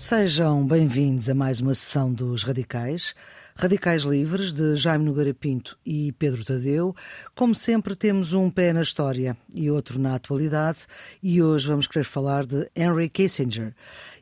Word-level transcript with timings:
Sejam 0.00 0.66
bem-vindos 0.66 1.28
a 1.28 1.34
mais 1.34 1.60
uma 1.60 1.74
sessão 1.74 2.10
dos 2.10 2.42
Radicais. 2.42 3.14
Radicais 3.54 4.00
Livres, 4.00 4.54
de 4.54 4.74
Jaime 4.74 5.04
Nogueira 5.04 5.34
Pinto 5.34 5.76
e 5.84 6.10
Pedro 6.12 6.42
Tadeu. 6.42 6.96
Como 7.36 7.54
sempre, 7.54 7.94
temos 7.94 8.32
um 8.32 8.50
pé 8.50 8.72
na 8.72 8.80
história 8.80 9.36
e 9.52 9.70
outro 9.70 9.98
na 9.98 10.14
atualidade, 10.14 10.78
e 11.22 11.42
hoje 11.42 11.68
vamos 11.68 11.86
querer 11.86 12.04
falar 12.04 12.46
de 12.46 12.66
Henry 12.74 13.10
Kissinger. 13.10 13.74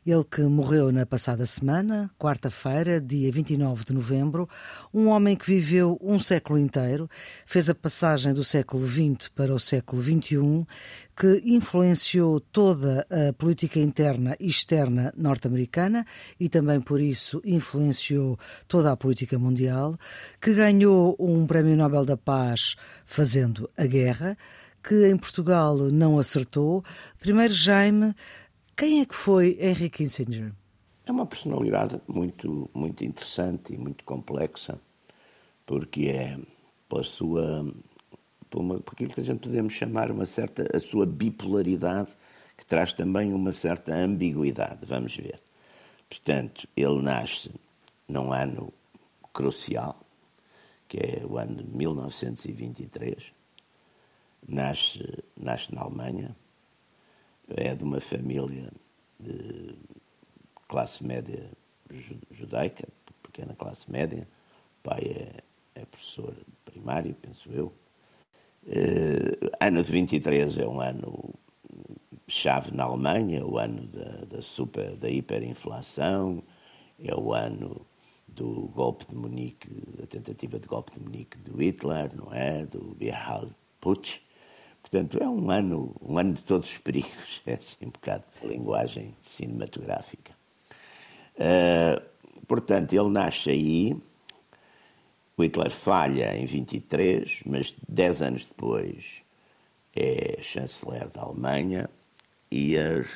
Ele 0.06 0.24
que 0.24 0.42
morreu 0.42 0.90
na 0.92 1.04
passada 1.04 1.44
semana, 1.44 2.10
quarta-feira, 2.18 3.00
dia 3.00 3.30
29 3.30 3.84
de 3.84 3.92
novembro, 3.92 4.48
um 4.92 5.08
homem 5.08 5.36
que 5.36 5.46
viveu 5.46 5.98
um 6.00 6.18
século 6.18 6.58
inteiro, 6.58 7.10
fez 7.44 7.68
a 7.68 7.74
passagem 7.74 8.32
do 8.32 8.42
século 8.42 8.86
XX 8.88 9.28
para 9.28 9.52
o 9.52 9.60
século 9.60 10.02
XXI, 10.02 10.66
que 11.16 11.42
influenciou 11.44 12.40
toda 12.40 13.06
a 13.10 13.32
política 13.32 13.80
interna 13.80 14.36
e 14.38 14.46
externa 14.46 15.12
norte-americana 15.16 16.06
e 16.38 16.48
também 16.48 16.80
por 16.80 17.00
isso 17.00 17.42
influenciou 17.44 18.38
toda 18.66 18.92
a 18.92 18.96
política 18.96 19.38
mundial, 19.38 19.98
que 20.40 20.54
ganhou 20.54 21.16
um 21.18 21.46
Prémio 21.46 21.76
Nobel 21.76 22.04
da 22.04 22.16
Paz 22.16 22.76
fazendo 23.04 23.68
a 23.76 23.84
guerra, 23.84 24.38
que 24.82 25.08
em 25.08 25.16
Portugal 25.16 25.76
não 25.76 26.18
acertou. 26.18 26.84
Primeiro, 27.18 27.52
Jaime, 27.52 28.14
quem 28.78 29.00
é 29.00 29.04
que 29.04 29.14
foi 29.14 29.58
Henry 29.60 29.90
Kissinger? 29.90 30.52
É 31.04 31.10
uma 31.10 31.26
personalidade 31.26 32.00
muito, 32.06 32.70
muito 32.72 33.04
interessante 33.04 33.74
e 33.74 33.76
muito 33.76 34.04
complexa, 34.04 34.78
porque 35.66 36.06
é 36.06 36.38
pela 36.88 37.02
sua, 37.02 37.74
por, 38.48 38.60
uma, 38.60 38.78
por 38.78 38.92
aquilo 38.92 39.12
que 39.12 39.20
a 39.20 39.24
gente 39.24 39.40
podemos 39.40 39.72
chamar 39.72 40.12
uma 40.12 40.24
certa, 40.24 40.64
a 40.72 40.78
sua 40.78 41.04
bipolaridade, 41.04 42.12
que 42.56 42.64
traz 42.64 42.92
também 42.92 43.32
uma 43.32 43.52
certa 43.52 43.92
ambiguidade, 43.92 44.86
vamos 44.86 45.16
ver. 45.16 45.40
Portanto, 46.08 46.68
ele 46.76 47.02
nasce 47.02 47.50
num 48.06 48.32
ano 48.32 48.72
crucial, 49.32 49.98
que 50.86 50.98
é 50.98 51.26
o 51.28 51.36
ano 51.36 51.64
de 51.64 51.76
1923, 51.76 53.24
nasce, 54.46 55.24
nasce 55.36 55.74
na 55.74 55.80
Alemanha, 55.80 56.36
é 57.56 57.74
de 57.74 57.84
uma 57.84 58.00
família 58.00 58.70
de 59.18 59.74
classe 60.68 61.04
média 61.04 61.50
judaica, 62.30 62.88
pequena 63.22 63.54
classe 63.54 63.90
média. 63.90 64.28
O 64.80 64.88
pai 64.88 65.00
é, 65.00 65.80
é 65.80 65.84
professor 65.84 66.34
primário, 66.64 67.14
penso 67.14 67.50
eu. 67.50 67.72
Uh, 68.66 69.50
ano 69.60 69.82
de 69.82 69.90
23 69.90 70.58
é 70.58 70.66
um 70.66 70.80
ano 70.80 71.34
chave 72.26 72.70
na 72.72 72.84
Alemanha, 72.84 73.44
o 73.46 73.58
ano 73.58 73.86
da, 73.86 74.24
da, 74.26 74.42
super, 74.42 74.94
da 74.96 75.08
hiperinflação, 75.08 76.42
é 76.98 77.14
o 77.14 77.32
ano 77.32 77.86
do 78.26 78.68
golpe 78.74 79.06
de 79.06 79.14
Munique, 79.14 79.68
da 79.96 80.06
tentativa 80.06 80.58
de 80.58 80.68
golpe 80.68 80.92
de 80.92 81.00
Munique 81.00 81.38
do 81.38 81.56
Hitler, 81.56 82.14
não 82.14 82.32
é? 82.32 82.66
Do 82.66 82.94
Gerhard 83.00 83.50
Putsch. 83.80 84.20
Portanto, 84.82 85.18
é 85.22 85.28
um 85.28 85.50
ano, 85.50 85.94
um 86.00 86.18
ano 86.18 86.34
de 86.34 86.42
todos 86.42 86.70
os 86.70 86.78
perigos, 86.78 87.42
é 87.46 87.54
assim 87.54 87.86
um 87.86 87.90
bocado 87.90 88.24
de 88.40 88.48
linguagem 88.48 89.14
cinematográfica. 89.22 90.32
Uh, 91.36 92.00
portanto, 92.46 92.92
ele 92.92 93.08
nasce 93.10 93.50
aí, 93.50 93.96
Hitler 95.38 95.70
falha 95.70 96.36
em 96.36 96.46
23, 96.46 97.42
mas 97.46 97.74
dez 97.88 98.20
anos 98.22 98.44
depois 98.44 99.22
é 99.94 100.38
chanceler 100.40 101.08
da 101.08 101.22
Alemanha 101.22 101.88
e 102.50 102.76
as, 102.76 103.06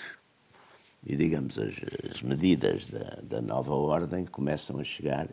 e 1.04 1.16
digamos, 1.16 1.58
as, 1.58 1.74
as 2.10 2.22
medidas 2.22 2.86
da, 2.86 3.18
da, 3.22 3.40
nova 3.40 3.74
ordem 3.74 4.24
começam 4.24 4.78
a 4.78 4.84
chegar 4.84 5.28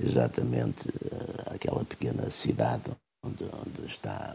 exatamente 0.00 0.88
uh, 0.88 1.54
àquela 1.54 1.84
pequena 1.84 2.30
cidade 2.30 2.90
onde, 3.22 3.44
onde 3.44 3.86
está 3.86 4.34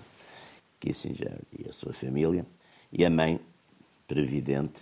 Kissinger 0.79 1.39
e 1.57 1.67
a 1.67 1.71
sua 1.71 1.93
família, 1.93 2.45
e 2.91 3.05
a 3.05 3.09
mãe, 3.09 3.39
previdente, 4.07 4.81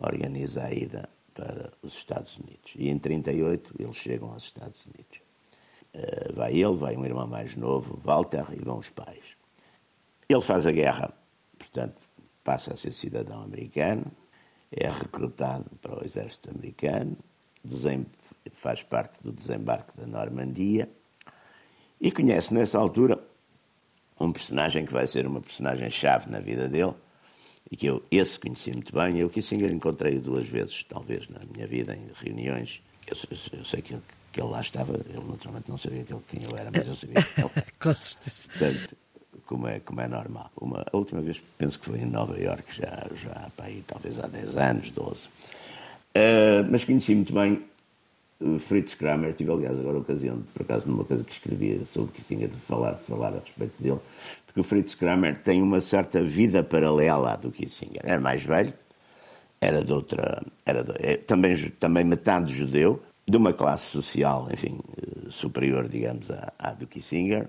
organiza 0.00 0.64
a 0.64 0.72
ida 0.72 1.08
para 1.34 1.72
os 1.82 1.94
Estados 1.94 2.36
Unidos. 2.38 2.72
E 2.76 2.88
em 2.88 2.98
38 2.98 3.74
eles 3.78 3.96
chegam 3.96 4.32
aos 4.32 4.44
Estados 4.44 4.84
Unidos. 4.86 5.20
Uh, 5.94 6.34
vai 6.34 6.52
ele, 6.52 6.76
vai 6.76 6.96
um 6.96 7.04
irmão 7.04 7.26
mais 7.26 7.56
novo, 7.56 7.98
Walter, 8.02 8.46
e 8.52 8.56
vão 8.56 8.78
os 8.78 8.88
pais. 8.88 9.24
Ele 10.28 10.42
faz 10.42 10.66
a 10.66 10.72
guerra, 10.72 11.12
portanto, 11.58 11.96
passa 12.42 12.72
a 12.72 12.76
ser 12.76 12.92
cidadão 12.92 13.42
americano, 13.42 14.04
é 14.70 14.88
recrutado 14.88 15.70
para 15.80 16.00
o 16.00 16.04
exército 16.04 16.50
americano, 16.50 17.16
faz 18.52 18.82
parte 18.82 19.22
do 19.22 19.32
desembarque 19.32 19.96
da 19.96 20.06
Normandia 20.06 20.90
e 22.00 22.10
conhece 22.10 22.52
nessa 22.52 22.78
altura 22.78 23.22
um 24.18 24.32
personagem 24.32 24.86
que 24.86 24.92
vai 24.92 25.06
ser 25.06 25.26
uma 25.26 25.40
personagem-chave 25.40 26.30
na 26.30 26.40
vida 26.40 26.68
dele 26.68 26.94
e 27.70 27.76
que 27.76 27.86
eu, 27.86 28.02
esse 28.10 28.38
conheci 28.38 28.70
muito 28.72 28.92
bem. 28.94 29.18
Eu, 29.18 29.28
Kissinger, 29.28 29.72
encontrei 29.72 30.18
duas 30.18 30.46
vezes, 30.46 30.84
talvez, 30.88 31.28
na 31.28 31.40
minha 31.52 31.66
vida, 31.66 31.94
em 31.94 32.08
reuniões. 32.22 32.80
Eu, 33.06 33.16
eu, 33.30 33.58
eu 33.58 33.64
sei 33.64 33.82
que 33.82 33.94
ele, 33.94 34.02
que 34.32 34.40
ele 34.40 34.48
lá 34.48 34.60
estava, 34.60 34.94
ele 34.94 35.24
naturalmente 35.28 35.68
não 35.68 35.78
sabia 35.78 36.04
quem 36.04 36.42
eu 36.42 36.56
era, 36.56 36.70
mas 36.72 36.86
eu 36.86 36.96
sabia 36.96 37.22
que 37.22 37.40
ele. 37.40 37.50
Com 37.80 37.94
certeza. 37.94 38.48
Portanto, 38.48 38.96
como 39.46 39.68
é, 39.68 39.80
como 39.80 40.00
é 40.00 40.08
normal. 40.08 40.50
Uma, 40.56 40.84
a 40.92 40.96
última 40.96 41.20
vez 41.20 41.42
penso 41.58 41.78
que 41.78 41.86
foi 41.86 41.98
em 41.98 42.06
Nova 42.06 42.38
Iorque, 42.38 42.76
já, 42.76 43.06
já 43.14 43.50
para 43.56 43.66
aí, 43.66 43.82
talvez 43.86 44.18
há 44.18 44.26
10 44.26 44.56
anos, 44.56 44.90
12. 44.90 45.26
Uh, 45.26 46.66
mas 46.70 46.84
conheci 46.84 47.14
muito 47.14 47.32
bem 47.32 47.64
Fritz 48.58 48.94
Kramer, 48.94 49.32
tive 49.34 49.50
aliás 49.50 49.78
agora 49.78 49.96
a 49.96 50.00
ocasião, 50.00 50.42
por 50.52 50.62
acaso, 50.62 50.86
numa 50.86 51.04
coisa 51.04 51.24
que 51.24 51.32
escrevia 51.32 51.82
sobre 51.86 52.12
Kissinger, 52.12 52.48
de 52.48 52.60
falar, 52.60 52.92
de 52.92 53.02
falar 53.04 53.28
a 53.28 53.38
respeito 53.38 53.82
dele, 53.82 54.00
porque 54.44 54.60
o 54.60 54.62
Fritz 54.62 54.94
Kramer 54.94 55.42
tem 55.42 55.62
uma 55.62 55.80
certa 55.80 56.22
vida 56.22 56.62
paralela 56.62 57.36
do 57.36 57.50
Kissinger. 57.50 58.02
Era 58.04 58.20
mais 58.20 58.42
velho, 58.42 58.74
era 59.60 59.82
de 59.82 59.92
outra. 59.92 60.42
Era 60.66 60.84
de, 60.84 60.92
é, 60.98 61.16
também, 61.16 61.56
também 61.80 62.04
metade 62.04 62.52
judeu, 62.52 63.02
de 63.26 63.36
uma 63.36 63.52
classe 63.52 63.86
social, 63.86 64.48
enfim, 64.52 64.78
eh, 64.98 65.30
superior, 65.30 65.88
digamos, 65.88 66.30
à, 66.30 66.52
à 66.58 66.72
do 66.72 66.86
Kissinger, 66.86 67.48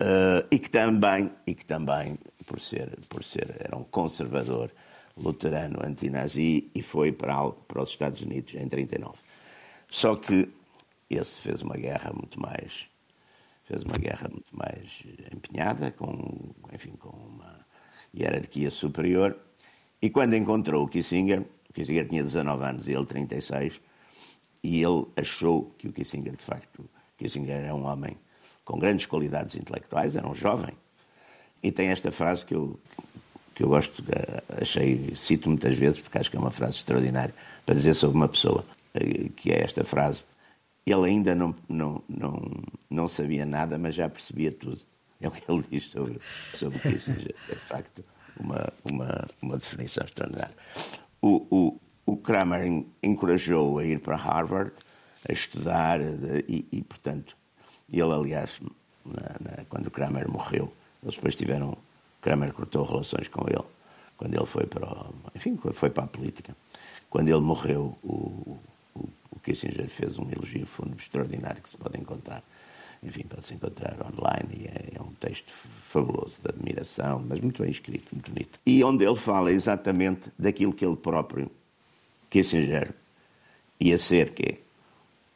uh, 0.00 0.46
e 0.50 0.58
que 0.58 0.68
também, 0.68 1.30
e 1.46 1.54
que 1.54 1.64
também 1.64 2.18
por, 2.44 2.60
ser, 2.60 2.98
por 3.08 3.22
ser, 3.22 3.56
era 3.60 3.76
um 3.76 3.84
conservador 3.84 4.70
luterano 5.16 5.78
anti-nazi 5.82 6.70
e 6.74 6.82
foi 6.82 7.12
para, 7.12 7.50
para 7.50 7.82
os 7.82 7.90
Estados 7.90 8.20
Unidos 8.20 8.54
em 8.54 8.68
39. 8.68 9.25
Só 9.88 10.16
que 10.16 10.48
esse 11.08 11.40
fez 11.40 11.62
uma 11.62 11.76
guerra 11.76 12.12
muito 12.12 12.40
mais 12.40 12.88
fez 13.66 13.82
uma 13.82 13.96
guerra 13.96 14.28
muito 14.30 14.56
mais 14.56 15.02
empenhada, 15.34 15.90
com, 15.90 16.54
enfim, 16.72 16.92
com 16.92 17.10
uma 17.10 17.66
hierarquia 18.16 18.70
superior. 18.70 19.36
E 20.00 20.08
quando 20.08 20.34
encontrou 20.34 20.84
o 20.84 20.88
Kissinger, 20.88 21.44
o 21.68 21.72
Kissinger 21.72 22.08
tinha 22.08 22.22
19 22.22 22.64
anos 22.64 22.88
e 22.88 22.92
ele 22.92 23.04
36, 23.04 23.80
e 24.62 24.82
ele 24.82 25.06
achou 25.16 25.74
que 25.76 25.88
o 25.88 25.92
Kissinger, 25.92 26.32
de 26.32 26.42
facto, 26.42 26.88
Kissinger 27.18 27.56
era 27.56 27.74
um 27.74 27.84
homem 27.84 28.16
com 28.64 28.78
grandes 28.78 29.06
qualidades 29.06 29.56
intelectuais, 29.56 30.16
era 30.16 30.28
um 30.28 30.34
jovem. 30.34 30.74
E 31.62 31.72
tem 31.72 31.88
esta 31.88 32.12
frase 32.12 32.44
que 32.44 32.54
eu, 32.54 32.78
que 33.54 33.64
eu 33.64 33.68
gosto, 33.68 34.04
achei, 34.60 35.12
cito 35.16 35.48
muitas 35.48 35.76
vezes, 35.76 35.98
porque 35.98 36.18
acho 36.18 36.30
que 36.30 36.36
é 36.36 36.40
uma 36.40 36.50
frase 36.50 36.76
extraordinária, 36.76 37.34
para 37.64 37.74
dizer 37.74 37.94
sobre 37.94 38.16
uma 38.16 38.28
pessoa. 38.28 38.64
Eh, 38.96 39.28
que 39.36 39.52
é 39.52 39.62
esta 39.62 39.84
frase. 39.84 40.24
Ele 40.84 41.08
ainda 41.08 41.34
não, 41.34 41.54
não, 41.68 42.02
não, 42.08 42.42
não 42.88 43.08
sabia 43.08 43.44
nada, 43.44 43.78
mas 43.78 43.94
já 43.94 44.08
percebia 44.08 44.52
tudo. 44.52 44.80
É 45.20 45.28
o 45.28 45.30
que 45.30 45.50
ele 45.50 45.64
diz 45.70 45.90
sobre, 45.90 46.20
sobre 46.54 46.78
Kissinger. 46.78 47.34
É, 47.48 47.54
de 47.54 47.60
facto, 47.60 48.04
uma, 48.38 48.72
uma, 48.84 49.26
uma 49.42 49.56
definição 49.56 50.04
extraordinária. 50.04 50.54
O, 51.20 51.46
o, 51.50 51.80
o 52.04 52.16
Kramer 52.16 52.84
encorajou 53.02 53.78
a 53.78 53.84
ir 53.84 54.00
para 54.00 54.16
Harvard, 54.16 54.72
a 55.28 55.32
estudar, 55.32 56.00
e, 56.48 56.66
e 56.70 56.82
portanto, 56.82 57.36
ele, 57.92 58.12
aliás, 58.12 58.60
na, 59.04 59.22
na, 59.40 59.64
quando 59.68 59.86
o 59.86 59.90
Kramer 59.90 60.30
morreu, 60.30 60.72
eles 61.02 61.16
depois 61.16 61.34
tiveram. 61.34 61.76
Kramer 62.20 62.52
cortou 62.52 62.84
relações 62.84 63.28
com 63.28 63.46
ele, 63.48 63.64
quando 64.16 64.34
ele 64.34 64.46
foi 64.46 64.66
para, 64.66 64.88
enfim, 65.34 65.56
foi 65.72 65.90
para 65.90 66.04
a 66.04 66.08
política. 66.08 66.56
Quando 67.08 67.28
ele 67.28 67.40
morreu, 67.40 67.96
o, 68.02 68.58
Kissinger 69.46 69.88
fez 69.88 70.18
um 70.18 70.28
elogio 70.28 70.66
fúnebre 70.66 71.00
extraordinário 71.00 71.62
que 71.62 71.70
se 71.70 71.76
pode 71.76 71.96
encontrar, 72.00 72.42
enfim, 73.00 73.22
pode-se 73.22 73.54
encontrar 73.54 73.96
online 74.04 74.64
e 74.64 74.66
é, 74.66 74.98
é, 74.98 75.00
um 75.00 75.12
texto 75.12 75.52
fabuloso, 75.88 76.42
de 76.42 76.48
admiração, 76.48 77.24
mas 77.24 77.38
muito 77.38 77.62
bem 77.62 77.70
escrito, 77.70 78.12
muito 78.12 78.32
bonito. 78.32 78.58
E 78.66 78.82
onde 78.82 79.04
ele 79.04 79.14
fala 79.14 79.52
exatamente 79.52 80.32
daquilo 80.36 80.72
que 80.72 80.84
ele 80.84 80.96
próprio, 80.96 81.48
Kissinger, 82.28 82.92
ia 83.78 83.96
ser, 83.96 84.32
que 84.32 84.42
é 84.42 84.58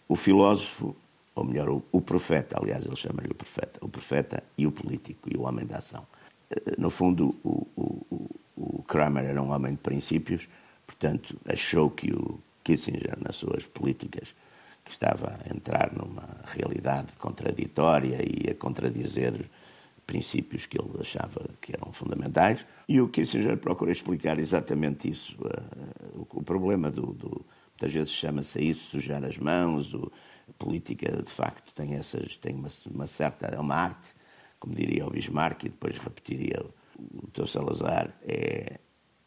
o 0.09 0.17
filósofo, 0.17 0.97
ou 1.33 1.45
melhor, 1.45 1.69
o, 1.69 1.85
o 1.93 2.01
profeta, 2.01 2.59
aliás, 2.61 2.85
ele 2.85 2.97
chama-lhe 2.97 3.31
o 3.31 3.35
profeta, 3.35 3.79
o 3.81 3.89
profeta 3.89 4.43
e 4.59 4.67
o 4.67 4.73
político 4.73 5.31
e 5.33 5.37
o 5.37 5.43
homem 5.43 5.65
da 5.65 5.77
ação. 5.77 6.05
Eh, 6.51 6.75
no 6.77 6.91
fundo, 6.91 7.37
o, 7.45 7.65
o, 7.77 8.31
o 8.57 8.83
Kramer 8.83 9.25
era 9.25 9.41
um 9.41 9.53
homem 9.53 9.75
de 9.75 9.79
princípios, 9.79 10.49
portanto, 10.85 11.37
achou 11.47 11.89
que 11.91 12.13
o 12.13 12.41
Kissinger, 12.71 13.19
nas 13.21 13.37
suas 13.37 13.67
políticas, 13.67 14.35
que 14.85 14.93
estava 14.93 15.39
a 15.45 15.55
entrar 15.55 15.93
numa 15.93 16.41
realidade 16.45 17.17
contraditória 17.19 18.19
e 18.23 18.49
a 18.49 18.55
contradizer 18.55 19.51
princípios 20.07 20.67
que 20.67 20.81
ele 20.81 21.01
achava 21.01 21.51
que 21.61 21.75
eram 21.75 21.93
fundamentais. 21.93 22.65
E 22.89 23.01
o 23.01 23.09
Kissinger 23.09 23.57
procura 23.57 23.91
explicar 23.91 24.39
exatamente 24.39 25.09
isso. 25.09 25.37
O 26.15 26.43
problema 26.43 26.91
do, 26.91 27.13
do 27.13 27.45
muitas 27.73 27.93
vezes 27.93 28.13
chama-se 28.13 28.61
isso 28.61 28.91
sujar 28.91 29.25
as 29.25 29.39
mãos, 29.39 29.93
o, 29.93 30.11
a 30.49 30.53
política 30.53 31.23
de 31.23 31.31
facto 31.31 31.73
tem 31.75 31.95
essas 31.95 32.37
tem 32.37 32.55
uma, 32.55 32.69
uma, 32.93 33.07
certa 33.07 33.47
é 33.47 33.59
uma 33.59 33.75
arte, 33.75 34.15
como 34.59 34.75
diria 34.75 35.07
o 35.07 35.11
Bismarck 35.11 35.65
e 35.65 35.69
depois 35.71 35.97
repetiria 35.99 36.63
o, 36.99 37.25
o 37.25 37.27
Teu 37.29 37.47
Salazar, 37.47 38.15
é 38.23 38.79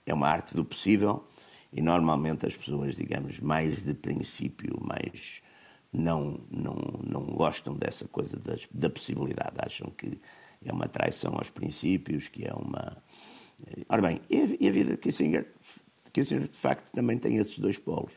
é 0.06 0.13
uma 0.13 0.28
arte 0.28 0.56
do 0.56 0.66
possível 0.66 1.25
e 1.74 1.81
normalmente 1.81 2.46
as 2.46 2.56
pessoas, 2.56 2.96
digamos, 2.96 3.40
mais 3.40 3.84
de 3.84 3.94
princípio, 3.96 4.80
mais 4.80 5.42
não, 5.92 6.40
não, 6.50 6.75
não 7.04 7.24
gostam 7.25 7.75
dessa 7.75 8.08
coisa 8.08 8.38
das, 8.38 8.68
da 8.72 8.90
possibilidade, 8.90 9.56
acham 9.58 9.90
que 9.90 10.20
é 10.64 10.72
uma 10.72 10.88
traição 10.88 11.34
aos 11.36 11.50
princípios, 11.50 12.28
que 12.28 12.46
é 12.46 12.54
uma. 12.54 12.98
Ora 13.90 14.02
bem, 14.02 14.22
e 14.30 14.38
a, 14.38 14.58
e 14.60 14.68
a 14.68 14.72
vida 14.72 14.92
de 14.92 14.98
Kissinger, 14.98 15.52
Kissinger 16.12 16.48
de 16.48 16.58
facto 16.58 16.92
também 16.92 17.18
tem 17.18 17.38
esses 17.38 17.58
dois 17.58 17.78
polos, 17.78 18.14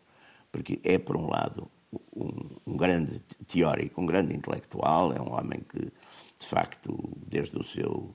porque 0.52 0.78
é, 0.84 0.98
por 0.98 1.16
um 1.16 1.28
lado, 1.28 1.68
um, 2.14 2.72
um, 2.72 2.76
grande 2.76 3.20
teórico, 3.46 4.00
um 4.00 4.06
grande 4.06 4.34
intelectual, 4.34 5.12
é 5.12 5.20
um 5.20 5.32
homem 5.32 5.60
que, 5.60 5.80
de 5.80 6.46
facto, 6.46 7.16
desde 7.26 7.58
o 7.58 7.64
seu, 7.64 8.14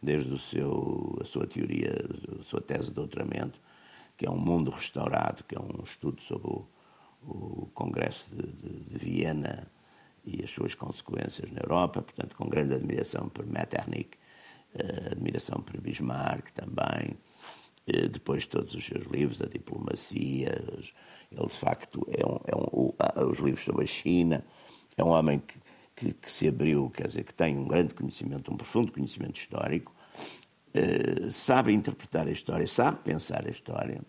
desde 0.00 0.32
o 0.32 0.38
seu, 0.38 1.18
a 1.20 1.24
sua 1.24 1.46
teoria, 1.46 1.92
a 2.40 2.44
sua 2.44 2.60
tese 2.60 2.88
de 2.88 2.94
doutoramento, 2.94 3.60
que 4.16 4.26
é 4.26 4.30
um 4.30 4.38
mundo 4.38 4.70
restaurado, 4.70 5.44
que 5.44 5.56
é 5.56 5.60
um 5.60 5.82
estudo 5.82 6.20
sobre 6.22 6.48
o, 6.48 6.66
o 7.22 7.66
Congresso 7.74 8.34
de, 8.34 8.46
de, 8.46 8.80
de, 8.84 8.98
Viena 8.98 9.70
e 10.24 10.42
as 10.42 10.50
suas 10.50 10.74
consequências 10.74 11.50
na 11.50 11.60
Europa, 11.60 12.02
portanto, 12.02 12.36
com 12.36 12.48
grande 12.48 12.74
admiração 12.74 13.28
por 13.28 13.46
Metternich, 13.46 14.10
uh, 14.74 15.12
admiração 15.12 15.60
por 15.60 15.80
Bismarck 15.80 16.50
também, 16.52 17.16
uh, 17.88 18.08
depois 18.08 18.46
todos 18.46 18.74
os 18.74 18.84
seus 18.84 19.04
livros, 19.04 19.42
a 19.42 19.46
diplomacia, 19.46 20.62
ele 21.30 21.46
de 21.46 21.56
facto 21.56 22.06
é 22.10 22.24
um, 22.26 22.40
é 22.46 22.56
um, 22.56 23.28
os 23.28 23.38
livros 23.38 23.64
sobre 23.64 23.84
a 23.84 23.86
China, 23.86 24.44
é 24.96 25.04
um 25.04 25.08
homem 25.08 25.40
que, 25.40 25.58
que, 25.94 26.14
que, 26.14 26.32
se 26.32 26.48
abriu, 26.48 26.90
quer 26.90 27.06
dizer, 27.08 27.24
que 27.24 27.34
tem 27.34 27.56
um 27.56 27.66
grande 27.66 27.94
conhecimento, 27.94 28.52
um 28.52 28.56
profundo 28.56 28.92
conhecimento 28.92 29.38
histórico, 29.38 29.94
eh, 30.76 31.30
sabe 31.30 31.72
interpretar 31.72 32.28
a 32.28 32.30
história, 32.30 32.66
sabe 32.66 32.98
pensar 33.02 33.46
a 33.46 33.50
história. 33.50 34.02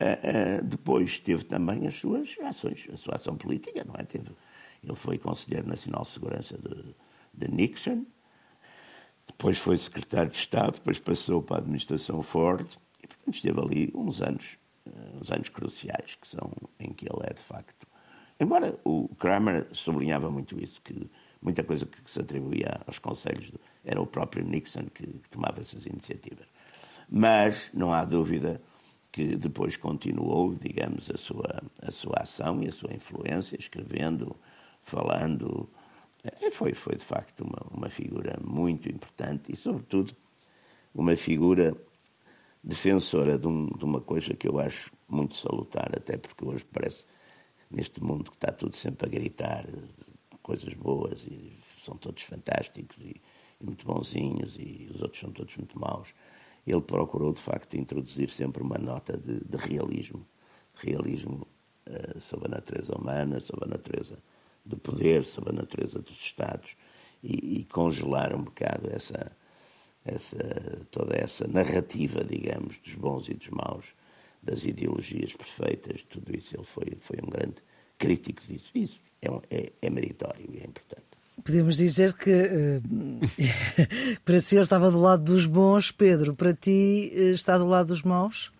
Uh, 0.00 0.64
depois 0.64 1.20
teve 1.20 1.44
também 1.44 1.86
as 1.86 1.94
suas 1.94 2.36
ações, 2.42 2.88
a 2.92 2.96
sua 2.96 3.14
ação 3.14 3.36
política, 3.36 3.84
não 3.84 3.94
é? 3.96 4.02
Teve, 4.02 4.32
ele 4.82 4.94
foi 4.94 5.18
Conselheiro 5.18 5.68
Nacional 5.68 6.02
de 6.02 6.08
Segurança 6.08 6.58
de, 6.58 6.94
de, 7.32 7.54
Nixon, 7.54 8.04
depois 9.28 9.58
foi 9.58 9.76
Secretário 9.76 10.30
de 10.30 10.38
Estado, 10.38 10.74
depois 10.74 10.98
passou 10.98 11.42
para 11.42 11.56
a 11.56 11.60
administração 11.60 12.22
Ford 12.22 12.66
e, 13.02 13.06
portanto, 13.06 13.34
esteve 13.34 13.60
ali 13.60 13.92
uns 13.94 14.20
anos, 14.20 14.58
uns 15.20 15.30
anos 15.30 15.48
cruciais, 15.48 16.16
que 16.16 16.26
são 16.26 16.50
em 16.80 16.92
que 16.92 17.04
ele 17.04 17.22
é, 17.22 17.32
de 17.32 17.42
facto. 17.42 17.86
Embora 18.40 18.76
o 18.84 19.08
Kramer 19.14 19.68
sublinhava 19.72 20.28
muito 20.28 20.60
isso, 20.60 20.82
que 20.82 21.08
muita 21.44 21.62
coisa 21.62 21.86
que 21.86 22.10
se 22.10 22.20
atribuía 22.20 22.80
aos 22.86 22.98
conselhos, 22.98 23.52
era 23.84 24.00
o 24.00 24.06
próprio 24.06 24.44
Nixon 24.44 24.86
que, 24.86 25.06
que 25.06 25.28
tomava 25.28 25.60
essas 25.60 25.84
iniciativas. 25.86 26.46
Mas 27.08 27.70
não 27.74 27.92
há 27.92 28.04
dúvida 28.04 28.60
que 29.12 29.36
depois 29.36 29.76
continuou, 29.76 30.54
digamos, 30.54 31.10
a 31.10 31.16
sua, 31.16 31.62
a 31.80 31.92
sua 31.92 32.16
ação 32.22 32.62
e 32.62 32.68
a 32.68 32.72
sua 32.72 32.92
influência, 32.92 33.56
escrevendo, 33.56 34.34
falando. 34.82 35.70
É, 36.24 36.50
foi, 36.50 36.74
foi 36.74 36.96
de 36.96 37.04
facto 37.04 37.44
uma, 37.44 37.60
uma 37.70 37.90
figura 37.90 38.36
muito 38.42 38.88
importante 38.90 39.52
e, 39.52 39.56
sobretudo, 39.56 40.16
uma 40.94 41.14
figura 41.14 41.76
defensora 42.62 43.38
de, 43.38 43.46
um, 43.46 43.66
de, 43.66 43.84
uma 43.84 44.00
coisa 44.00 44.32
que 44.34 44.48
eu 44.48 44.58
acho 44.58 44.90
muito 45.06 45.34
salutar, 45.34 45.92
até 45.94 46.16
porque 46.16 46.44
hoje 46.44 46.64
parece, 46.64 47.04
neste 47.70 48.02
mundo 48.02 48.30
que 48.30 48.36
está 48.38 48.50
tudo 48.50 48.74
sempre 48.74 49.06
a 49.06 49.10
gritar, 49.10 49.66
coisas 50.44 50.74
boas 50.74 51.26
e 51.26 51.58
são 51.82 51.96
todos 51.96 52.22
fantásticos 52.22 52.96
e, 53.00 53.20
e 53.60 53.64
muito 53.64 53.84
bonzinhos 53.84 54.54
e 54.58 54.88
os 54.94 55.00
outros 55.00 55.20
são 55.20 55.32
todos 55.32 55.56
muito 55.56 55.76
maus. 55.80 56.14
Ele 56.66 56.80
procurou, 56.80 57.32
de 57.32 57.40
facto, 57.40 57.74
introduzir 57.76 58.30
sempre 58.30 58.62
uma 58.62 58.78
nota 58.78 59.16
de, 59.16 59.40
de 59.40 59.56
realismo, 59.56 60.24
realismo 60.74 61.48
uh, 61.88 62.20
sobre 62.20 62.46
a 62.46 62.50
natureza 62.50 62.94
humana, 62.94 63.40
sobre 63.40 63.64
a 63.64 63.68
natureza 63.68 64.18
do 64.64 64.76
poder, 64.76 65.24
sobre 65.24 65.50
a 65.50 65.52
natureza 65.52 66.00
dos 66.00 66.20
Estados 66.20 66.76
e, 67.22 67.60
e 67.60 67.64
congelar 67.64 68.34
um 68.34 68.42
bocado 68.42 68.90
essa, 68.90 69.34
essa, 70.04 70.86
toda 70.90 71.16
essa 71.16 71.48
narrativa, 71.48 72.22
digamos, 72.22 72.78
dos 72.78 72.94
bons 72.94 73.28
e 73.28 73.34
dos 73.34 73.48
maus, 73.48 73.86
das 74.42 74.64
ideologias 74.64 75.32
perfeitas, 75.34 76.02
tudo 76.02 76.36
isso. 76.36 76.54
Ele 76.54 76.64
foi, 76.64 76.98
foi 77.00 77.18
um 77.22 77.30
grande 77.30 77.56
crítico 77.98 78.42
disso. 78.42 78.70
Isso 78.74 79.04
é, 79.24 79.30
um, 79.30 79.40
é, 79.50 79.72
é 79.80 79.90
meritório 79.90 80.44
e 80.52 80.58
é 80.58 80.64
importante. 80.64 81.02
Podemos 81.42 81.76
dizer 81.76 82.14
que 82.14 82.30
uh, 82.30 82.82
para 84.24 84.40
si 84.40 84.56
ele 84.56 84.62
estava 84.62 84.90
do 84.90 85.00
lado 85.00 85.24
dos 85.24 85.46
bons, 85.46 85.90
Pedro, 85.90 86.34
para 86.34 86.54
ti 86.54 87.12
uh, 87.14 87.32
está 87.32 87.58
do 87.58 87.66
lado 87.66 87.88
dos 87.88 88.02
maus? 88.02 88.52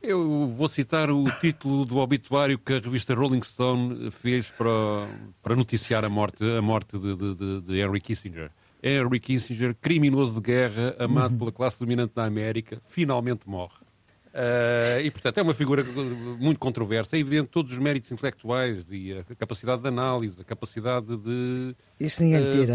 Eu 0.00 0.54
vou 0.56 0.68
citar 0.68 1.10
o 1.10 1.28
título 1.40 1.84
do 1.84 1.96
obituário 1.96 2.56
que 2.56 2.74
a 2.74 2.78
revista 2.78 3.14
Rolling 3.14 3.42
Stone 3.42 4.12
fez 4.12 4.48
para, 4.48 5.08
para 5.42 5.56
noticiar 5.56 6.04
a 6.04 6.08
morte, 6.08 6.44
a 6.44 6.62
morte 6.62 6.96
de, 6.96 7.16
de, 7.16 7.60
de 7.62 7.80
Henry 7.80 8.00
Kissinger. 8.00 8.50
Henry 8.80 9.18
Kissinger, 9.18 9.74
criminoso 9.74 10.34
de 10.36 10.40
guerra, 10.40 10.94
amado 11.00 11.32
uhum. 11.32 11.38
pela 11.38 11.52
classe 11.52 11.80
dominante 11.80 12.14
da 12.14 12.24
América, 12.24 12.80
finalmente 12.86 13.48
morre. 13.48 13.77
Uh, 14.38 15.00
e, 15.02 15.10
portanto, 15.10 15.38
é 15.38 15.42
uma 15.42 15.52
figura 15.52 15.82
muito 16.38 16.60
controversa. 16.60 17.16
É 17.16 17.18
evidente 17.18 17.48
todos 17.48 17.72
os 17.72 17.78
méritos 17.80 18.12
intelectuais 18.12 18.86
e 18.88 19.12
a 19.12 19.34
capacidade 19.34 19.82
de 19.82 19.88
análise, 19.88 20.40
a 20.40 20.44
capacidade 20.44 21.16
de, 21.16 21.74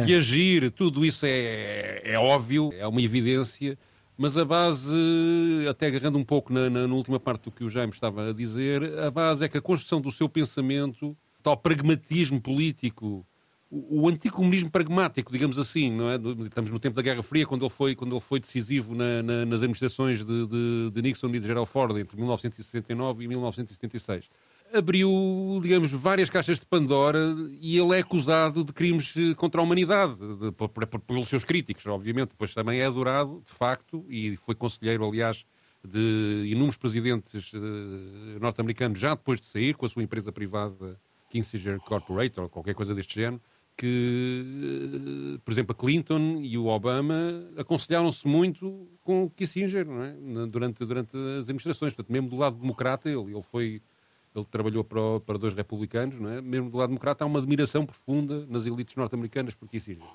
uh, 0.02 0.06
de 0.06 0.14
agir, 0.14 0.72
tudo 0.72 1.06
isso 1.06 1.26
é, 1.26 2.02
é 2.04 2.20
óbvio, 2.20 2.70
é 2.78 2.86
uma 2.86 3.02
evidência. 3.02 3.78
Mas 4.18 4.38
a 4.38 4.44
base, 4.44 4.94
até 5.70 5.88
agarrando 5.88 6.18
um 6.18 6.24
pouco 6.24 6.52
na, 6.52 6.70
na, 6.70 6.86
na, 6.86 6.94
última 6.94 7.20
parte 7.20 7.46
do 7.46 7.52
que 7.52 7.64
o 7.64 7.70
Jaime 7.70 7.94
estava 7.94 8.30
a 8.30 8.34
dizer, 8.34 9.00
a 9.00 9.10
base 9.10 9.46
é 9.46 9.48
que 9.48 9.58
a 9.58 9.62
construção 9.62 10.02
do 10.02 10.12
seu 10.12 10.28
pensamento, 10.28 11.18
tal 11.42 11.56
pragmatismo 11.56 12.42
político, 12.42 13.26
o, 13.74 14.08
anticomunismo 14.08 14.70
pragmático, 14.70 15.32
digamos 15.32 15.58
assim, 15.58 15.92
não 15.92 16.10
é? 16.10 16.16
Estamos 16.46 16.70
no 16.70 16.80
tempo 16.80 16.96
da 16.96 17.02
Guerra 17.02 17.24
Fria, 17.24 17.46
quando 17.46 17.66
ele 17.66 17.72
foi, 17.72 17.96
quando 17.96 18.14
ele 18.14 18.22
foi 18.22 18.40
decisivo 18.40 18.94
na, 18.94 19.24
na, 19.24 19.46
nas 19.46 19.58
administrações 19.58 20.24
de, 20.24 20.48
de, 20.48 20.92
de, 20.94 21.02
Nixon 21.02 21.30
e 21.30 21.40
de 21.40 21.48
Gerald 21.48 21.68
Ford 21.68 21.98
entre 21.98 22.16
1969 22.16 23.24
e 23.24 23.28
1976. 23.28 24.30
Abriu, 24.72 25.10
digamos, 25.62 25.90
várias 25.92 26.30
caixas 26.30 26.60
de 26.60 26.66
Pandora 26.66 27.36
e 27.60 27.78
ele 27.78 27.96
é 27.96 28.02
acusado 28.02 28.64
de 28.64 28.72
crimes 28.72 29.14
contra 29.38 29.60
a 29.60 29.64
humanidade, 29.64 30.16
de, 30.16 30.52
por, 30.52 30.70
pelos 30.70 31.30
seus 31.30 31.44
críticos, 31.44 31.86
obviamente. 31.88 32.30
Depois 32.30 32.54
também 32.54 32.80
é 32.80 32.86
adorado, 32.86 33.42
de 33.46 33.54
facto, 33.54 34.06
e 34.08 34.38
foi 34.38 34.54
conselheiro, 34.54 35.04
aliás, 35.04 35.46
de 35.84 36.44
inúmeros 36.46 36.78
presidentes 36.78 37.52
uh, 37.54 38.40
norte-americanos 38.40 39.00
já 39.00 39.16
depois 39.16 39.42
de 39.42 39.48
sair 39.48 39.74
com 39.74 39.86
a 39.86 39.90
sua 39.90 40.04
empresa 40.04 40.32
privada 40.32 40.98
Kissinger 41.30 41.80
Corporate 41.80 42.40
ou 42.40 42.48
qualquer 42.48 42.74
coisa 42.74 42.96
deste 42.96 43.16
género 43.16 43.42
que, 43.78 45.40
por 45.44 45.52
exemplo, 45.52 45.76
a 45.78 45.80
Clinton 45.80 46.40
e 46.42 46.58
o 46.58 46.68
Obama 46.68 47.44
aconselharam-se 47.58 48.28
muito 48.28 48.88
com 49.04 49.24
o 49.24 49.30
Kissinger 49.30 49.86
é? 49.90 50.46
durante, 50.48 50.86
durante 50.86 51.16
as 51.16 51.44
administrações. 51.44 51.94
Portanto, 51.94 52.12
mesmo 52.12 52.30
do 52.30 52.36
lado 52.36 52.58
democrata, 52.58 53.10
ele, 53.10 53.34
ele 53.34 53.44
foi. 53.52 53.82
Ele 54.36 54.46
trabalhou 54.46 54.84
para, 54.84 55.20
para 55.20 55.38
dois 55.38 55.54
republicanos, 55.54 56.20
é? 56.32 56.42
mesmo 56.42 56.68
do 56.68 56.78
lado 56.78 56.90
democrata, 56.90 57.24
há 57.24 57.28
uma 57.28 57.38
admiração 57.38 57.86
profunda 57.86 58.48
nas 58.48 58.66
elites 58.66 58.96
norte-americanas 58.96 59.54
por 59.54 59.70
Kissinger. 59.70 60.08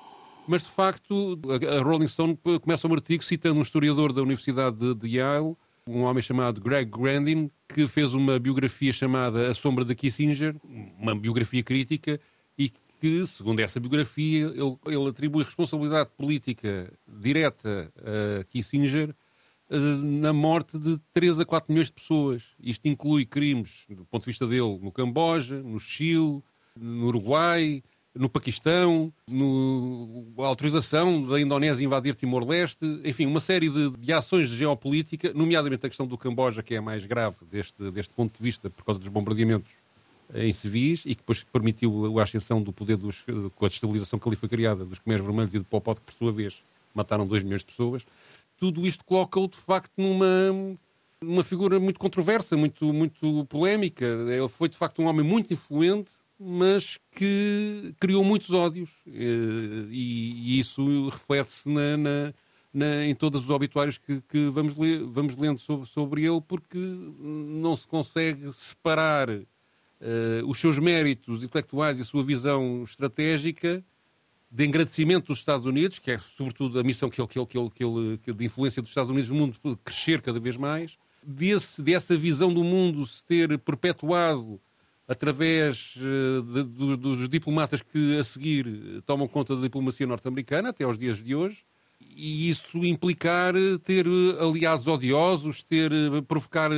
Mas, 0.48 0.62
de 0.62 0.70
facto, 0.70 1.38
a 1.70 1.82
Rolling 1.82 2.08
Stone 2.08 2.36
começa 2.60 2.88
um 2.88 2.94
artigo 2.94 3.22
citando 3.22 3.60
um 3.60 3.62
historiador 3.62 4.12
da 4.12 4.20
Universidade 4.20 4.76
de, 4.76 4.92
de 4.92 5.18
Yale, 5.18 5.54
um 5.86 6.02
homem 6.02 6.20
chamado 6.20 6.60
Greg 6.60 6.90
Grandin, 6.90 7.48
que 7.68 7.86
fez 7.86 8.12
uma 8.12 8.40
biografia 8.40 8.92
chamada 8.92 9.48
A 9.48 9.54
Sombra 9.54 9.84
de 9.84 9.94
Kissinger, 9.94 10.56
uma 10.98 11.14
biografia 11.14 11.62
crítica, 11.62 12.18
e 12.58 12.72
que, 12.98 13.26
segundo 13.26 13.60
essa 13.60 13.78
biografia, 13.80 14.46
ele, 14.46 14.78
ele 14.86 15.08
atribui 15.08 15.44
responsabilidade 15.44 16.10
política 16.16 16.92
direta 17.06 17.92
a 18.40 18.44
Kissinger 18.44 19.14
eh, 19.70 19.76
na 19.76 20.32
morte 20.32 20.78
de 20.78 20.98
3 21.12 21.40
a 21.40 21.44
4 21.44 21.72
milhões 21.72 21.88
de 21.88 21.92
pessoas. 21.92 22.42
Isto 22.60 22.88
inclui 22.88 23.24
crimes, 23.24 23.84
do 23.88 24.04
ponto 24.04 24.22
de 24.22 24.30
vista 24.30 24.46
dele, 24.46 24.78
no 24.80 24.90
Camboja, 24.90 25.62
no 25.62 25.78
Chile, 25.78 26.42
no 26.76 27.06
Uruguai 27.06 27.82
no 28.18 28.28
Paquistão, 28.28 29.12
no, 29.28 30.34
a 30.38 30.46
autorização 30.46 31.24
da 31.24 31.40
Indonésia 31.40 31.84
invadir 31.84 32.14
Timor-Leste, 32.16 32.84
enfim, 33.04 33.26
uma 33.26 33.38
série 33.38 33.68
de, 33.68 33.90
de, 33.90 34.12
ações 34.12 34.48
de 34.48 34.56
geopolítica, 34.56 35.32
nomeadamente 35.32 35.86
a 35.86 35.88
questão 35.88 36.06
do 36.06 36.18
Camboja, 36.18 36.62
que 36.62 36.74
é 36.74 36.78
a 36.78 36.82
mais 36.82 37.04
grave 37.04 37.36
deste, 37.48 37.90
deste 37.92 38.12
ponto 38.12 38.36
de 38.36 38.42
vista, 38.42 38.68
por 38.68 38.84
causa 38.84 38.98
dos 38.98 39.08
bombardeamentos 39.08 39.70
em 40.34 40.52
civis 40.52 41.02
e 41.04 41.14
que 41.14 41.22
depois 41.22 41.42
permitiu 41.44 42.18
a 42.18 42.22
ascensão 42.22 42.62
do 42.62 42.72
poder 42.72 42.96
dos, 42.96 43.24
com 43.54 43.64
a 43.64 43.68
destabilização 43.68 44.18
que 44.18 44.28
ali 44.28 44.36
foi 44.36 44.48
criada 44.48 44.84
dos 44.84 44.98
Khmer 44.98 45.22
Vermelhos 45.22 45.54
e 45.54 45.58
do 45.58 45.64
Pol 45.64 45.80
Pot, 45.80 46.00
que 46.00 46.12
por 46.12 46.18
sua 46.18 46.32
vez 46.32 46.54
mataram 46.94 47.26
2 47.26 47.42
milhões 47.42 47.60
de 47.60 47.66
pessoas. 47.66 48.04
Tudo 48.58 48.86
isto 48.86 49.04
coloca-o 49.04 49.48
de 49.48 49.56
facto 49.56 49.92
numa, 49.96 50.74
numa 51.20 51.44
figura 51.44 51.78
muito 51.78 51.98
controversa, 51.98 52.56
muito, 52.56 52.92
muito 52.92 53.46
polémica. 53.46 54.04
Ele 54.04 54.48
foi 54.48 54.68
de 54.68 54.76
facto 54.76 55.00
um 55.00 55.06
homem 55.06 55.24
muito 55.24 55.52
influente, 55.52 56.10
mas 56.38 56.98
que 57.12 57.94
criou 57.98 58.22
muitos 58.24 58.50
ódios 58.50 58.90
eh, 59.06 59.86
e, 59.90 60.56
e 60.56 60.60
isso 60.60 61.08
reflete-se 61.08 61.68
na, 61.68 61.96
na, 61.96 62.34
na, 62.72 63.04
em 63.04 63.14
todos 63.14 63.42
os 63.42 63.50
obituários 63.50 63.98
que, 63.98 64.20
que 64.22 64.48
vamos, 64.50 64.76
ler, 64.76 65.02
vamos 65.04 65.36
lendo 65.36 65.58
sobre, 65.58 65.88
sobre, 65.88 66.24
ele, 66.24 66.40
porque 66.40 66.78
não 66.78 67.74
se 67.74 67.86
consegue 67.86 68.52
separar 68.52 69.28
uh, 70.00 70.48
os 70.48 70.58
seus 70.58 70.78
méritos 70.78 71.42
intelectuais 71.42 71.98
e 71.98 72.02
a 72.02 72.04
sua 72.04 72.24
visão 72.24 72.82
estratégica 72.84 73.82
de 74.50 74.66
engrandecimento 74.66 75.26
dos 75.28 75.38
Estados 75.38 75.66
Unidos, 75.66 75.98
que 75.98 76.12
é 76.12 76.18
sobretudo 76.36 76.78
a 76.78 76.82
missão 76.82 77.10
que 77.10 77.20
ele, 77.20 77.28
que 77.28 77.38
ele, 77.38 77.46
que 77.46 77.84
ele, 77.84 78.18
que 78.18 78.30
ele 78.30 78.38
de 78.38 78.44
influência 78.46 78.80
dos 78.80 78.90
Estados 78.90 79.10
Unidos 79.10 79.28
no 79.28 79.36
mundo 79.36 79.56
crescer 79.84 80.22
cada 80.22 80.40
vez 80.40 80.56
mais, 80.56 80.96
desse, 81.22 81.82
dessa 81.82 82.16
visão 82.16 82.52
do 82.52 82.64
mundo 82.64 83.06
se 83.06 83.22
ter 83.24 83.58
perpetuado 83.58 84.60
através 85.06 85.94
uh, 85.96 86.42
de, 86.42 86.64
de, 86.64 86.96
dos 86.96 87.28
diplomatas 87.28 87.82
que 87.82 88.18
a 88.18 88.24
seguir 88.24 89.02
tomam 89.04 89.28
conta 89.28 89.54
da 89.54 89.62
diplomacia 89.62 90.06
norte-americana 90.06 90.70
até 90.70 90.84
aos 90.84 90.98
dias 90.98 91.22
de 91.22 91.34
hoje, 91.34 91.64
e 92.00 92.50
isso 92.50 92.84
implicar 92.84 93.54
ter 93.84 94.06
aliados 94.40 94.86
odiosos, 94.86 95.62
ter 95.62 95.90
provocar 96.26 96.70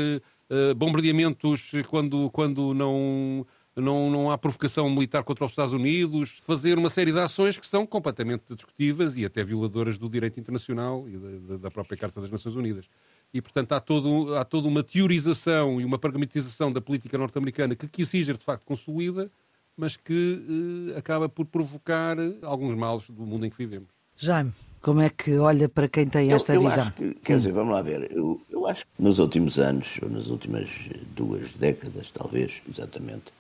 uh, 0.51 0.75
bombardeamentos 0.75 1.73
quando, 1.89 2.31
quando 2.31 2.75
não, 2.75 3.47
não, 3.77 4.11
não 4.11 4.31
há 4.31 4.37
provocação 4.37 4.91
militar 4.91 5.23
contra 5.23 5.45
os 5.45 5.53
Estados 5.53 5.73
Unidos, 5.73 6.41
fazer 6.47 6.77
uma 6.77 6.91
série 6.91 7.13
de 7.13 7.19
ações 7.21 7.57
que 7.57 7.67
são 7.67 7.87
completamente 7.87 8.43
discutíveis 8.51 9.17
e 9.17 9.25
até 9.25 9.43
violadoras 9.45 9.97
do 9.97 10.09
direito 10.09 10.39
internacional 10.39 11.09
e 11.09 11.17
da, 11.17 11.57
da 11.57 11.71
própria 11.71 11.97
Carta 11.97 12.21
das 12.21 12.31
Nações 12.31 12.55
Unidas 12.57 12.87
e, 13.33 13.41
portanto, 13.41 13.73
há, 13.73 13.81
todo, 13.81 14.35
há 14.37 14.45
toda 14.45 14.67
uma 14.67 14.83
teorização 14.83 15.81
e 15.81 15.85
uma 15.85 15.99
pragmatização 15.99 16.73
da 16.73 16.81
política 16.81 17.17
norte-americana 17.17 17.77
que 17.77 17.87
Kissinger, 17.87 18.37
de 18.37 18.45
facto, 18.45 18.65
consolida, 18.65 19.31
mas 19.77 19.97
que 19.97 20.93
eh, 20.95 20.99
acaba 20.99 21.29
por 21.29 21.47
provocar 21.47 22.17
alguns 22.43 22.75
males 22.75 23.09
do 23.09 23.25
mundo 23.25 23.47
em 23.47 23.51
que 23.51 23.57
vivemos. 23.57 23.89
Jaime, 24.17 24.53
como 24.81 25.01
é 25.01 25.11
que 25.11 25.37
olha 25.39 25.69
para 25.69 25.89
quem 25.89 26.07
tem 26.07 26.33
esta 26.33 26.55
eu, 26.55 26.63
eu 26.63 26.69
visão? 26.69 26.91
Que, 26.93 27.15
quer 27.15 27.37
dizer, 27.37 27.53
vamos 27.53 27.75
lá 27.75 27.83
ver, 27.83 28.11
eu, 28.13 28.41
eu 28.51 28.67
acho 28.67 28.85
que 28.85 29.03
nos 29.03 29.19
últimos 29.19 29.59
anos, 29.59 29.87
ou 30.03 30.09
nas 30.09 30.27
últimas 30.29 30.69
duas 31.15 31.53
décadas, 31.55 32.11
talvez, 32.13 32.63
exatamente, 32.69 33.33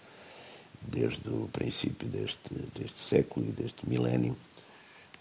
desde 0.82 1.28
o 1.28 1.48
princípio 1.52 2.08
deste, 2.08 2.54
deste 2.78 3.00
século 3.00 3.46
e 3.46 3.52
deste 3.52 3.88
milénio, 3.88 4.36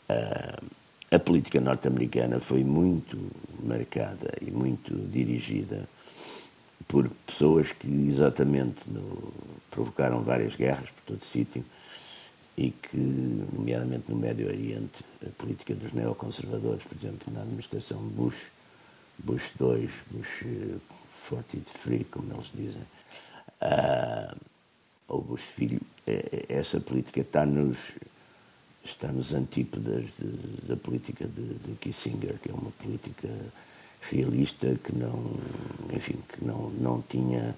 uh, 0.10 0.66
a 1.12 1.20
política 1.20 1.60
norte-americana 1.60 2.40
foi 2.40 2.64
muito 2.64 3.18
marcada 3.64 4.32
e 4.42 4.52
muito 4.52 4.94
dirigida 5.10 5.88
por 6.88 7.10
pessoas 7.26 7.72
que 7.72 7.88
exatamente 8.10 8.80
no, 8.88 9.34
provocaram 9.72 10.22
várias 10.22 10.56
guerras 10.56 10.90
por 10.90 11.16
todo 11.16 11.26
sítio 11.26 11.64
e 12.60 12.72
que, 12.72 12.98
nomeadamente 12.98 14.04
no 14.10 14.18
Médio 14.18 14.48
Oriente, 14.48 15.02
a 15.26 15.30
política 15.42 15.74
dos 15.74 15.94
neoconservadores, 15.94 16.84
por 16.84 16.98
exemplo, 16.98 17.32
na 17.34 17.42
administração 17.42 18.00
Bush, 18.00 18.36
Bush 19.18 19.54
II, 19.62 19.90
Bush 20.12 20.46
43, 21.30 22.06
como 22.12 22.34
eles 22.34 22.52
dizem, 22.54 22.82
uh, 23.62 24.38
ou 25.08 25.22
Bush 25.22 25.42
filho, 25.42 25.80
é, 26.06 26.46
é, 26.50 26.58
essa 26.58 26.82
política 26.82 27.22
está 27.22 27.46
nos 27.46 27.78
está 28.84 29.10
nos 29.10 29.34
antípodas 29.34 30.06
de, 30.18 30.68
da 30.68 30.76
política 30.76 31.28
de, 31.28 31.54
de, 31.54 31.76
Kissinger, 31.76 32.40
que 32.42 32.50
é 32.50 32.54
uma 32.54 32.72
política 32.72 33.30
realista 34.02 34.76
que 34.84 34.94
não, 34.94 35.34
enfim, 35.94 36.18
que 36.28 36.44
não, 36.44 36.70
não 36.72 37.02
tinha, 37.04 37.56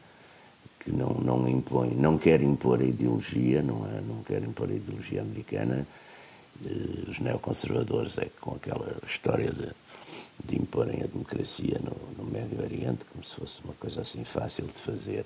que 0.83 0.91
não, 0.91 1.09
não 1.09 1.47
impõe, 1.47 1.91
não 1.91 2.17
quer 2.17 2.41
impor 2.41 2.81
a 2.81 2.83
ideologia, 2.83 3.61
não, 3.61 3.85
é, 3.85 4.01
não 4.01 4.23
quer 4.23 4.41
impor 4.43 4.69
a 4.69 4.73
ideologia 4.73 5.21
americana. 5.21 5.85
Eh, 6.65 7.09
os 7.09 7.19
neoconservadores 7.19 8.17
é 8.17 8.27
com 8.39 8.55
aquela 8.55 8.97
história 9.07 9.51
de, 9.51 9.69
de 10.45 10.61
imporem 10.61 11.01
a 11.03 11.07
democracia 11.07 11.79
no, 11.83 12.23
no 12.23 12.29
Médio 12.31 12.61
Oriente, 12.61 13.05
como 13.11 13.23
se 13.23 13.35
fosse 13.35 13.59
uma 13.63 13.73
coisa 13.75 14.01
assim 14.01 14.23
fácil 14.23 14.65
de 14.65 14.73
fazer, 14.73 15.25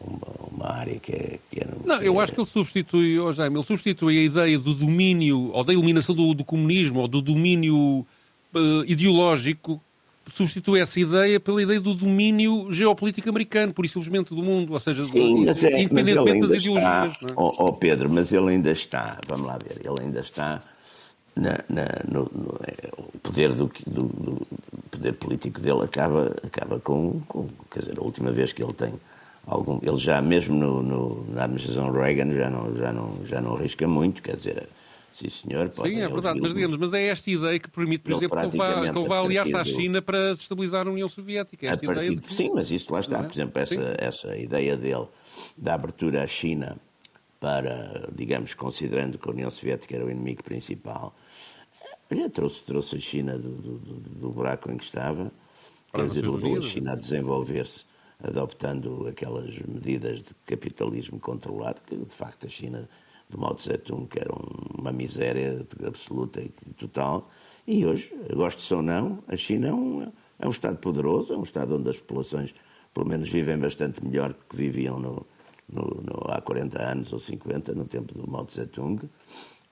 uma, 0.00 0.48
uma 0.50 0.72
área 0.72 0.98
que 0.98 1.12
é. 1.12 1.38
Que 1.50 1.60
é 1.60 1.68
não, 1.84 2.00
eu 2.02 2.18
acho 2.18 2.32
que 2.32 2.40
ele 2.40 2.48
substitui, 2.48 3.18
oh 3.20 3.32
Jaime, 3.32 3.58
ele 3.58 3.66
substitui 3.66 4.18
a 4.18 4.22
ideia 4.22 4.58
do 4.58 4.74
domínio, 4.74 5.50
ou 5.52 5.62
da 5.62 5.72
eliminação 5.72 6.14
do, 6.14 6.32
do 6.32 6.44
comunismo, 6.44 7.00
ou 7.00 7.08
do 7.08 7.20
domínio 7.20 7.76
uh, 8.54 8.84
ideológico, 8.86 9.80
substitui 10.34 10.80
essa 10.80 10.98
ideia 10.98 11.38
pela 11.38 11.62
ideia 11.62 11.80
do 11.80 11.94
domínio 11.94 12.72
geopolítico 12.72 13.28
americano, 13.28 13.72
por 13.72 13.86
simplesmente 13.88 14.34
do 14.34 14.42
mundo, 14.42 14.72
ou 14.72 14.80
seja, 14.80 15.02
Sim, 15.02 15.44
mas 15.44 15.62
é, 15.62 15.80
independentemente 15.80 16.48
das 16.48 16.62
ideologias. 16.62 17.12
Está, 17.12 17.28
é? 17.28 17.32
oh, 17.36 17.54
oh, 17.58 17.72
Pedro, 17.72 18.10
mas 18.10 18.32
ele 18.32 18.50
ainda 18.50 18.70
está, 18.70 19.18
vamos 19.26 19.46
lá 19.46 19.58
ver, 19.58 19.80
ele 19.84 20.00
ainda 20.02 20.20
está 20.20 20.60
na, 21.34 21.58
na, 21.68 21.86
no, 22.10 22.30
no, 22.34 22.60
é, 22.66 22.90
o 22.96 23.18
poder 23.18 23.52
do, 23.52 23.70
do, 23.86 24.02
do, 24.02 24.46
poder 24.90 25.12
político 25.14 25.60
dele 25.60 25.84
acaba, 25.84 26.34
acaba 26.42 26.80
com, 26.80 27.20
com, 27.28 27.48
quer 27.70 27.80
dizer, 27.80 27.98
a 27.98 28.02
última 28.02 28.32
vez 28.32 28.52
que 28.52 28.62
ele 28.62 28.72
tem 28.72 28.94
algum, 29.46 29.78
ele 29.82 29.98
já 29.98 30.20
mesmo 30.20 30.56
no, 30.56 30.82
no, 30.82 31.26
na 31.32 31.44
administração 31.44 31.92
Reagan 31.92 32.34
já 32.34 32.50
não, 32.50 32.76
já, 32.76 32.92
não, 32.92 33.26
já 33.26 33.40
não 33.40 33.56
arrisca 33.56 33.86
muito, 33.86 34.22
quer 34.22 34.36
dizer, 34.36 34.68
sim 35.16 35.30
senhor. 35.30 35.70
Sim, 35.70 36.00
é 36.00 36.08
verdade, 36.08 36.40
mas 36.40 36.52
digamos, 36.52 36.76
mas 36.76 36.92
é 36.92 37.06
esta 37.06 37.30
ideia 37.30 37.58
que 37.58 37.70
permite, 37.70 38.02
por 38.02 38.12
exemplo, 38.12 38.38
que 38.38 38.46
ele 38.46 38.56
vá, 38.56 38.80
que 38.92 38.98
ele 38.98 39.08
vá 39.08 39.18
aliar-se 39.18 39.56
à 39.56 39.64
China 39.64 40.02
para 40.02 40.34
destabilizar 40.34 40.86
a 40.86 40.90
União 40.90 41.08
Soviética. 41.08 41.66
Esta 41.66 41.86
partir, 41.86 42.04
ideia 42.04 42.20
de... 42.20 42.34
Sim, 42.34 42.50
mas 42.54 42.70
isso 42.70 42.92
lá 42.92 43.00
está, 43.00 43.20
é? 43.20 43.22
por 43.22 43.32
exemplo, 43.32 43.60
essa, 43.60 43.96
essa 43.98 44.36
ideia 44.36 44.76
dele 44.76 45.06
da 45.56 45.74
abertura 45.74 46.22
à 46.22 46.26
China 46.26 46.76
para, 47.40 48.08
digamos, 48.14 48.54
considerando 48.54 49.18
que 49.18 49.28
a 49.28 49.32
União 49.32 49.50
Soviética 49.50 49.96
era 49.96 50.04
o 50.04 50.10
inimigo 50.10 50.42
principal, 50.42 51.14
olha, 52.10 52.28
trouxe, 52.28 52.62
trouxe 52.62 52.96
a 52.96 53.00
China 53.00 53.38
do, 53.38 53.50
do, 53.50 53.78
do 53.78 54.30
buraco 54.30 54.70
em 54.70 54.76
que 54.76 54.84
estava, 54.84 55.32
quer 55.92 56.06
dizer, 56.06 56.28
levou 56.28 56.58
a 56.58 56.62
China 56.62 56.92
a 56.92 56.96
desenvolver-se 56.96 57.84
adoptando 58.22 59.06
aquelas 59.08 59.58
medidas 59.58 60.22
de 60.22 60.34
capitalismo 60.46 61.20
controlado, 61.20 61.80
que 61.86 61.96
de 61.96 62.04
facto 62.06 62.46
a 62.46 62.48
China 62.48 62.88
de 63.28 63.36
Mao 63.36 63.54
Tse-tung 63.54 64.06
que 64.06 64.18
era 64.18 64.32
uma 64.78 64.92
miséria 64.92 65.66
absoluta 65.84 66.40
e 66.40 66.50
total, 66.76 67.30
e 67.66 67.84
hoje, 67.84 68.14
goste 68.32 68.72
ou 68.72 68.82
não, 68.82 69.22
a 69.26 69.36
China 69.36 69.68
é 69.68 69.72
um, 69.72 70.12
é 70.38 70.46
um 70.46 70.50
Estado 70.50 70.78
poderoso, 70.78 71.32
é 71.32 71.36
um 71.36 71.42
Estado 71.42 71.74
onde 71.74 71.90
as 71.90 71.98
populações, 71.98 72.54
pelo 72.94 73.06
menos, 73.06 73.28
vivem 73.28 73.58
bastante 73.58 74.04
melhor 74.04 74.34
que 74.48 74.56
viviam 74.56 74.98
no, 74.98 75.26
no, 75.68 76.02
no, 76.02 76.30
há 76.30 76.40
40 76.40 76.80
anos 76.80 77.12
ou 77.12 77.18
50, 77.18 77.74
no 77.74 77.84
tempo 77.84 78.14
do 78.14 78.30
Mao 78.30 78.44
Tse-tung, 78.44 79.08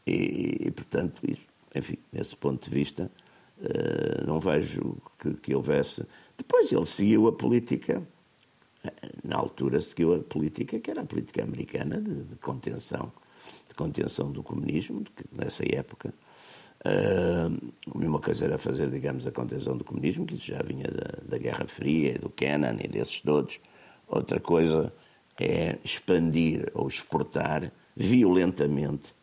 e, 0.06 0.66
e, 0.66 0.70
portanto, 0.70 1.22
isso, 1.26 1.46
enfim, 1.74 1.98
nesse 2.12 2.36
ponto 2.36 2.68
de 2.68 2.74
vista, 2.74 3.10
uh, 3.58 4.26
não 4.26 4.40
vejo 4.40 4.96
que, 5.18 5.34
que 5.34 5.54
houvesse. 5.54 6.04
Depois 6.36 6.72
ele 6.72 6.84
seguiu 6.84 7.28
a 7.28 7.32
política 7.32 8.02
na 9.24 9.36
altura 9.36 9.80
seguiu 9.80 10.14
a 10.14 10.18
política 10.18 10.78
que 10.78 10.90
era 10.90 11.02
a 11.02 11.06
política 11.06 11.42
americana 11.42 12.00
de, 12.00 12.24
de 12.24 12.36
contenção, 12.36 13.12
de 13.68 13.74
contenção 13.74 14.30
do 14.30 14.42
comunismo, 14.42 15.04
que, 15.04 15.24
nessa 15.32 15.64
época. 15.64 16.12
Uh, 16.84 17.72
a 17.94 17.98
mesma 17.98 18.20
coisa 18.20 18.44
era 18.44 18.58
fazer, 18.58 18.90
digamos, 18.90 19.26
a 19.26 19.32
contenção 19.32 19.76
do 19.76 19.84
comunismo, 19.84 20.26
que 20.26 20.34
isso 20.34 20.46
já 20.46 20.62
vinha 20.62 20.86
da, 20.90 21.30
da 21.30 21.38
Guerra 21.38 21.66
Fria, 21.66 22.18
do 22.18 22.28
Kennan 22.28 22.76
e 22.82 22.88
desses 22.88 23.20
todos. 23.20 23.58
Outra 24.06 24.38
coisa 24.38 24.92
é 25.40 25.78
expandir 25.82 26.70
ou 26.74 26.86
exportar 26.86 27.72
violentamente 27.96 29.14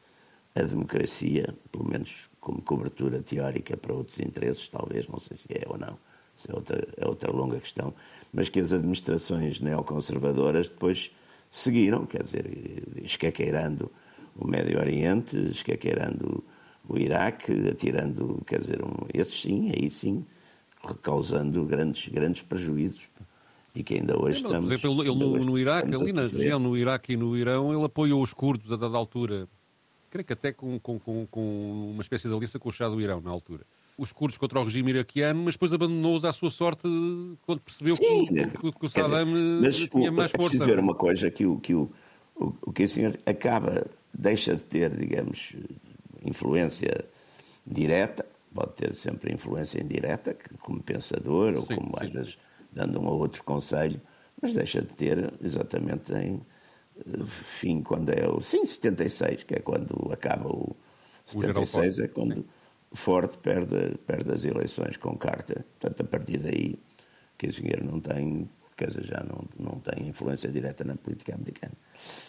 a 0.56 0.64
democracia, 0.64 1.54
pelo 1.72 1.88
menos 1.88 2.30
como 2.40 2.62
cobertura 2.62 3.22
teórica 3.22 3.78
para 3.78 3.94
outros 3.94 4.20
interesses, 4.20 4.68
talvez, 4.68 5.08
não 5.08 5.20
sei 5.20 5.38
se 5.38 5.48
é 5.52 5.64
ou 5.68 5.78
não 5.78 5.98
isso 6.42 6.52
é 6.52 6.56
outra, 6.56 6.88
é 6.98 7.08
outra 7.08 7.32
longa 7.32 7.60
questão, 7.60 7.94
mas 8.34 8.50
que 8.50 8.60
as 8.60 8.74
administrações 8.74 9.60
neoconservadoras 9.62 10.68
depois 10.68 11.12
seguiram, 11.50 12.06
quer 12.06 12.24
dizer, 12.24 12.46
escaqueirando 13.04 13.92
o 14.36 14.48
Médio 14.48 14.80
Oriente, 14.80 15.38
escaqueirando 15.52 16.44
o 16.88 16.98
Iraque, 16.98 17.52
atirando, 17.70 18.42
quer 18.46 18.60
dizer, 18.60 18.84
um, 18.84 18.94
esses 19.14 19.42
sim, 19.42 19.72
aí 19.72 19.90
sim, 19.90 20.26
causando 21.02 21.64
grandes, 21.66 22.08
grandes 22.08 22.42
prejuízos. 22.42 23.10
E 23.74 23.84
que 23.84 23.96
ainda 23.96 24.22
hoje 24.22 24.38
estamos... 24.38 24.68
Por 24.68 24.74
exemplo, 24.74 25.04
ele, 25.04 25.16
no, 25.16 25.46
no 25.46 25.58
Iraque, 25.58 25.96
ali 25.96 26.12
na 26.12 26.24
região, 26.24 26.60
no 26.60 26.76
Iraque 26.76 27.14
e 27.14 27.18
no 27.18 27.38
Irão, 27.38 27.74
ele 27.74 27.86
apoiou 27.86 28.22
os 28.22 28.34
curdos 28.34 28.72
a 28.72 28.76
dada 28.76 28.98
altura. 28.98 29.48
Creio 30.10 30.26
que 30.26 30.34
até 30.34 30.52
com, 30.52 30.78
com, 30.78 31.00
com, 31.00 31.26
com 31.28 31.60
uma 31.92 32.02
espécie 32.02 32.28
de 32.28 32.34
aliança 32.34 32.60
com 32.60 32.68
o 32.68 32.72
Shah 32.72 32.90
do 32.90 33.00
Irão, 33.00 33.22
na 33.22 33.32
altura. 33.32 33.62
Os 33.98 34.12
curdos 34.12 34.38
contra 34.38 34.60
o 34.60 34.64
regime 34.66 34.92
iraquiano, 34.92 35.44
mas 35.44 35.54
depois 35.54 35.72
abandonou-os 35.72 36.26
à 36.26 36.34
sua 36.34 36.50
sorte 36.50 36.82
quando 37.46 37.62
percebeu 37.62 37.96
Sim, 37.96 38.26
que, 38.26 38.46
que, 38.46 38.72
que, 38.72 38.86
o 38.86 38.90
Saddam 38.90 39.62
dizer, 39.62 39.88
tinha 39.88 40.12
mais 40.12 40.32
força. 40.32 40.66
ver 40.66 40.80
uma 40.80 40.96
coisa, 40.96 41.32
que 41.32 41.46
o, 41.46 41.58
que 41.60 41.74
o, 41.74 41.90
o, 42.42 42.56
o 42.62 42.74
Kissinger 42.74 43.20
acaba, 43.26 43.86
deixa 44.14 44.56
de 44.56 44.64
ter, 44.64 44.90
digamos, 44.96 45.54
influência 46.24 47.06
direta, 47.66 48.26
pode 48.54 48.74
ter 48.76 48.94
sempre 48.94 49.34
influência 49.34 49.82
indireta, 49.82 50.36
como 50.60 50.82
pensador, 50.82 51.56
ou 51.56 51.66
sim, 51.66 51.76
como 51.76 51.98
sim. 51.98 52.06
às 52.06 52.10
vezes 52.12 52.38
dando 52.72 53.00
um 53.00 53.08
ou 53.08 53.20
outro 53.20 53.44
conselho, 53.44 54.00
mas 54.42 54.54
deixa 54.54 54.82
de 54.82 54.88
ter 54.94 55.34
exatamente 55.42 56.12
em 56.14 56.42
eh, 56.98 57.24
fim, 57.26 57.82
quando 57.82 58.10
é 58.10 58.28
o. 58.28 58.42
Sim, 58.42 58.66
76, 58.66 59.44
que 59.44 59.56
é 59.56 59.60
quando 59.60 60.12
acaba 60.12 60.50
o. 60.50 60.76
76 61.26 61.98
o 61.98 62.04
é 62.04 62.08
quando. 62.08 62.34
Sim 62.36 62.46
Ford 62.94 63.38
perde, 63.38 63.98
perde 64.06 64.32
as 64.32 64.44
eleições 64.46 64.98
com 64.98 65.18
carta. 65.18 65.66
Portanto, 65.80 66.02
a 66.02 66.04
partir 66.04 66.38
daí, 66.40 66.80
Kissinger 67.38 67.84
não 67.84 68.00
tem, 68.00 68.50
quer 68.82 68.88
dizer, 68.88 69.06
já 69.06 69.24
não, 69.24 69.44
não 69.60 69.80
tem 69.80 70.08
influência 70.08 70.50
direta 70.50 70.84
na 70.84 70.96
política 70.96 71.36
americana. 71.36 71.74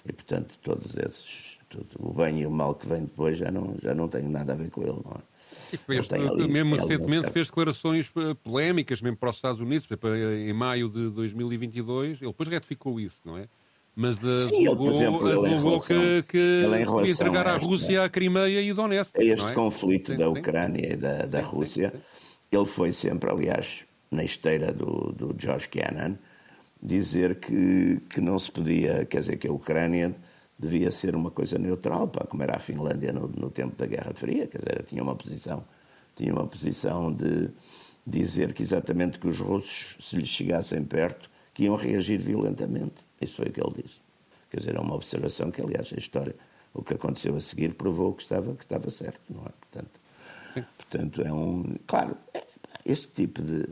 E, 0.07 0.13
portanto, 0.13 0.55
todos 0.63 0.95
esses, 0.97 1.57
tudo, 1.71 1.89
o 1.99 2.13
bem 2.13 2.43
e 2.43 2.47
o 2.47 2.51
mal 2.51 2.75
que 2.75 2.87
vem 2.87 3.01
depois 3.03 3.39
já 3.39 3.51
não, 3.51 3.75
já 3.83 3.95
não 3.95 4.07
tem 4.07 4.23
nada 4.25 4.53
a 4.53 4.57
ver 4.57 4.71
com 4.71 4.83
ele, 4.83 5.01
não 5.05 5.13
é? 5.13 5.33
E 5.73 5.77
fez, 5.77 6.11
ali, 6.13 6.49
mesmo 6.49 6.77
recentemente 6.77 7.31
fez 7.31 7.47
declarações 7.49 8.11
eh, 8.17 8.35
polémicas, 8.43 9.03
mesmo 9.03 9.19
para 9.19 9.31
os 9.31 9.37
Estados 9.37 9.61
Unidos, 9.61 9.87
em 10.39 10.53
maio 10.53 10.89
de 10.89 11.11
2022, 11.11 12.23
ele 12.23 12.31
depois 12.31 12.49
retificou 12.49 12.99
isso, 12.99 13.21
não 13.25 13.37
é? 13.37 13.47
mas 13.95 14.17
Sim, 14.17 14.67
ele, 14.67 14.77
por 14.77 14.91
exemplo, 14.91 15.29
ele 15.29 15.81
que, 15.81 16.23
que 16.31 16.39
ele 16.39 17.11
entregar 17.11 17.47
à 17.47 17.59
Rússia 17.59 18.05
a 18.05 18.09
Crimeia 18.09 18.63
e 18.63 18.73
Donetsk. 18.73 19.19
A 19.19 19.23
este 19.23 19.51
é? 19.51 19.53
conflito 19.53 20.13
sim, 20.13 20.19
da 20.19 20.31
Ucrânia 20.31 20.89
sim. 20.89 20.95
e 20.95 20.97
da, 20.97 21.27
da 21.27 21.41
sim, 21.41 21.45
Rússia, 21.45 21.93
ele 22.51 22.65
foi 22.65 22.91
sempre, 22.91 23.31
aliás, 23.31 23.85
na 24.11 24.25
esteira 24.25 24.73
do, 24.73 25.13
do 25.13 25.35
George 25.39 25.69
Kennan, 25.69 26.17
dizer 26.83 27.37
que, 27.39 28.01
que 28.11 28.21
não 28.21 28.39
se 28.39 28.51
podia, 28.51 29.05
quer 29.05 29.21
dizer, 29.21 29.37
que 29.37 29.47
a 29.47 29.53
Ucrânia 29.53 30.13
devia 30.59 30.91
ser 30.91 31.15
uma 31.15 31.31
coisa 31.31 31.59
neutral, 31.59 32.09
para 32.09 32.27
como 32.27 32.43
era 32.43 32.57
a 32.57 32.59
Finlândia 32.59 33.13
no, 33.13 33.29
no 33.29 33.51
tempo 33.51 33.77
da 33.77 33.87
Guerra 33.87 34.13
Fria, 34.15 34.47
quer 34.47 34.59
dizer, 34.59 34.85
tinha 34.85 35.03
uma 35.03 35.15
posição, 35.15 35.65
tinha 36.17 36.33
uma 36.33 36.47
posição 36.47 37.13
de 37.13 37.51
dizer 38.07 38.53
que 38.53 38.63
exatamente 38.63 39.19
que 39.19 39.29
os 39.29 39.39
russos, 39.39 39.97
se 40.01 40.17
lhes 40.17 40.29
chegassem 40.29 40.85
perto, 40.85 41.31
que 41.55 41.65
iam 41.65 41.77
reagir 41.77 42.19
violentamente. 42.19 42.95
Isso 43.21 43.37
foi 43.37 43.47
o 43.47 43.53
que 43.53 43.61
ele 43.61 43.83
disse. 43.83 44.01
Quer 44.51 44.59
dizer, 44.59 44.77
é 44.77 44.81
uma 44.81 44.95
observação 44.95 45.51
que, 45.51 45.63
aliás, 45.63 45.93
a 45.93 45.99
história, 45.99 46.35
o 46.75 46.83
que 46.83 46.95
aconteceu 46.95 47.37
a 47.37 47.41
seguir, 47.41 47.75
provou 47.75 48.15
que 48.15 48.23
estava, 48.23 48.55
que 48.55 48.65
estava 48.65 48.91
certo, 48.91 49.21
não 49.31 49.43
é? 49.45 49.51
Portanto, 49.61 50.01
portanto 50.77 51.23
é 51.23 51.33
um. 51.33 51.77
Claro, 51.87 52.17
é, 52.35 52.45
este 52.85 53.09
tipo 53.09 53.43
de, 53.43 53.67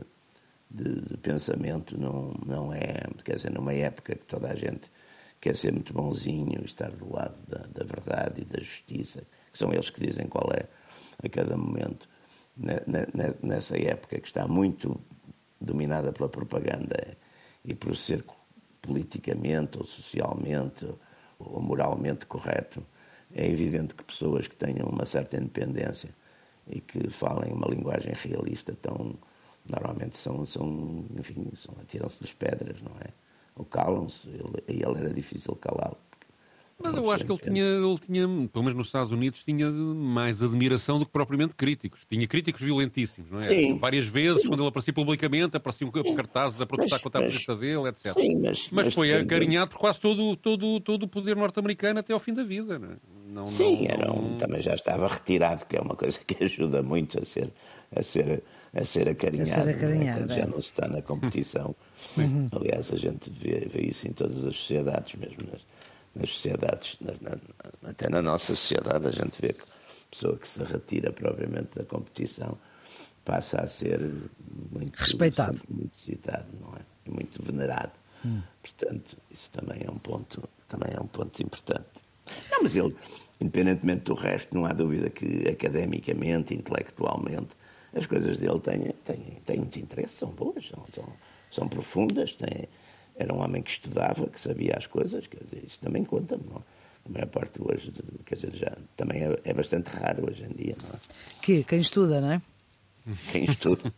de, 0.81 1.01
de, 1.01 1.17
pensamento 1.17 1.97
não, 1.97 2.33
não 2.45 2.73
é. 2.73 3.03
Quer 3.23 3.35
dizer, 3.35 3.51
numa 3.51 3.73
época 3.73 4.15
que 4.15 4.25
toda 4.25 4.49
a 4.49 4.55
gente 4.55 4.91
quer 5.39 5.55
ser 5.55 5.71
muito 5.71 5.93
bonzinho, 5.93 6.63
estar 6.65 6.91
do 6.91 7.13
lado 7.13 7.39
da, 7.47 7.59
da 7.67 7.83
verdade 7.83 8.41
e 8.41 8.45
da 8.45 8.59
justiça, 8.59 9.23
que 9.51 9.57
são 9.57 9.71
eles 9.73 9.89
que 9.89 10.05
dizem 10.05 10.27
qual 10.27 10.49
é 10.53 10.65
a 11.23 11.29
cada 11.29 11.57
momento. 11.57 12.07
Nessa 13.41 13.77
época 13.77 14.19
que 14.19 14.27
está 14.27 14.47
muito 14.47 14.99
dominada 15.59 16.11
pela 16.11 16.29
propaganda 16.29 17.17
e 17.63 17.73
por 17.73 17.95
ser 17.95 18.23
politicamente 18.81 19.77
ou 19.77 19.85
socialmente 19.85 20.87
ou 21.39 21.61
moralmente 21.61 22.25
correto, 22.25 22.85
é 23.33 23.47
evidente 23.47 23.95
que 23.95 24.03
pessoas 24.03 24.47
que 24.47 24.55
tenham 24.55 24.87
uma 24.87 25.05
certa 25.05 25.37
independência 25.37 26.09
e 26.67 26.81
que 26.81 27.09
falem 27.09 27.53
uma 27.53 27.67
linguagem 27.67 28.13
realista 28.13 28.75
tão 28.81 29.17
normalmente 29.71 30.17
são, 30.17 30.45
são 30.45 31.05
enfim, 31.17 31.47
são, 31.55 31.73
atiram-se 31.81 32.19
das 32.19 32.33
pedras, 32.33 32.81
não 32.81 32.91
é? 32.99 33.09
Ou 33.55 33.65
calam-se, 33.65 34.27
ele, 34.27 34.63
ele 34.67 34.99
era 34.99 35.13
difícil 35.13 35.55
calá-lo. 35.55 35.97
Mas 36.83 36.95
eu 36.95 37.11
acho 37.11 37.25
que 37.25 37.31
ele 37.31 37.39
tinha, 37.39 37.63
ele 37.63 37.99
tinha, 37.99 38.27
pelo 38.47 38.65
menos 38.65 38.75
nos 38.77 38.87
Estados 38.87 39.11
Unidos, 39.11 39.43
tinha 39.43 39.69
mais 39.69 40.41
admiração 40.41 40.99
do 40.99 41.05
que 41.05 41.11
propriamente 41.11 41.55
críticos. 41.55 42.01
Tinha 42.09 42.27
críticos 42.27 42.61
violentíssimos, 42.61 43.29
não 43.29 43.39
é? 43.39 43.43
Sim. 43.43 43.77
Várias 43.77 44.07
vezes, 44.07 44.41
sim. 44.41 44.47
quando 44.47 44.61
ele 44.61 44.69
aparecia 44.69 44.93
publicamente, 44.93 45.55
apareciam 45.55 45.91
sim. 45.91 46.15
cartazes 46.15 46.59
a 46.59 46.65
protestar 46.65 46.97
mas, 46.97 47.03
contra 47.03 47.21
a 47.21 47.23
presença 47.23 47.55
dele, 47.55 47.89
etc. 47.89 48.13
Sim, 48.13 48.41
mas, 48.41 48.69
mas, 48.71 48.85
mas 48.85 48.93
foi 48.93 49.13
acarinhado 49.13 49.71
por 49.71 49.77
quase 49.77 49.99
todo, 49.99 50.35
todo, 50.35 50.79
todo 50.79 51.03
o 51.03 51.07
poder 51.07 51.35
norte-americano 51.35 51.99
até 51.99 52.13
ao 52.13 52.19
fim 52.19 52.33
da 52.33 52.43
vida, 52.43 52.79
não 52.79 52.89
é? 52.89 52.95
Não, 53.31 53.47
sim, 53.47 53.87
não, 53.87 53.91
era 53.91 54.11
um, 54.11 54.37
também 54.37 54.61
já 54.61 54.73
estava 54.73 55.07
retirado, 55.07 55.65
que 55.65 55.77
é 55.77 55.81
uma 55.81 55.95
coisa 55.95 56.19
que 56.19 56.35
ajuda 56.43 56.83
muito 56.83 57.19
a 57.19 57.25
ser, 57.25 57.49
a 57.95 58.03
ser, 58.03 58.43
a 58.73 58.83
ser 58.83 59.07
acarinhado. 59.07 59.49
A 59.49 59.63
ser 59.63 59.69
acarinhado 59.69 60.31
é? 60.33 60.35
Já 60.35 60.45
não 60.45 60.59
se 60.59 60.67
está 60.67 60.87
na 60.87 61.01
competição. 61.01 61.75
Uhum. 62.17 62.49
Aliás, 62.59 62.91
a 62.91 62.97
gente 62.97 63.29
vê, 63.29 63.67
vê 63.71 63.83
isso 63.83 64.07
em 64.07 64.11
todas 64.11 64.45
as 64.45 64.55
sociedades, 64.55 65.15
mesmo 65.15 65.49
nas 65.51 65.61
nas 66.15 66.29
sociedades, 66.29 66.97
na, 66.99 67.13
na, 67.21 67.89
até 67.89 68.09
na 68.09 68.21
nossa 68.21 68.55
sociedade, 68.55 69.07
a 69.07 69.11
gente 69.11 69.41
vê 69.41 69.53
que 69.53 69.61
a 69.61 70.11
pessoa 70.11 70.37
que 70.37 70.47
se 70.47 70.63
retira 70.63 71.11
propriamente 71.11 71.77
da 71.77 71.85
competição 71.85 72.57
passa 73.23 73.61
a 73.61 73.67
ser 73.67 73.99
muito 74.71 74.97
respeitado, 74.97 75.61
muito 75.69 75.95
citado, 75.95 76.47
não 76.59 76.73
é? 76.73 76.81
E 77.05 77.11
muito 77.11 77.41
venerado. 77.41 77.93
Hum. 78.25 78.41
Portanto, 78.61 79.17
isso 79.31 79.49
também 79.51 79.81
é 79.85 79.89
um 79.89 79.97
ponto, 79.97 80.47
também 80.67 80.93
é 80.93 80.99
um 80.99 81.07
ponto 81.07 81.41
importante. 81.41 81.89
Não, 82.51 82.63
mas 82.63 82.75
ele, 82.75 82.95
independentemente 83.39 84.03
do 84.03 84.13
resto, 84.13 84.55
não 84.55 84.65
há 84.65 84.73
dúvida 84.73 85.09
que 85.09 85.47
academicamente, 85.49 86.53
intelectualmente, 86.53 87.49
as 87.93 88.05
coisas 88.05 88.37
dele 88.37 88.59
têm, 88.59 88.93
têm, 89.03 89.37
têm 89.45 89.57
muito 89.57 89.79
interesse, 89.79 90.15
são 90.15 90.29
boas, 90.29 90.67
são, 90.67 90.85
são, 90.93 91.13
são 91.49 91.67
profundas, 91.67 92.33
têm, 92.35 92.67
era 93.15 93.33
um 93.33 93.41
homem 93.41 93.61
que 93.61 93.71
estudava, 93.71 94.27
que 94.27 94.39
sabia 94.39 94.75
as 94.77 94.87
coisas, 94.87 95.27
quer 95.27 95.43
dizer, 95.43 95.63
isso 95.65 95.79
também 95.79 96.03
conta, 96.03 96.37
não 96.37 96.57
é? 96.57 96.81
A 97.03 97.09
maior 97.09 97.27
parte 97.27 97.59
hoje, 97.59 97.91
quer 98.25 98.35
dizer, 98.35 98.55
já 98.55 98.77
também 98.95 99.23
é, 99.23 99.39
é 99.43 99.53
bastante 99.53 99.87
raro 99.87 100.29
hoje 100.29 100.43
em 100.43 100.53
dia, 100.53 100.75
não 100.83 100.89
é? 100.91 100.99
Que, 101.41 101.63
quem 101.63 101.79
estuda, 101.79 102.21
não 102.21 102.31
é? 102.31 102.41
Quem 103.31 103.45
estuda. 103.45 103.91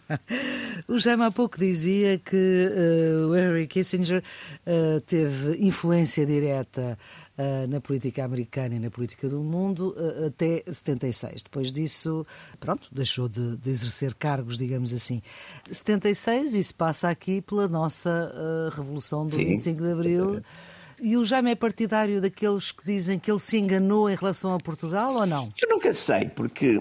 o 0.86 0.98
Jaime 0.98 1.24
há 1.24 1.30
pouco 1.30 1.58
dizia 1.58 2.18
que 2.18 2.36
uh, 2.36 3.28
o 3.28 3.36
Henry 3.36 3.66
Kissinger 3.66 4.22
uh, 4.66 5.00
teve 5.00 5.56
influência 5.66 6.24
direta 6.24 6.96
uh, 7.36 7.66
na 7.68 7.80
política 7.80 8.24
americana 8.24 8.76
e 8.76 8.78
na 8.78 8.90
política 8.90 9.28
do 9.28 9.40
mundo 9.40 9.94
até 10.24 10.62
76. 10.70 11.42
Depois 11.42 11.72
disso, 11.72 12.24
pronto, 12.60 12.88
deixou 12.92 13.28
de, 13.28 13.56
de, 13.56 13.70
exercer 13.70 14.14
cargos, 14.14 14.56
digamos 14.56 14.92
assim. 14.92 15.20
76, 15.70 16.54
isso 16.54 16.74
passa 16.74 17.08
aqui 17.08 17.42
pela 17.42 17.66
nossa 17.66 18.70
Revolução 18.74 19.26
do 19.26 19.34
Sim, 19.34 19.46
25 19.46 19.82
de 19.82 19.90
Abril. 19.90 20.42
E 21.00 21.16
o 21.16 21.24
Jaime 21.24 21.50
é 21.50 21.54
partidário 21.56 22.20
daqueles 22.20 22.70
que 22.70 22.84
dizem 22.84 23.18
que 23.18 23.28
ele 23.28 23.40
se 23.40 23.58
enganou 23.58 24.08
em 24.08 24.14
relação 24.14 24.54
a 24.54 24.58
Portugal 24.58 25.14
ou 25.14 25.26
não? 25.26 25.52
Eu 25.60 25.68
nunca 25.68 25.92
sei, 25.92 26.28
porque 26.28 26.80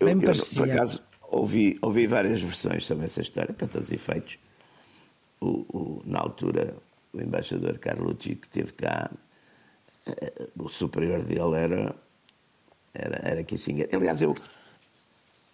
eu, 0.00 0.06
Bem 0.06 0.16
eu, 0.22 0.32
por 0.32 0.70
acaso, 0.70 1.02
ouvi, 1.22 1.78
ouvi 1.82 2.06
várias 2.06 2.40
versões 2.40 2.84
sobre 2.84 3.04
essa 3.04 3.20
história, 3.20 3.52
para 3.52 3.66
todos 3.66 3.88
os 3.88 3.92
efeitos. 3.92 4.38
O, 5.40 5.46
o, 5.46 6.02
na 6.04 6.20
altura, 6.20 6.74
o 7.12 7.20
embaixador 7.20 7.78
Carlucci, 7.78 8.36
que 8.36 8.46
esteve 8.46 8.72
cá, 8.72 9.10
eh, 10.06 10.48
o 10.58 10.68
superior 10.68 11.22
dele 11.22 11.56
era, 11.56 11.94
era, 12.94 13.20
era 13.22 13.44
Kissinger. 13.44 13.88
Aliás, 13.92 14.20
eu 14.20 14.34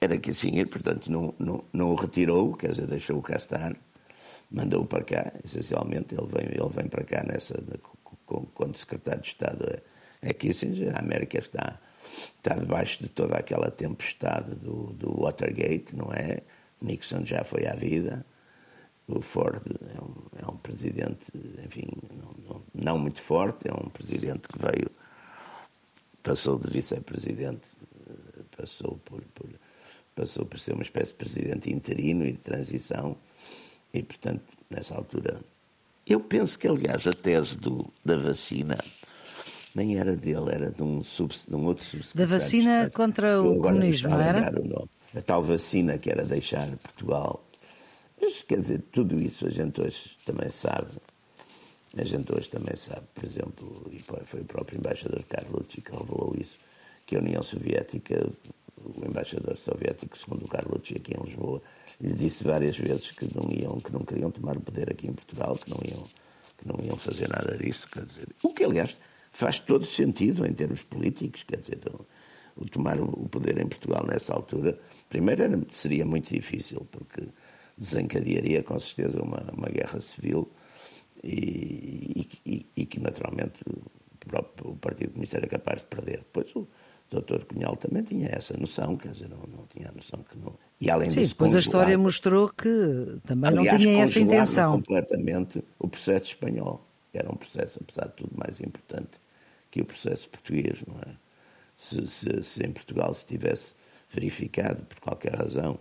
era 0.01 0.17
Kissinger, 0.17 0.69
portanto, 0.69 1.11
não, 1.11 1.35
não, 1.39 1.65
não 1.73 1.91
o 1.91 1.95
retirou, 1.95 2.55
quer 2.55 2.71
dizer, 2.71 2.87
deixou-o 2.87 3.23
cá 3.23 3.37
estar, 3.37 3.77
mandou-o 4.51 4.87
para 4.87 5.05
cá, 5.05 5.33
essencialmente. 5.45 6.15
Ele 6.15 6.27
vem, 6.27 6.47
ele 6.47 6.71
vem 6.71 6.89
para 6.89 7.05
cá 7.05 7.23
nessa, 7.25 7.63
quando 8.55 8.77
secretário 8.77 9.23
de 9.23 9.29
Estado 9.29 9.65
é, 10.23 10.29
é 10.31 10.33
Kissinger, 10.33 10.95
a 10.95 11.01
América 11.01 11.39
está 11.39 11.79
está 12.37 12.55
debaixo 12.55 13.03
de 13.03 13.09
toda 13.09 13.37
aquela 13.37 13.71
tempestade 13.71 14.55
do, 14.55 14.93
do 14.95 15.23
Watergate, 15.23 15.95
não 15.95 16.13
é? 16.13 16.43
Nixon 16.81 17.25
já 17.25 17.45
foi 17.45 17.67
à 17.67 17.75
vida, 17.75 18.25
o 19.07 19.21
Ford 19.21 19.61
é 19.95 20.01
um, 20.01 20.15
é 20.39 20.51
um 20.51 20.57
presidente, 20.57 21.27
enfim, 21.65 21.89
não, 22.15 22.35
não, 22.49 22.63
não, 22.75 22.99
muito 22.99 23.21
forte, 23.21 23.69
é 23.69 23.73
um 23.73 23.89
presidente 23.91 24.49
que 24.49 24.59
veio, 24.59 24.91
passou 26.23 26.59
de 26.59 26.71
vice-presidente, 26.71 27.67
passou 28.57 28.99
por, 29.05 29.23
por, 29.35 29.49
passou 30.15 30.47
por 30.47 30.59
ser 30.59 30.75
uma 30.75 30.83
espécie 30.83 31.13
de 31.13 31.19
presidente 31.19 31.71
interino 31.71 32.25
e 32.25 32.33
de 32.33 32.39
transição, 32.39 33.17
e 33.93 34.03
portanto, 34.03 34.45
nessa 34.71 34.95
altura, 34.95 35.41
eu 36.07 36.21
penso 36.21 36.59
que, 36.59 36.69
aliás, 36.69 37.07
a 37.07 37.13
tese 37.13 37.57
do, 37.57 37.93
da 38.05 38.17
vacina 38.17 38.79
nem 39.75 39.97
era 39.99 40.17
dele, 40.17 40.51
era 40.53 40.71
de 40.71 40.83
um, 40.83 41.03
sub, 41.03 41.33
de 41.49 41.55
um 41.55 41.67
outro 41.67 41.87
Da 42.15 42.27
vacina 42.27 42.91
contra 42.91 43.41
o 43.43 43.61
comunismo, 43.61 44.11
não 44.11 44.21
era? 44.21 44.53
O. 44.61 44.89
A 45.17 45.21
tal 45.21 45.43
vacina 45.43 45.99
que 45.99 46.11
era 46.11 46.25
deixar 46.25 46.69
Portugal. 46.79 47.45
Mas, 48.21 48.43
quer 48.43 48.61
dizer, 48.61 48.83
tudo 48.93 49.21
isso 49.21 49.47
a 49.47 49.51
gente 49.51 49.81
hoje 49.81 50.17
também 50.27 50.51
sabe 50.51 50.91
A 51.99 52.05
gente 52.05 52.33
hoje 52.33 52.49
também 52.49 52.77
sabe, 52.77 53.07
por 53.15 53.25
exemplo, 53.25 53.91
e 53.91 53.99
foi 54.25 54.41
o 54.41 54.45
próprio 54.45 54.79
embaixador 54.79 55.25
Carlucci 55.25 55.81
que 55.81 55.91
revelou 55.91 56.35
isso, 56.39 56.57
que 57.07 57.17
a 57.17 57.19
União 57.19 57.43
Soviética, 57.43 58.31
o 58.77 59.05
embaixador 59.05 59.57
soviético, 59.57 60.17
segundo 60.17 60.45
o 60.45 60.49
Carlucci, 60.49 60.97
aqui 60.97 61.15
em 61.19 61.25
Lisboa, 61.25 61.61
lhe 62.01 62.15
disse 62.15 62.45
várias 62.45 62.79
vezes 62.79 63.11
que 63.11 63.27
não 63.35 63.51
iam, 63.51 63.81
que 63.81 63.93
não 63.93 64.05
queriam 64.05 64.31
tomar 64.31 64.57
o 64.57 64.61
poder 64.61 64.91
aqui 64.91 65.09
em 65.09 65.13
Portugal, 65.13 65.57
que 65.57 65.69
não 65.69 65.79
iam, 65.85 66.05
que 66.59 66.69
não 66.69 66.79
iam 66.85 66.97
fazer 66.97 67.29
nada 67.29 67.57
disso. 67.59 67.89
Quer 67.91 68.07
dizer, 68.07 68.29
o 68.43 68.55
que, 68.55 68.65
aliás, 68.65 68.97
faz 69.31 69.61
todo 69.61 69.85
sentido 69.85 70.47
em 70.47 70.53
termos 70.53 70.83
políticos, 70.83 71.43
quer 71.43 71.59
dizer, 71.59 71.81
o, 71.89 72.07
o 72.57 72.69
tomar 72.69 73.01
o 73.01 73.29
poder 73.29 73.59
em 73.59 73.67
Portugal 73.67 74.05
nessa 74.07 74.35
altura, 74.35 74.79
primeiro 75.09 75.43
era, 75.43 75.61
seria 75.71 76.05
muito 76.05 76.35
difícil, 76.35 76.87
porque 76.91 77.29
desencadearia 77.77 78.63
com 78.63 78.79
certeza 78.79 79.23
uma, 79.23 79.43
uma 79.57 79.69
guerra 79.69 80.01
civil 80.01 80.51
e, 81.25 82.27
e, 82.45 82.67
e, 82.77 82.87
que 82.87 83.01
naturalmente 83.01 83.61
o, 83.67 84.29
próprio, 84.29 84.73
o 84.73 84.77
Partido 84.77 85.13
Comunista 85.13 85.39
era 85.39 85.47
capaz 85.47 85.81
de 85.81 85.87
perder. 85.87 86.19
Depois 86.19 86.55
o 86.55 86.69
doutor 87.11 87.45
Cunhal 87.45 87.77
também 87.77 88.03
tinha 88.03 88.29
essa 88.31 88.57
noção, 88.57 88.97
quer 88.97 89.13
dizer, 89.13 89.29
não, 89.29 89.39
não 89.39 89.67
tinha 89.67 89.89
a 89.89 89.93
noção 89.93 90.23
que 90.23 90.39
não. 90.39 90.55
E 90.81 90.91
além 90.91 91.11
Sim, 91.11 91.21
disso, 91.21 91.33
depois 91.33 91.55
a 91.55 91.59
história 91.59 91.97
mostrou 91.99 92.49
que 92.49 93.19
também 93.27 93.51
aliás, 93.51 93.73
não 93.73 93.79
tinha 93.79 94.03
essa 94.03 94.21
intenção. 94.21 94.73
completamente 94.77 95.65
o 95.79 95.89
processo 95.89 96.27
espanhol, 96.27 96.87
que 97.11 97.19
era 97.19 97.31
um 97.31 97.37
processo, 97.37 97.79
apesar 97.83 98.09
de 98.09 98.15
tudo, 98.15 98.37
mais 98.37 98.61
importante 98.61 99.21
que 99.71 99.81
o 99.81 99.85
processo 99.85 100.29
português, 100.29 100.83
não 100.87 100.99
é? 101.01 101.17
Se, 101.77 102.07
se, 102.07 102.43
se 102.43 102.63
em 102.63 102.73
Portugal 102.73 103.13
se 103.13 103.25
tivesse 103.27 103.75
verificado, 104.11 104.85
por 104.85 105.01
qualquer 105.01 105.35
razão, 105.35 105.79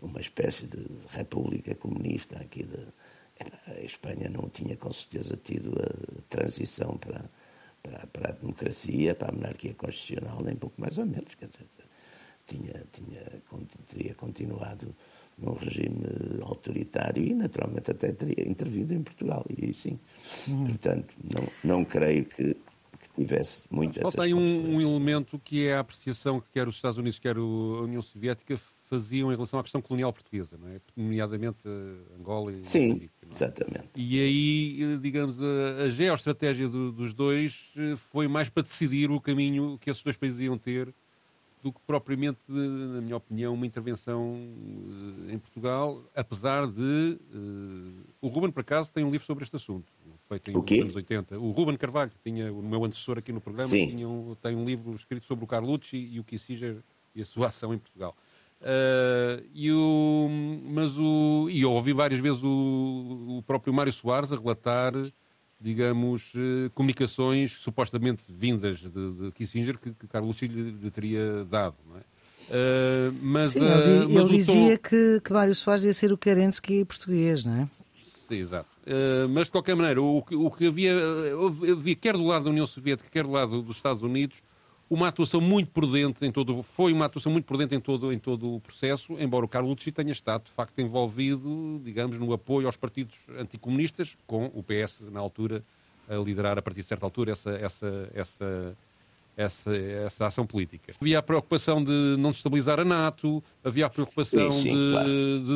uma 0.00 0.20
espécie 0.20 0.66
de 0.66 0.84
república 1.10 1.74
comunista 1.74 2.36
aqui 2.40 2.64
de, 2.64 2.86
a 3.66 3.80
Espanha 3.80 4.28
não 4.28 4.48
tinha 4.48 4.76
com 4.76 4.92
certeza 4.92 5.36
tido 5.36 5.72
a 5.80 6.22
transição 6.28 6.96
para, 6.96 7.24
para, 7.82 8.06
para, 8.08 8.28
a 8.30 8.32
democracia, 8.32 9.14
para 9.14 9.28
a 9.28 9.32
monarquia 9.32 9.74
constitucional, 9.74 10.42
nem 10.42 10.56
pouco 10.56 10.80
mais 10.80 10.98
ou 10.98 11.06
menos. 11.06 11.34
Quer 11.34 11.46
dizer, 11.46 11.66
tinha, 12.46 12.84
tinha, 12.92 13.42
teria 13.86 14.14
continuado 14.14 14.94
num 15.38 15.54
regime 15.54 16.02
autoritário 16.42 17.24
e, 17.24 17.34
naturalmente, 17.34 17.90
até 17.90 18.12
teria 18.12 18.48
intervido 18.48 18.94
em 18.94 19.02
Portugal. 19.02 19.44
E 19.56 19.66
aí 19.66 19.74
sim. 19.74 19.98
Hum. 20.48 20.66
Portanto, 20.66 21.14
não, 21.22 21.48
não 21.62 21.84
creio 21.84 22.24
que, 22.24 22.54
que 22.54 23.08
tivesse 23.16 23.66
muito 23.70 24.00
Falta 24.00 24.22
aí 24.22 24.34
um, 24.34 24.74
um, 24.74 24.80
elemento 24.80 25.38
que 25.38 25.66
é 25.66 25.74
a 25.74 25.80
apreciação 25.80 26.40
que 26.40 26.48
quer 26.52 26.66
os 26.66 26.74
Estados 26.76 26.98
Unidos, 26.98 27.18
quer 27.18 27.36
a 27.36 27.40
União 27.40 28.02
Soviética 28.02 28.58
faziam 28.88 29.30
em 29.30 29.34
relação 29.34 29.60
à 29.60 29.62
questão 29.62 29.82
colonial 29.82 30.12
portuguesa, 30.12 30.56
não 30.58 30.68
é? 30.68 30.80
nomeadamente 30.96 31.58
Angola 32.18 32.52
e 32.52 32.64
Sim, 32.64 32.88
Moçambique, 32.88 33.12
é? 33.22 33.30
exatamente. 33.30 33.88
E 33.94 34.20
aí, 34.20 34.98
digamos, 34.98 35.38
a, 35.42 35.84
a 35.84 35.90
geoestratégia 35.90 36.68
do, 36.68 36.90
dos 36.90 37.12
dois 37.12 37.70
eh, 37.76 37.96
foi 38.10 38.26
mais 38.26 38.48
para 38.48 38.62
decidir 38.62 39.10
o 39.10 39.20
caminho 39.20 39.78
que 39.78 39.90
esses 39.90 40.02
dois 40.02 40.16
países 40.16 40.40
iam 40.40 40.56
ter 40.56 40.94
do 41.62 41.72
que 41.72 41.80
propriamente, 41.86 42.38
na 42.48 43.00
minha 43.00 43.16
opinião, 43.16 43.54
uma 43.54 43.66
intervenção 43.66 44.38
eh, 45.28 45.34
em 45.34 45.38
Portugal, 45.38 46.02
apesar 46.14 46.66
de... 46.66 47.18
Uh, 47.32 47.92
o 48.20 48.28
Ruben, 48.28 48.50
por 48.50 48.60
acaso, 48.60 48.90
tem 48.92 49.04
um 49.04 49.10
livro 49.10 49.26
sobre 49.26 49.44
este 49.44 49.56
assunto, 49.56 49.92
feito 50.28 50.50
em 50.50 50.80
anos 50.82 50.96
80. 50.96 51.38
O 51.38 51.50
Ruben 51.50 51.76
Carvalho, 51.76 52.12
tinha 52.22 52.52
o 52.52 52.62
meu 52.62 52.84
antecessor 52.84 53.18
aqui 53.18 53.32
no 53.32 53.40
programa, 53.40 53.68
tinha 53.68 54.08
um, 54.08 54.36
tem 54.42 54.56
um 54.56 54.64
livro 54.64 54.94
escrito 54.94 55.26
sobre 55.26 55.44
o 55.44 55.48
Carlucci 55.48 55.96
e 55.96 56.20
o 56.20 56.24
Kissinger 56.24 56.76
e 57.14 57.22
a 57.22 57.24
sua 57.24 57.48
ação 57.48 57.74
em 57.74 57.78
Portugal. 57.78 58.14
Uh, 58.60 59.44
e 59.54 59.70
o, 59.70 60.28
mas 60.64 60.96
o, 60.98 61.48
e 61.48 61.62
eu 61.62 61.72
ouvi 61.72 61.92
várias 61.92 62.20
vezes 62.20 62.42
o, 62.42 63.38
o 63.38 63.42
próprio 63.46 63.72
Mário 63.72 63.92
Soares 63.92 64.32
a 64.32 64.36
relatar, 64.36 64.92
digamos, 65.60 66.32
uh, 66.34 66.70
comunicações 66.74 67.52
supostamente 67.52 68.22
vindas 68.28 68.78
de, 68.78 68.88
de 68.88 69.32
Kissinger 69.32 69.78
que, 69.78 69.92
que 69.92 70.06
Carlos 70.06 70.40
lhe, 70.40 70.48
lhe 70.48 70.90
teria 70.90 71.44
dado, 71.44 71.76
não 71.88 71.96
é? 71.96 72.00
Uh, 72.00 73.14
mas, 73.20 73.50
Sim, 73.52 73.64
ele, 73.64 74.14
mas 74.14 74.24
ele 74.24 74.36
dizia 74.38 74.78
tom... 74.78 74.88
que, 74.88 75.20
que 75.20 75.32
Mário 75.32 75.54
Soares 75.54 75.84
ia 75.84 75.92
ser 75.92 76.12
o 76.12 76.18
Kerensky 76.18 76.84
português, 76.84 77.44
não 77.44 77.62
é? 77.62 77.68
Sim, 78.28 78.36
exato. 78.36 78.68
mas, 79.30 79.46
de 79.46 79.50
qualquer 79.50 79.74
maneira, 79.74 80.00
o, 80.00 80.18
o 80.18 80.50
que 80.50 80.66
havia, 80.66 80.92
havia, 81.72 81.96
quer 81.96 82.12
do 82.12 82.24
lado 82.24 82.44
da 82.44 82.50
União 82.50 82.66
Soviética, 82.66 83.08
quer 83.10 83.24
do 83.24 83.30
lado 83.30 83.62
dos 83.62 83.76
Estados 83.76 84.02
Unidos, 84.02 84.36
uma 84.90 85.08
atuação 85.08 85.40
muito 85.40 85.70
prudente 85.70 86.24
em 86.24 86.32
todo, 86.32 86.62
foi 86.62 86.92
uma 86.92 87.04
atuação 87.04 87.30
muito 87.30 87.44
prudente 87.44 87.74
em 87.74 87.80
todo, 87.80 88.12
em 88.12 88.18
todo 88.18 88.54
o 88.54 88.60
processo, 88.60 89.14
embora 89.18 89.44
o 89.44 89.48
Carlucci 89.48 89.92
tenha 89.92 90.12
estado 90.12 90.44
de 90.44 90.52
facto 90.52 90.78
envolvido, 90.80 91.80
digamos, 91.84 92.18
no 92.18 92.32
apoio 92.32 92.66
aos 92.66 92.76
partidos 92.76 93.14
anticomunistas, 93.38 94.16
com 94.26 94.46
o 94.54 94.62
PS 94.62 95.02
na 95.10 95.20
altura 95.20 95.62
a 96.08 96.14
liderar 96.16 96.58
a 96.58 96.62
partir 96.62 96.80
de 96.80 96.86
certa 96.86 97.04
altura 97.04 97.32
essa, 97.32 97.50
essa, 97.50 98.10
essa, 98.14 98.76
essa, 99.36 99.76
essa 99.76 100.26
ação 100.26 100.46
política. 100.46 100.94
Havia 100.98 101.18
a 101.18 101.22
preocupação 101.22 101.84
de 101.84 102.16
não 102.18 102.32
destabilizar 102.32 102.80
a 102.80 102.84
NATO, 102.84 103.42
havia 103.62 103.86
a 103.86 103.90
preocupação 103.90 104.52
sim, 104.52 104.62
sim, 104.62 104.74
de, 104.74 104.92
claro. 104.92 105.08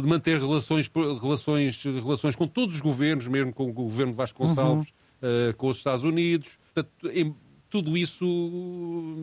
de, 0.03 0.09
manter 0.09 0.39
relações, 0.39 0.91
relações, 1.21 1.83
relações 1.83 2.37
com 2.37 2.47
todos 2.47 2.75
os 2.75 2.81
governos, 2.83 3.27
mesmo 3.27 3.53
com 3.53 3.69
o 3.69 3.73
governo 3.73 4.13
de 4.13 4.19
Vasco 4.19 4.47
Gonçalves, 4.47 4.89
uhum. 5.23 5.51
uh, 5.51 5.57
com 5.57 5.69
os 5.69 5.79
Estados 5.79 6.05
Unidos. 6.05 6.59
Portanto, 6.75 7.11
em, 7.11 7.35
tudo 7.73 7.97
isso, 7.97 8.27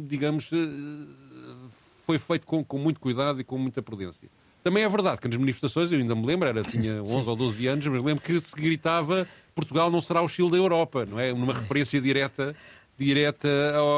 digamos, 0.07 0.49
eh, 0.51 1.55
foi 2.03 2.17
feito 2.17 2.47
com, 2.47 2.63
com, 2.63 2.79
muito 2.79 2.99
cuidado 2.99 3.39
e 3.39 3.43
com 3.43 3.59
muita 3.59 3.79
prudência. 3.79 4.27
Também 4.63 4.83
é 4.83 4.89
verdade 4.89 5.21
que 5.21 5.27
nas 5.27 5.37
manifestações, 5.37 5.91
eu 5.91 5.99
ainda 5.99 6.15
me 6.15 6.25
lembro, 6.25 6.49
era, 6.49 6.63
tinha 6.63 6.99
11 7.05 7.29
ou 7.29 7.35
12 7.35 7.67
anos, 7.67 7.85
mas 7.85 8.03
lembro 8.03 8.23
que 8.23 8.39
se 8.39 8.55
gritava 8.55 9.27
Portugal 9.53 9.91
não 9.91 10.01
será 10.01 10.23
o 10.23 10.27
Chile 10.27 10.49
da 10.49 10.57
Europa, 10.57 11.05
não 11.05 11.19
é? 11.19 11.31
Numa 11.31 11.53
referência 11.53 12.01
direta, 12.01 12.55
direta 12.97 13.47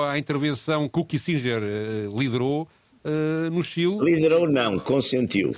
à 0.09 0.19
intervenção 0.19 0.89
que 0.89 0.99
o 0.99 1.05
Kissinger 1.05 1.61
uh, 1.61 2.19
liderou 2.19 2.67
uh, 3.05 3.49
no 3.49 3.63
Chile. 3.63 3.97
Liderou 4.01 4.49
não, 4.49 4.79
consentiu. 4.79 5.55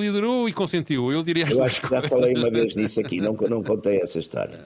Liderou 0.00 0.48
e 0.48 0.52
consentiu, 0.52 1.12
eu 1.12 1.22
diria 1.22 1.48
Eu 1.48 1.62
acho 1.62 1.80
que 1.80 1.88
já 1.88 2.02
falei 2.02 2.34
uma 2.34 2.50
vez 2.50 2.74
disso 2.74 2.98
aqui, 2.98 3.20
não, 3.20 3.34
não 3.34 3.62
contei 3.62 3.98
essa 3.98 4.18
história. 4.18 4.58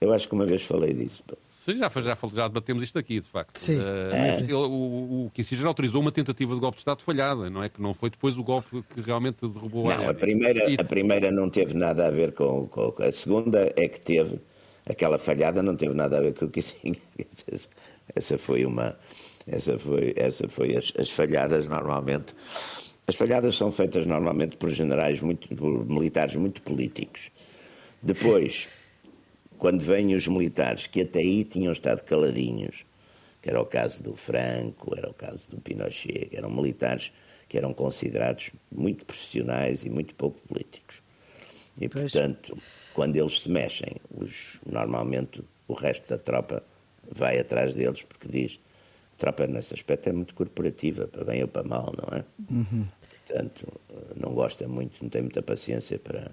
Eu 0.00 0.10
acho 0.10 0.26
que 0.26 0.34
uma 0.34 0.46
vez 0.46 0.62
falei 0.62 0.94
disso. 0.94 1.22
Sim, 1.64 1.78
já, 1.78 1.88
já, 1.88 2.18
já 2.34 2.46
debatemos 2.46 2.82
isto 2.82 2.98
aqui, 2.98 3.20
de 3.20 3.26
facto. 3.26 3.56
Sim. 3.56 3.78
Uh, 3.78 4.12
é. 4.12 4.36
ele, 4.40 4.52
o, 4.52 5.24
o 5.24 5.30
Kissinger 5.32 5.64
autorizou 5.64 6.02
uma 6.02 6.12
tentativa 6.12 6.52
de 6.54 6.60
golpe 6.60 6.76
de 6.76 6.82
Estado 6.82 7.02
falhada, 7.02 7.48
não 7.48 7.62
é? 7.62 7.70
Que 7.70 7.80
não 7.80 7.94
foi 7.94 8.10
depois 8.10 8.36
o 8.36 8.44
golpe 8.44 8.84
que 8.94 9.00
realmente 9.00 9.38
derrubou 9.40 9.90
a 9.90 9.96
Não, 9.96 10.10
a 10.10 10.12
primeira, 10.12 10.70
e... 10.70 10.76
a 10.78 10.84
primeira 10.84 11.30
não 11.30 11.48
teve 11.48 11.72
nada 11.72 12.06
a 12.06 12.10
ver 12.10 12.34
com, 12.34 12.66
com, 12.66 12.94
A 13.02 13.10
segunda 13.10 13.72
é 13.76 13.88
que 13.88 13.98
teve. 13.98 14.38
Aquela 14.84 15.18
falhada 15.18 15.62
não 15.62 15.74
teve 15.74 15.94
nada 15.94 16.18
a 16.18 16.20
ver 16.20 16.34
com 16.34 16.44
o 16.44 16.50
Kissinger. 16.50 17.00
Essa 18.14 18.36
foi 18.36 18.66
uma. 18.66 18.98
Essa 19.46 19.78
foi, 19.78 20.12
essa 20.18 20.46
foi 20.46 20.76
as, 20.76 20.92
as 20.98 21.08
falhadas 21.08 21.66
normalmente. 21.66 22.34
As 23.06 23.16
falhadas 23.16 23.56
são 23.56 23.72
feitas 23.72 24.04
normalmente 24.04 24.58
por 24.58 24.68
generais, 24.68 25.18
muito, 25.20 25.48
por 25.56 25.86
militares 25.86 26.36
muito 26.36 26.60
políticos. 26.60 27.30
Depois 28.02 28.68
quando 29.64 29.80
vêm 29.80 30.14
os 30.14 30.28
militares 30.28 30.86
que 30.86 31.00
até 31.00 31.20
aí 31.20 31.42
tinham 31.42 31.72
estado 31.72 32.02
caladinhos, 32.02 32.84
que 33.40 33.48
era 33.48 33.58
o 33.58 33.64
caso 33.64 34.02
do 34.02 34.14
Franco, 34.14 34.94
era 34.94 35.08
o 35.08 35.14
caso 35.14 35.40
do 35.48 35.58
Pinochet, 35.58 36.26
que 36.26 36.36
eram 36.36 36.50
militares 36.50 37.10
que 37.48 37.56
eram 37.56 37.72
considerados 37.72 38.50
muito 38.70 39.06
profissionais 39.06 39.82
e 39.82 39.88
muito 39.88 40.14
pouco 40.16 40.38
políticos. 40.46 40.96
E, 41.80 41.88
pois. 41.88 42.12
portanto, 42.12 42.58
quando 42.92 43.16
eles 43.16 43.40
se 43.40 43.50
mexem, 43.50 43.96
os, 44.14 44.60
normalmente 44.70 45.42
o 45.66 45.72
resto 45.72 46.10
da 46.10 46.18
tropa 46.18 46.62
vai 47.10 47.38
atrás 47.38 47.74
deles 47.74 48.02
porque 48.02 48.28
diz 48.28 48.60
a 49.14 49.16
tropa 49.16 49.46
nesse 49.46 49.72
aspecto 49.72 50.10
é 50.10 50.12
muito 50.12 50.34
corporativa, 50.34 51.08
para 51.08 51.24
bem 51.24 51.40
ou 51.40 51.48
para 51.48 51.62
mal, 51.62 51.90
não 51.96 52.18
é? 52.18 52.24
Uhum. 52.50 52.86
Portanto, 53.26 53.80
não 54.14 54.34
gosta 54.34 54.68
muito, 54.68 55.02
não 55.02 55.08
tem 55.08 55.22
muita 55.22 55.40
paciência 55.40 55.98
para, 55.98 56.32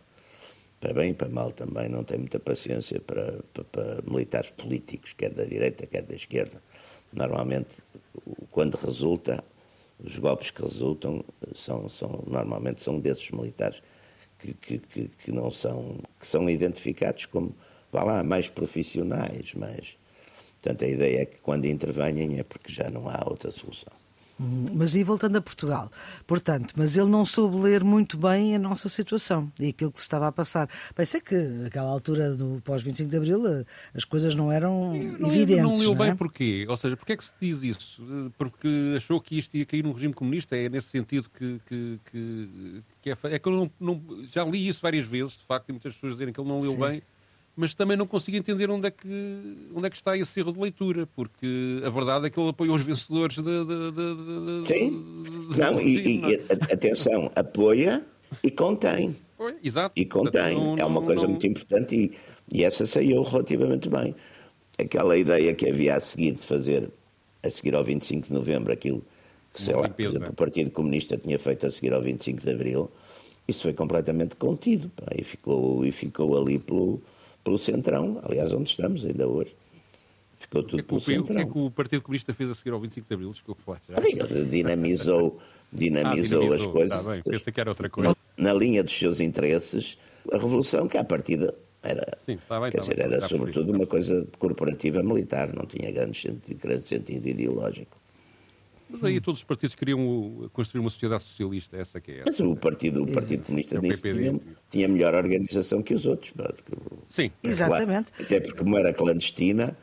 para 0.81 0.93
bem 0.93 1.11
e 1.11 1.13
para 1.13 1.29
mal 1.29 1.51
também, 1.51 1.87
não 1.87 2.03
tem 2.03 2.17
muita 2.17 2.39
paciência 2.39 2.99
para, 2.99 3.39
para, 3.53 3.63
para, 3.65 4.01
militares 4.01 4.49
políticos, 4.49 5.13
quer 5.13 5.29
da 5.29 5.45
direita, 5.45 5.85
quer 5.85 6.01
da 6.01 6.15
esquerda. 6.15 6.61
Normalmente, 7.13 7.69
quando 8.49 8.75
resulta, 8.75 9.43
os 10.03 10.17
golpes 10.17 10.49
que 10.49 10.59
resultam 10.59 11.23
são, 11.53 11.87
são 11.87 12.23
normalmente 12.25 12.81
são 12.81 12.99
desses 12.99 13.29
militares 13.29 13.81
que, 14.39 14.55
que, 14.55 14.79
que, 14.79 15.07
que 15.07 15.31
não 15.31 15.51
são, 15.51 15.99
que 16.19 16.25
são 16.25 16.49
identificados 16.49 17.27
como, 17.27 17.55
vá 17.91 18.03
lá, 18.03 18.23
mais 18.23 18.49
profissionais, 18.49 19.53
mas, 19.53 19.95
portanto, 20.59 20.83
a 20.83 20.87
ideia 20.87 21.21
é 21.21 21.25
que 21.25 21.37
quando 21.41 21.65
intervenham 21.65 22.39
é 22.39 22.43
porque 22.43 22.73
já 22.73 22.89
não 22.89 23.07
há 23.07 23.23
outra 23.29 23.51
solução. 23.51 24.00
Mas 24.73 24.95
e 24.95 25.03
voltando 25.03 25.35
a 25.35 25.41
Portugal, 25.41 25.91
portanto, 26.25 26.73
mas 26.75 26.97
ele 26.97 27.09
não 27.09 27.23
soube 27.23 27.57
ler 27.57 27.83
muito 27.83 28.17
bem 28.17 28.55
a 28.55 28.59
nossa 28.59 28.89
situação 28.89 29.51
e 29.59 29.69
aquilo 29.69 29.91
que 29.91 29.99
se 29.99 30.03
estava 30.03 30.27
a 30.27 30.31
passar. 30.31 30.67
Pensei 30.95 31.21
que 31.21 31.35
naquela 31.35 31.89
altura 31.89 32.35
do 32.35 32.59
pós-25 32.65 33.07
de 33.07 33.17
Abril 33.17 33.47
eh, 33.47 33.65
as 33.93 34.03
coisas 34.03 34.33
não 34.33 34.51
eram 34.51 34.93
não, 35.19 35.31
evidentes. 35.31 35.63
Não 35.63 35.75
leu 35.75 35.93
não 35.93 36.03
é? 36.03 36.07
bem 36.07 36.15
porquê? 36.15 36.65
Ou 36.67 36.75
seja, 36.75 36.97
porquê 36.97 37.13
é 37.13 37.17
que 37.17 37.25
se 37.25 37.33
diz 37.39 37.61
isso? 37.61 38.31
Porque 38.35 38.95
achou 38.97 39.21
que 39.21 39.37
isto 39.37 39.55
ia 39.55 39.65
cair 39.65 39.83
num 39.83 39.91
regime 39.91 40.13
comunista? 40.13 40.55
É 40.55 40.67
nesse 40.69 40.87
sentido 40.87 41.29
que, 41.29 41.61
que, 41.67 41.99
que, 42.11 42.83
que 43.01 43.09
é, 43.11 43.17
é 43.23 43.39
que 43.39 43.47
eu 43.47 43.53
não, 43.53 43.71
não, 43.79 44.25
já 44.31 44.43
li 44.43 44.67
isso 44.67 44.81
várias 44.81 45.05
vezes, 45.05 45.37
de 45.37 45.45
facto, 45.45 45.69
e 45.69 45.71
muitas 45.71 45.93
pessoas 45.93 46.13
dizerem 46.13 46.33
que 46.33 46.41
ele 46.41 46.49
não 46.49 46.61
leu 46.61 46.71
Sim. 46.71 46.79
bem 46.79 47.03
mas 47.55 47.73
também 47.73 47.97
não 47.97 48.07
consigo 48.07 48.37
entender 48.37 48.69
onde 48.69 48.87
é 48.87 48.91
que, 48.91 49.69
onde 49.75 49.87
é 49.87 49.89
que 49.89 49.95
está 49.95 50.17
esse 50.17 50.39
erro 50.39 50.53
de 50.53 50.59
leitura, 50.59 51.07
porque 51.15 51.81
a 51.85 51.89
verdade 51.89 52.27
é 52.27 52.29
que 52.29 52.39
ele 52.39 52.49
apoia 52.49 52.71
os 52.71 52.81
vencedores 52.81 53.35
de. 53.35 53.43
de, 53.43 53.91
de, 53.91 54.61
de 54.61 54.67
Sim, 54.67 55.45
não, 55.57 55.81
e, 55.81 56.19
e, 56.19 56.35
atenção, 56.71 57.31
apoia 57.35 58.03
e 58.43 58.49
contém. 58.49 59.15
Exato. 59.63 59.93
E 59.95 60.05
contém, 60.05 60.55
não, 60.55 60.77
é 60.77 60.85
uma 60.85 61.01
coisa 61.01 61.23
não... 61.23 61.31
muito 61.31 61.47
importante 61.47 61.95
e, 61.95 62.11
e 62.51 62.63
essa 62.63 62.85
saiu 62.85 63.23
relativamente 63.23 63.89
bem. 63.89 64.15
Aquela 64.77 65.17
ideia 65.17 65.53
que 65.53 65.67
havia 65.67 65.95
a 65.95 65.99
seguir 65.99 66.33
de 66.33 66.41
fazer, 66.41 66.89
a 67.43 67.49
seguir 67.49 67.75
ao 67.75 67.83
25 67.83 68.27
de 68.27 68.33
novembro, 68.33 68.71
aquilo 68.71 69.03
que, 69.53 69.61
sei 69.61 69.75
lá, 69.75 69.93
exemplo, 69.97 70.29
o 70.29 70.33
Partido 70.33 70.71
Comunista 70.71 71.17
tinha 71.17 71.37
feito 71.37 71.65
a 71.65 71.71
seguir 71.71 71.93
ao 71.93 72.01
25 72.01 72.41
de 72.41 72.51
abril, 72.51 72.89
isso 73.47 73.63
foi 73.63 73.73
completamente 73.73 74.35
contido 74.35 74.89
pá, 74.95 75.07
e, 75.17 75.23
ficou, 75.23 75.85
e 75.85 75.91
ficou 75.91 76.39
ali 76.39 76.57
pelo, 76.57 77.01
pelo 77.43 77.57
centrão, 77.57 78.19
aliás, 78.23 78.51
onde 78.53 78.69
estamos 78.69 79.03
ainda 79.05 79.27
hoje. 79.27 79.55
Ficou 80.39 80.63
tudo 80.63 80.79
é 80.79 80.83
pelo 80.83 81.01
centrão. 81.01 81.35
O 81.35 81.39
que 81.39 81.49
é 81.49 81.51
que 81.51 81.59
o 81.59 81.71
Partido 81.71 82.01
Comunista 82.01 82.33
fez 82.33 82.49
a 82.49 82.55
seguir 82.55 82.71
ao 82.71 82.79
25 82.79 83.07
de 83.07 83.13
Abril? 83.13 83.31
Desculpe 83.31 83.61
lá. 83.67 83.79
Já. 83.87 83.99
dinamizou, 84.45 85.39
dinamizou, 85.71 86.41
ah, 86.41 86.49
dinamizou 86.49 86.53
as 86.53 86.65
coisas. 86.65 86.97
Tá 86.97 87.11
bem, 87.11 87.21
pensei 87.23 87.53
que 87.53 87.61
era 87.61 87.69
outra 87.69 87.89
coisa. 87.89 88.15
Na 88.37 88.53
linha 88.53 88.83
dos 88.83 88.97
seus 88.97 89.19
interesses, 89.19 89.97
a 90.31 90.37
revolução 90.37 90.87
que 90.87 90.97
à 90.97 91.03
partida 91.03 91.53
era, 91.83 92.17
Sim, 92.25 92.37
tá 92.47 92.59
bem, 92.59 92.71
quer 92.71 92.77
tá 92.77 92.83
dizer, 92.83 92.95
bem, 92.95 93.05
era 93.05 93.19
tá 93.19 93.27
sobretudo 93.27 93.71
uma 93.71 93.87
coisa 93.87 94.27
corporativa 94.37 95.01
militar, 95.01 95.51
não 95.53 95.65
tinha 95.65 95.91
grande 95.91 96.17
sentido, 96.19 96.59
grande 96.59 96.87
sentido 96.87 97.27
ideológico. 97.27 98.00
Mas 98.91 99.03
aí 99.03 99.21
todos 99.21 99.39
os 99.39 99.43
partidos 99.43 99.75
queriam 99.75 100.49
construir 100.51 100.81
uma 100.81 100.89
sociedade 100.89 101.23
socialista, 101.23 101.77
essa 101.77 102.01
que 102.01 102.11
é. 102.11 102.23
Mas 102.25 102.39
o 102.39 102.55
Partido, 102.55 103.03
o 103.03 103.11
partido 103.11 103.43
Comunista 103.43 103.79
disse 103.79 104.01
tinha, 104.01 104.39
tinha 104.69 104.87
melhor 104.87 105.15
organização 105.15 105.81
que 105.81 105.93
os 105.93 106.05
outros. 106.05 106.33
Sim. 107.07 107.31
Exatamente. 107.41 108.11
Claro, 108.11 108.25
até 108.25 108.39
porque 108.41 108.57
como 108.57 108.77
era 108.77 108.93
clandestina, 108.93 109.77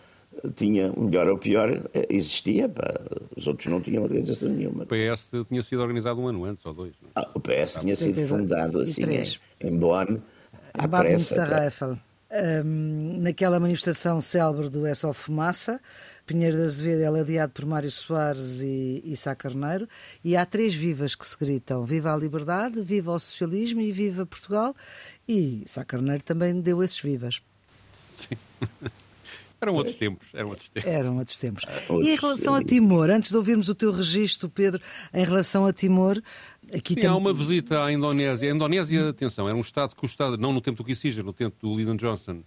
tinha, 0.55 0.92
melhor 0.97 1.29
ou 1.29 1.38
pior, 1.38 1.71
eh, 1.94 2.07
existia. 2.11 2.68
Pá. 2.68 2.94
Os 3.37 3.47
outros 3.47 3.66
não 3.66 3.81
tinham 3.81 4.03
organização 4.03 4.49
nenhuma. 4.49 4.85
O 4.85 4.87
PS 4.87 5.31
tinha 5.49 5.62
sido 5.62 5.83
organizado 5.83 6.21
um 6.21 6.29
ano 6.29 6.44
antes, 6.44 6.64
ou 6.66 6.75
dois. 6.75 6.92
É? 6.92 7.07
Ah, 7.16 7.31
o 7.35 7.40
PS 7.40 7.81
tinha 7.81 7.97
sido 7.97 8.21
fundado 8.27 8.81
assim 8.81 9.03
em, 9.05 9.68
em 9.68 9.79
Bonn, 9.79 10.18
à 10.75 10.85
em 10.85 10.88
pressa. 10.88 12.03
Um, 12.30 13.20
naquela 13.22 13.58
manifestação 13.58 14.20
célebre 14.20 14.68
do 14.68 14.94
SO 14.94 15.14
Fumaça, 15.14 15.80
Pinheiro 16.26 16.58
de 16.58 16.62
Azevedo 16.64 17.00
é 17.00 17.08
ladeado 17.08 17.54
por 17.54 17.64
Mário 17.64 17.90
Soares 17.90 18.60
e, 18.60 19.02
e 19.02 19.16
Sá 19.16 19.34
Carneiro, 19.34 19.88
e 20.22 20.36
há 20.36 20.44
três 20.44 20.74
vivas 20.74 21.14
que 21.14 21.26
se 21.26 21.38
gritam: 21.38 21.86
Viva 21.86 22.12
a 22.12 22.16
liberdade, 22.16 22.82
viva 22.82 23.12
o 23.12 23.18
socialismo 23.18 23.80
e 23.80 23.90
viva 23.92 24.26
Portugal. 24.26 24.76
E 25.26 25.62
Sá 25.66 25.86
Carneiro 25.86 26.22
também 26.22 26.60
deu 26.60 26.82
esses 26.82 27.00
vivas. 27.00 27.40
Sim. 27.92 28.36
Eram 29.61 29.75
outros 29.75 29.97
tempos, 29.97 30.29
eram 30.33 30.49
outros 30.51 30.68
tempos. 30.68 30.90
Eram 30.90 31.18
outros 31.18 31.38
tempos. 31.38 31.64
E 31.90 32.11
em 32.11 32.16
relação 32.16 32.55
a 32.55 32.62
Timor, 32.62 33.11
antes 33.11 33.31
de 33.31 33.37
ouvirmos 33.37 33.68
o 33.68 33.75
teu 33.75 33.90
registro, 33.90 34.49
Pedro, 34.49 34.81
em 35.12 35.25
relação 35.25 35.66
a 35.66 35.73
Timor, 35.73 36.23
aqui 36.73 36.94
Sim, 36.94 37.01
tem... 37.01 37.11
há 37.11 37.16
uma 37.16 37.35
visita 37.35 37.85
à 37.85 37.92
Indonésia. 37.92 38.51
A 38.51 38.55
Indonésia, 38.55 39.09
atenção, 39.09 39.49
era 39.49 39.57
um 39.57 39.61
Estado 39.61 39.97
que 39.97 40.05
o 40.05 40.07
Estado, 40.07 40.38
não 40.38 40.53
no 40.53 40.61
tempo 40.61 40.77
do 40.77 40.85
Kissinger, 40.85 41.25
no 41.25 41.33
tempo 41.33 41.57
do 41.61 41.77
Lyndon 41.77 41.97
Johnson, 41.97 42.42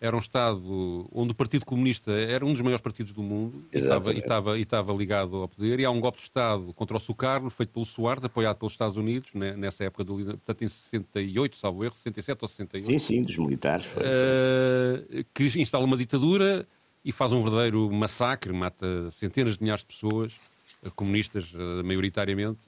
era 0.00 0.14
um 0.14 0.18
Estado 0.18 1.08
onde 1.12 1.32
o 1.32 1.34
Partido 1.34 1.64
Comunista 1.64 2.12
era 2.12 2.44
um 2.44 2.52
dos 2.52 2.60
maiores 2.60 2.82
partidos 2.82 3.12
do 3.12 3.22
mundo 3.22 3.60
e 3.72 3.78
estava, 3.78 4.12
e, 4.12 4.18
estava, 4.18 4.58
e 4.58 4.62
estava, 4.62 4.92
ligado 4.92 5.36
ao 5.36 5.48
poder. 5.48 5.80
E 5.80 5.84
há 5.84 5.90
um 5.90 6.00
golpe 6.00 6.18
de 6.18 6.24
Estado 6.24 6.72
contra 6.74 6.96
o 6.96 7.00
Sukarno, 7.00 7.48
feito 7.48 7.70
pelo 7.70 7.86
Suarez, 7.86 8.22
apoiado 8.24 8.58
pelos 8.58 8.74
Estados 8.74 8.96
Unidos, 8.96 9.30
né, 9.34 9.56
nessa 9.56 9.84
época, 9.84 10.04
do, 10.04 10.16
portanto 10.16 10.62
em 10.62 10.68
68, 10.68 11.56
salvo 11.56 11.84
erro, 11.84 11.94
67 11.94 12.38
ou 12.42 12.48
68. 12.48 12.86
Sim, 12.86 12.98
sim, 12.98 13.22
dos 13.22 13.36
militares. 13.36 13.86
Foi, 13.86 14.02
Uh, 14.06 15.24
que 15.34 15.44
instala 15.60 15.84
uma 15.84 15.96
ditadura 15.96 16.66
e 17.04 17.10
faz 17.10 17.32
um 17.32 17.42
verdadeiro 17.42 17.90
massacre, 17.90 18.52
mata 18.52 19.10
centenas 19.10 19.56
de 19.56 19.62
milhares 19.62 19.82
de 19.82 19.88
pessoas, 19.88 20.34
eh, 20.82 20.90
comunistas 20.94 21.52
uh, 21.54 21.84
maioritariamente. 21.84 22.60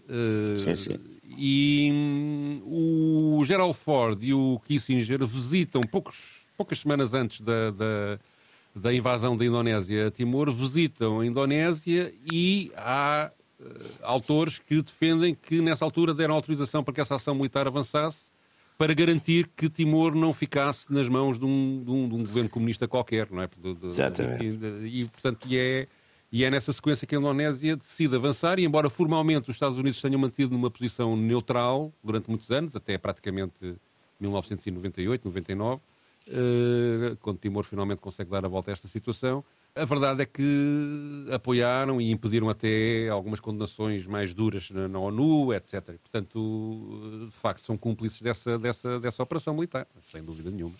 Sim, 0.58 0.76
sim. 0.76 0.98
E 1.24 1.90
um, 1.92 2.62
o 2.64 3.44
Gerald 3.44 3.74
Ford 3.74 4.22
e 4.22 4.32
o 4.32 4.60
Kissinger 4.66 5.26
visitam 5.26 5.82
poucos 5.82 6.47
poucas 6.58 6.80
semanas 6.80 7.14
antes 7.14 7.40
da, 7.40 7.70
da, 7.70 8.18
da 8.74 8.92
invasão 8.92 9.36
da 9.36 9.44
Indonésia 9.44 10.08
a 10.08 10.10
Timor, 10.10 10.52
visitam 10.52 11.20
a 11.20 11.26
Indonésia 11.26 12.12
e 12.32 12.72
há 12.76 13.30
uh, 13.60 13.64
autores 14.02 14.58
que 14.58 14.82
defendem 14.82 15.36
que 15.36 15.62
nessa 15.62 15.84
altura 15.84 16.12
deram 16.12 16.34
autorização 16.34 16.82
para 16.82 16.92
que 16.92 17.00
essa 17.00 17.14
ação 17.14 17.36
militar 17.36 17.68
avançasse 17.68 18.36
para 18.76 18.92
garantir 18.92 19.48
que 19.56 19.70
Timor 19.70 20.16
não 20.16 20.32
ficasse 20.32 20.92
nas 20.92 21.08
mãos 21.08 21.38
de 21.38 21.44
um, 21.44 21.82
de 21.84 21.90
um, 21.90 22.08
de 22.08 22.14
um 22.16 22.18
governo 22.18 22.50
comunista 22.50 22.88
qualquer, 22.88 23.28
não 23.30 23.42
é? 23.42 23.48
Exatamente. 23.84 24.44
E, 24.44 25.02
e, 25.02 25.04
portanto, 25.08 25.48
e 25.48 25.58
é, 25.58 25.86
e 26.30 26.44
é 26.44 26.50
nessa 26.50 26.72
sequência 26.72 27.06
que 27.06 27.14
a 27.14 27.18
Indonésia 27.18 27.76
decide 27.76 28.14
avançar, 28.16 28.58
e 28.58 28.64
embora 28.64 28.90
formalmente 28.90 29.48
os 29.48 29.56
Estados 29.56 29.78
Unidos 29.78 30.00
tenham 30.00 30.20
mantido 30.20 30.52
numa 30.52 30.70
posição 30.70 31.16
neutral 31.16 31.92
durante 32.02 32.28
muitos 32.28 32.50
anos, 32.50 32.76
até 32.76 32.96
praticamente 32.98 33.76
1998, 34.20 35.24
99, 35.24 35.76
eh, 35.76 35.97
quando 37.20 37.38
Timor 37.38 37.64
finalmente 37.64 38.00
consegue 38.00 38.30
dar 38.30 38.44
a 38.44 38.48
volta 38.48 38.70
a 38.70 38.72
esta 38.72 38.88
situação. 38.88 39.44
A 39.74 39.84
verdade 39.84 40.22
é 40.22 40.26
que 40.26 41.26
apoiaram 41.32 42.00
e 42.00 42.10
impediram 42.10 42.48
até 42.48 43.08
algumas 43.08 43.38
condenações 43.38 44.06
mais 44.06 44.34
duras 44.34 44.70
na, 44.70 44.88
na 44.88 44.98
ONU, 44.98 45.52
etc. 45.54 45.96
Portanto, 46.02 47.28
de 47.30 47.36
facto, 47.36 47.64
são 47.64 47.76
cúmplices 47.76 48.20
dessa, 48.20 48.58
dessa, 48.58 48.98
dessa 48.98 49.22
operação 49.22 49.54
militar, 49.54 49.86
sem 50.00 50.22
dúvida 50.22 50.50
nenhuma. 50.50 50.74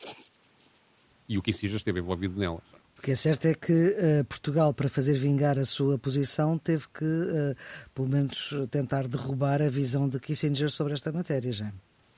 E 1.28 1.38
o 1.38 1.42
Kissinger 1.42 1.76
esteve 1.76 2.00
envolvido 2.00 2.38
nela. 2.38 2.62
Porque 2.94 3.12
é 3.12 3.14
certo 3.14 3.46
é 3.46 3.54
que 3.54 3.72
uh, 3.72 4.24
Portugal, 4.24 4.74
para 4.74 4.88
fazer 4.88 5.12
vingar 5.12 5.56
a 5.56 5.64
sua 5.64 5.96
posição, 5.96 6.58
teve 6.58 6.88
que, 6.88 7.04
uh, 7.04 7.54
pelo 7.94 8.08
menos, 8.08 8.52
tentar 8.72 9.06
derrubar 9.06 9.62
a 9.62 9.68
visão 9.68 10.08
de 10.08 10.18
Kissinger 10.18 10.68
sobre 10.68 10.94
esta 10.94 11.12
matéria, 11.12 11.52
já. 11.52 11.72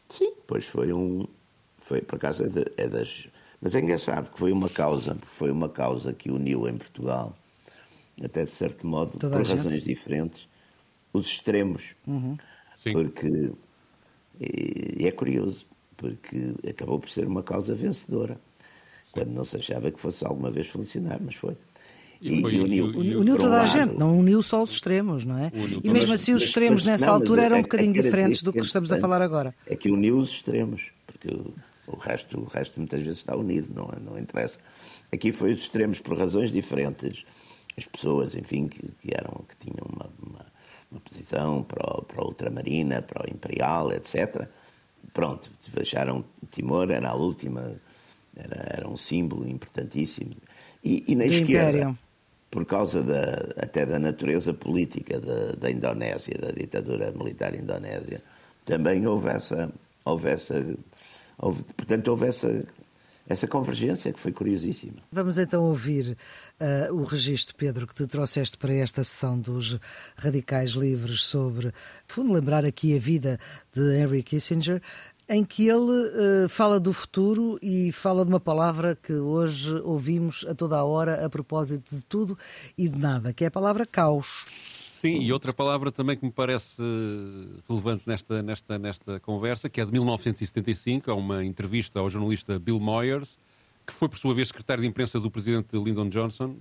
Sim, 0.09 0.33
pois 0.47 0.67
foi 0.67 0.91
um, 0.91 1.27
foi, 1.91 2.01
por 2.03 2.15
acaso, 2.15 2.45
é, 2.45 2.49
de, 2.49 2.67
é 2.77 2.89
das. 2.89 3.27
Mas 3.61 3.75
é 3.75 3.81
engraçado 3.81 4.31
que 4.31 4.39
foi 4.39 4.53
uma 4.53 4.69
causa, 4.69 5.17
foi 5.27 5.51
uma 5.51 5.69
causa 5.69 6.13
que 6.13 6.31
uniu 6.31 6.69
em 6.69 6.77
Portugal, 6.77 7.35
até 8.23 8.45
de 8.45 8.51
certo 8.51 8.87
modo, 8.87 9.19
Toda 9.19 9.37
por 9.37 9.45
razões 9.45 9.83
diferentes, 9.83 10.47
os 11.13 11.27
extremos. 11.27 11.97
Uhum. 12.07 12.39
Porque. 12.93 13.51
E, 14.41 15.03
e 15.03 15.07
é 15.09 15.11
curioso, 15.11 15.67
porque 15.97 16.55
acabou 16.69 17.01
por 17.01 17.11
ser 17.11 17.27
uma 17.27 17.43
causa 17.43 17.75
vencedora. 17.75 18.41
Quando 19.11 19.33
não 19.33 19.45
se 19.45 19.57
achava 19.57 19.91
que 19.91 19.99
fosse 19.99 20.25
alguma 20.25 20.53
vez 20.53 20.69
funcionar, 20.69 21.21
mas 21.21 21.35
foi. 21.35 21.57
E, 22.23 22.35
e, 22.35 22.61
uniu, 22.61 22.85
uniu 22.87 23.37
toda 23.37 23.57
a 23.57 23.59
lado, 23.63 23.73
gente, 23.73 23.99
não 23.99 24.17
uniu 24.17 24.43
só 24.43 24.63
os 24.63 24.71
extremos, 24.71 25.25
não 25.25 25.39
é? 25.39 25.51
E 25.83 25.93
mesmo 25.93 26.13
assim 26.13 26.35
os 26.35 26.45
extremos 26.45 26.85
nessa 26.85 27.07
não, 27.07 27.15
altura 27.15 27.43
eram 27.43 27.59
um 27.59 27.63
bocadinho 27.63 27.93
diferentes 27.93 28.43
do 28.45 28.53
que 28.53 28.61
estamos 28.61 28.93
a 28.93 29.01
falar 29.01 29.21
agora. 29.21 29.53
É 29.67 29.75
que 29.75 29.91
uniu 29.91 30.19
os 30.19 30.31
extremos, 30.31 30.83
porque 31.05 31.37
o 31.93 31.99
resto, 31.99 32.41
o 32.41 32.45
resto 32.45 32.79
muitas 32.79 33.03
vezes 33.03 33.19
está 33.19 33.37
unido, 33.37 33.73
não, 33.75 33.87
não 34.01 34.19
interessa. 34.19 34.59
Aqui 35.13 35.33
foi 35.33 35.53
os 35.53 35.61
extremos 35.61 36.01
por 36.01 36.17
razões 36.17 36.53
diferentes. 36.53 37.25
As 37.77 37.87
pessoas, 37.87 38.35
enfim, 38.35 38.69
que, 38.69 38.89
que 39.01 39.15
eram, 39.15 39.45
que 39.49 39.57
tinham 39.57 39.87
uma, 39.89 40.11
uma, 40.23 40.47
uma, 40.91 41.01
posição 41.01 41.63
para, 41.63 41.85
o, 41.87 42.03
para 42.03 42.21
a 42.21 42.25
ultramarina, 42.25 43.03
para 43.03 43.25
o 43.25 43.31
imperial, 43.31 43.93
etc. 43.93 44.47
Pronto, 45.13 45.51
acharam 45.81 46.25
Timor 46.51 46.91
era 46.91 47.11
a 47.11 47.15
última, 47.15 47.81
era, 48.37 48.77
era 48.79 48.89
um 48.89 48.97
símbolo 48.97 49.49
importantíssimo. 49.49 50.35
E, 50.85 51.05
e 51.09 51.15
na 51.15 51.25
Do 51.25 51.33
esquerda, 51.33 51.71
Império. 51.71 51.99
por 52.51 52.65
causa 52.65 53.03
da, 53.03 53.55
até 53.57 53.87
da 53.87 53.99
natureza 53.99 54.53
política 54.53 55.21
da, 55.21 55.53
da 55.53 55.71
Indonésia, 55.71 56.37
da 56.39 56.51
ditadura 56.51 57.11
militar 57.13 57.55
indonésia, 57.55 58.23
também 58.65 59.07
houve 59.07 59.29
essa, 59.29 59.71
houve 60.05 60.29
essa 60.29 60.65
Houve, 61.41 61.63
portanto, 61.77 62.09
houve 62.09 62.27
essa, 62.27 62.65
essa 63.29 63.47
convergência 63.47 64.13
que 64.13 64.19
foi 64.19 64.33
curiosíssima. 64.33 64.95
Vamos 65.11 65.39
então 65.39 65.63
ouvir 65.65 66.17
uh, 66.61 66.95
o 66.95 67.05
registro, 67.05 67.55
Pedro, 67.55 67.87
que 67.87 67.95
te 67.95 68.07
trouxeste 68.07 68.59
para 68.59 68.75
esta 68.75 69.03
sessão 69.03 69.39
dos 69.39 69.79
Radicais 70.17 70.71
Livres 70.71 71.23
sobre, 71.23 71.73
fundo, 72.07 72.33
lembrar 72.33 72.65
aqui 72.65 72.95
a 72.95 72.99
vida 72.99 73.39
de 73.73 73.97
Henry 73.97 74.23
Kissinger, 74.23 74.83
em 75.31 75.45
que 75.45 75.69
ele 75.69 76.45
uh, 76.45 76.49
fala 76.49 76.81
do 76.81 76.93
futuro 76.93 77.57
e 77.63 77.93
fala 77.93 78.25
de 78.25 78.33
uma 78.33 78.41
palavra 78.41 78.97
que 78.97 79.13
hoje 79.13 79.73
ouvimos 79.85 80.45
a 80.49 80.55
toda 80.57 80.77
a 80.77 80.85
hora 80.85 81.25
a 81.25 81.31
propósito 81.31 81.95
de 81.95 82.05
tudo 82.05 82.37
e 82.77 82.89
de 82.89 82.99
nada, 82.99 83.33
que 83.33 83.45
é 83.45 83.47
a 83.47 83.51
palavra 83.51 83.87
caos. 83.87 84.45
Sim, 84.75 85.21
e 85.21 85.33
outra 85.33 85.53
palavra 85.53 85.93
também 85.93 86.17
que 86.17 86.25
me 86.27 86.33
parece 86.33 86.83
relevante 87.69 88.03
nesta, 88.07 88.43
nesta, 88.43 88.77
nesta 88.77 89.21
conversa, 89.21 89.69
que 89.71 89.81
é 89.81 89.85
de 89.85 89.93
1975, 89.93 91.09
é 91.09 91.15
uma 91.15 91.45
entrevista 91.45 92.01
ao 92.01 92.11
jornalista 92.11 92.59
Bill 92.59 92.81
Moyers, 92.81 93.39
que 93.91 93.99
foi, 93.99 94.09
por 94.09 94.19
sua 94.19 94.35
vez, 94.35 94.49
secretário 94.49 94.83
de 94.83 94.89
imprensa 94.89 95.21
do 95.21 95.31
presidente 95.31 95.77
Lyndon 95.77 96.09
Johnson, 96.09 96.57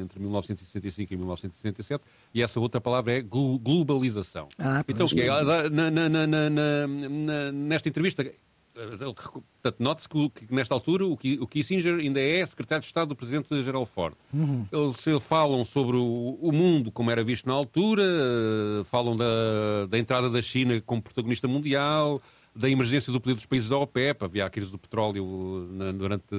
entre 0.00 0.20
1965 0.20 1.12
e 1.12 1.16
1967, 1.16 2.04
e 2.34 2.42
essa 2.42 2.60
outra 2.60 2.80
palavra 2.80 3.12
é 3.12 3.20
globalização. 3.20 4.48
Ah, 4.58 4.84
então, 4.86 5.06
é, 5.16 5.70
na, 5.70 5.90
na, 5.90 6.08
na, 6.08 7.52
nesta 7.52 7.88
entrevista, 7.88 8.24
Portanto, 8.72 9.76
note-se 9.80 10.08
que, 10.08 10.30
que, 10.30 10.54
nesta 10.54 10.72
altura 10.72 11.04
o, 11.04 11.12
o 11.12 11.46
Kissinger 11.46 11.96
ainda 11.96 12.20
é 12.20 12.44
secretário 12.46 12.80
de 12.80 12.86
Estado 12.86 13.08
do 13.08 13.16
presidente 13.16 13.62
Gerald 13.62 13.90
Ford. 13.92 14.14
Uhum. 14.32 14.64
Eles 14.72 15.22
falam 15.22 15.64
sobre 15.64 15.96
o, 15.96 16.38
o, 16.40 16.52
mundo 16.52 16.90
como 16.90 17.10
era 17.10 17.22
visto 17.22 17.46
na 17.46 17.52
altura, 17.52 18.02
falam 18.84 19.16
da, 19.16 19.86
da 19.88 19.98
entrada 19.98 20.30
da 20.30 20.40
China 20.40 20.80
como 20.86 21.02
protagonista 21.02 21.46
mundial, 21.46 22.22
da 22.54 22.68
emergência 22.68 23.12
do 23.12 23.20
pedido 23.20 23.36
dos 23.36 23.46
países 23.46 23.68
da 23.68 23.76
OPEP, 23.78 24.24
havia 24.24 24.44
a 24.44 24.50
crise 24.50 24.70
do 24.70 24.78
petróleo 24.78 25.68
na, 25.70 25.92
durante, 25.92 26.34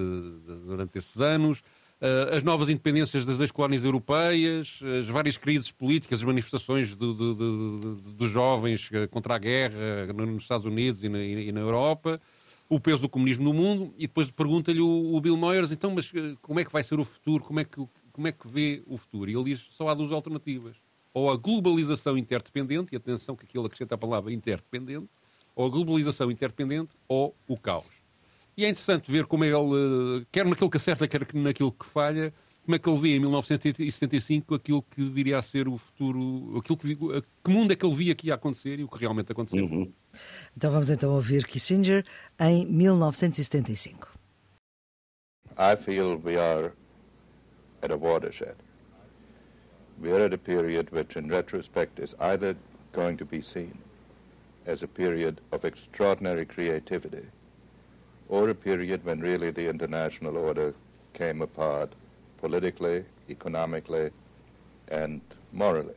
durante 0.66 0.98
esses 0.98 1.20
anos, 1.22 1.60
uh, 1.60 2.36
as 2.36 2.44
novas 2.44 2.70
independências 2.70 3.26
das 3.26 3.40
ex-colónias 3.40 3.84
europeias, 3.84 4.80
as 5.00 5.08
várias 5.08 5.38
crises 5.38 5.72
políticas, 5.72 6.20
as 6.20 6.26
manifestações 6.26 6.96
do, 6.96 7.14
do, 7.14 7.36
do, 7.36 7.96
dos 7.96 8.30
jovens 8.30 8.90
contra 9.10 9.36
a 9.36 9.38
guerra 9.38 10.12
nos 10.14 10.44
Estados 10.44 10.66
Unidos 10.66 11.04
e 11.04 11.10
na, 11.10 11.20
e 11.20 11.52
na, 11.52 11.62
Europa, 11.62 12.20
o 12.68 12.80
peso 12.80 13.02
do 13.02 13.10
comunismo 13.10 13.44
no 13.44 13.54
mundo, 13.54 13.94
e 13.98 14.02
depois 14.02 14.30
pergunta-lhe 14.30 14.82
o, 14.82 15.16
o, 15.16 15.22
Bill 15.22 15.38
Moyers, 15.38 15.72
então, 15.72 15.92
mas 15.92 16.12
como 16.42 16.60
é 16.60 16.66
que 16.66 16.72
vai 16.72 16.84
ser 16.84 17.00
o 17.00 17.06
futuro? 17.06 17.44
Como 17.44 17.60
é 17.60 17.64
que, 17.66 17.86
como 18.12 18.28
é 18.28 18.32
que 18.32 18.52
vê 18.52 18.84
o 18.86 18.98
futuro? 18.98 19.30
E 19.30 19.36
ele 19.36 19.46
diz, 19.46 19.68
só 19.72 19.88
há 19.90 19.94
duas 19.94 20.12
alternativas. 20.12 20.76
Ou 21.14 21.30
a 21.30 21.36
globalização 21.36 22.18
interdependente, 22.18 22.94
e 22.94 22.96
atenção 22.96 23.36
que 23.36 23.44
aquilo 23.44 23.66
acrescenta 23.66 23.96
a 23.96 23.98
palavra 23.98 24.32
interdependente, 24.32 25.10
ou 25.62 25.68
a 25.68 25.70
globalização 25.70 26.32
interdependente 26.32 26.90
ou 27.08 27.36
o 27.48 27.56
caos. 27.56 27.86
E 28.58 28.66
é 28.66 28.70
interessante 28.70 29.12
ver 29.12 29.26
como 29.26 29.46
ele, 29.46 30.26
quer 30.32 30.46
naquilo 30.46 30.70
que 30.70 30.78
acerta, 30.78 31.08
quer 31.08 31.28
naquilo 31.36 31.72
que 31.72 31.86
falha, 31.86 32.34
como 32.64 32.76
é 32.76 32.80
que 32.80 32.90
ele 32.90 33.00
vê 33.00 33.16
em 33.16 33.20
1975 33.20 34.56
aquilo 34.56 34.82
que 34.82 35.08
viria 35.08 35.38
a 35.38 35.42
ser 35.42 35.68
o 35.68 35.78
futuro, 35.78 36.58
aquilo 36.58 36.78
que, 36.78 36.96
que 36.96 37.52
mundo 37.52 37.72
é 37.74 37.76
que 37.76 37.86
ele 37.86 37.96
via 37.96 38.16
que 38.16 38.28
ia 38.28 38.34
acontecer 38.34 38.80
e 38.80 38.84
o 38.84 38.88
que 38.88 39.00
realmente 39.00 39.32
aconteceu. 39.32 39.64
Uhum. 39.64 39.92
Então 40.58 40.72
vamos 40.72 40.90
então 40.90 41.12
ouvir 41.12 41.46
Kissinger 41.46 42.06
em 42.40 42.66
1975. 42.66 44.20
I 45.58 45.76
feel 45.76 46.20
we 46.24 46.38
are 46.38 46.72
at 47.84 47.92
a 47.92 47.98
watershed. 47.98 48.56
We 50.02 50.12
are 50.12 50.26
at 50.26 50.34
a 50.34 50.38
period 50.38 50.90
which 50.92 51.18
in 51.18 51.30
retrospect 51.30 52.02
is 52.02 52.16
either 52.20 52.56
going 52.94 53.16
to 53.18 53.26
be 53.26 53.42
seen 53.42 53.74
as 54.66 54.84
a 54.84 54.88
period 54.88 55.42
of 55.52 55.66
extraordinary 55.66 56.46
creativity, 56.46 57.28
or 58.30 58.50
a 58.50 58.56
period 58.56 59.02
when 59.06 59.20
really 59.20 59.52
the 59.52 59.70
international 59.70 60.38
order 60.38 60.74
came 61.14 61.42
apart 61.42 61.92
politically, 62.40 63.06
economically 63.30 64.12
and 64.90 65.22
morally. 65.52 65.96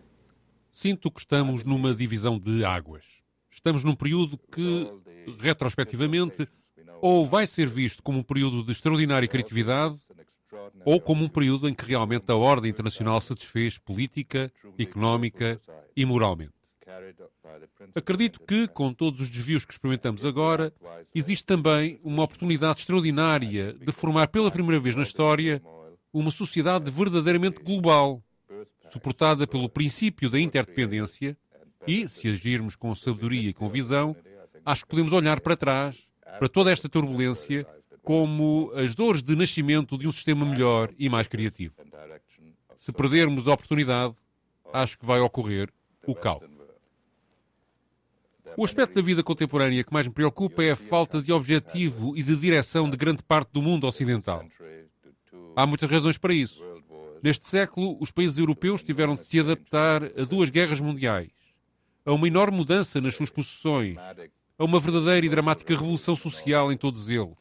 Sinto 0.72 1.10
que 1.10 1.20
estamos 1.20 1.64
numa 1.64 1.94
divisão 1.94 2.38
de 2.38 2.64
águas. 2.64 3.04
Estamos 3.50 3.84
num 3.84 3.94
período 3.94 4.36
que, 4.50 4.90
retrospectivamente, 5.38 6.48
ou 7.00 7.24
vai 7.24 7.46
ser 7.46 7.68
visto 7.68 8.02
como 8.02 8.18
um 8.18 8.22
período 8.22 8.64
de 8.64 8.72
extraordinária 8.72 9.28
criatividade, 9.28 9.96
ou 10.84 11.00
como 11.00 11.24
um 11.24 11.28
período 11.28 11.68
em 11.68 11.74
que 11.74 11.84
realmente 11.84 12.24
a 12.30 12.34
ordem 12.34 12.70
internacional 12.70 13.20
se 13.20 13.34
desfez 13.34 13.78
política, 13.78 14.50
económica 14.78 15.60
e 15.96 16.04
moralmente. 16.04 16.53
Acredito 17.94 18.40
que, 18.40 18.68
com 18.68 18.92
todos 18.92 19.20
os 19.20 19.28
desvios 19.28 19.64
que 19.64 19.72
experimentamos 19.72 20.24
agora, 20.24 20.72
existe 21.14 21.44
também 21.44 21.98
uma 22.02 22.22
oportunidade 22.22 22.80
extraordinária 22.80 23.72
de 23.72 23.92
formar 23.92 24.28
pela 24.28 24.50
primeira 24.50 24.80
vez 24.80 24.94
na 24.94 25.02
história 25.02 25.62
uma 26.12 26.30
sociedade 26.30 26.90
verdadeiramente 26.90 27.62
global, 27.62 28.22
suportada 28.90 29.46
pelo 29.46 29.68
princípio 29.68 30.30
da 30.30 30.38
interdependência 30.38 31.36
e, 31.86 32.08
se 32.08 32.28
agirmos 32.28 32.76
com 32.76 32.94
sabedoria 32.94 33.50
e 33.50 33.52
com 33.52 33.68
visão, 33.68 34.16
acho 34.64 34.84
que 34.84 34.90
podemos 34.90 35.12
olhar 35.12 35.40
para 35.40 35.56
trás, 35.56 36.08
para 36.38 36.48
toda 36.48 36.70
esta 36.70 36.88
turbulência, 36.88 37.66
como 38.02 38.70
as 38.74 38.94
dores 38.94 39.22
de 39.22 39.34
nascimento 39.34 39.98
de 39.98 40.06
um 40.06 40.12
sistema 40.12 40.44
melhor 40.44 40.92
e 40.98 41.08
mais 41.08 41.26
criativo. 41.26 41.74
Se 42.78 42.92
perdermos 42.92 43.48
a 43.48 43.54
oportunidade, 43.54 44.14
acho 44.72 44.98
que 44.98 45.06
vai 45.06 45.20
ocorrer 45.20 45.70
o 46.06 46.14
caos. 46.14 46.44
O 48.56 48.64
aspecto 48.64 48.94
da 48.94 49.02
vida 49.02 49.22
contemporânea 49.22 49.82
que 49.82 49.92
mais 49.92 50.06
me 50.06 50.14
preocupa 50.14 50.62
é 50.62 50.70
a 50.70 50.76
falta 50.76 51.20
de 51.20 51.32
objetivo 51.32 52.16
e 52.16 52.22
de 52.22 52.36
direção 52.36 52.88
de 52.88 52.96
grande 52.96 53.22
parte 53.22 53.50
do 53.52 53.60
mundo 53.60 53.86
ocidental. 53.86 54.44
Há 55.56 55.66
muitas 55.66 55.90
razões 55.90 56.18
para 56.18 56.32
isso. 56.32 56.62
Neste 57.22 57.48
século, 57.48 57.96
os 58.00 58.10
países 58.12 58.38
europeus 58.38 58.82
tiveram 58.82 59.16
de 59.16 59.24
se 59.24 59.40
adaptar 59.40 60.04
a 60.04 60.24
duas 60.24 60.50
guerras 60.50 60.78
mundiais, 60.78 61.30
a 62.04 62.12
uma 62.12 62.28
enorme 62.28 62.58
mudança 62.58 63.00
nas 63.00 63.14
suas 63.16 63.30
posições, 63.30 63.96
a 64.56 64.64
uma 64.64 64.78
verdadeira 64.78 65.26
e 65.26 65.28
dramática 65.28 65.74
revolução 65.74 66.14
social 66.14 66.70
em 66.70 66.76
todos 66.76 67.08
eles, 67.08 67.34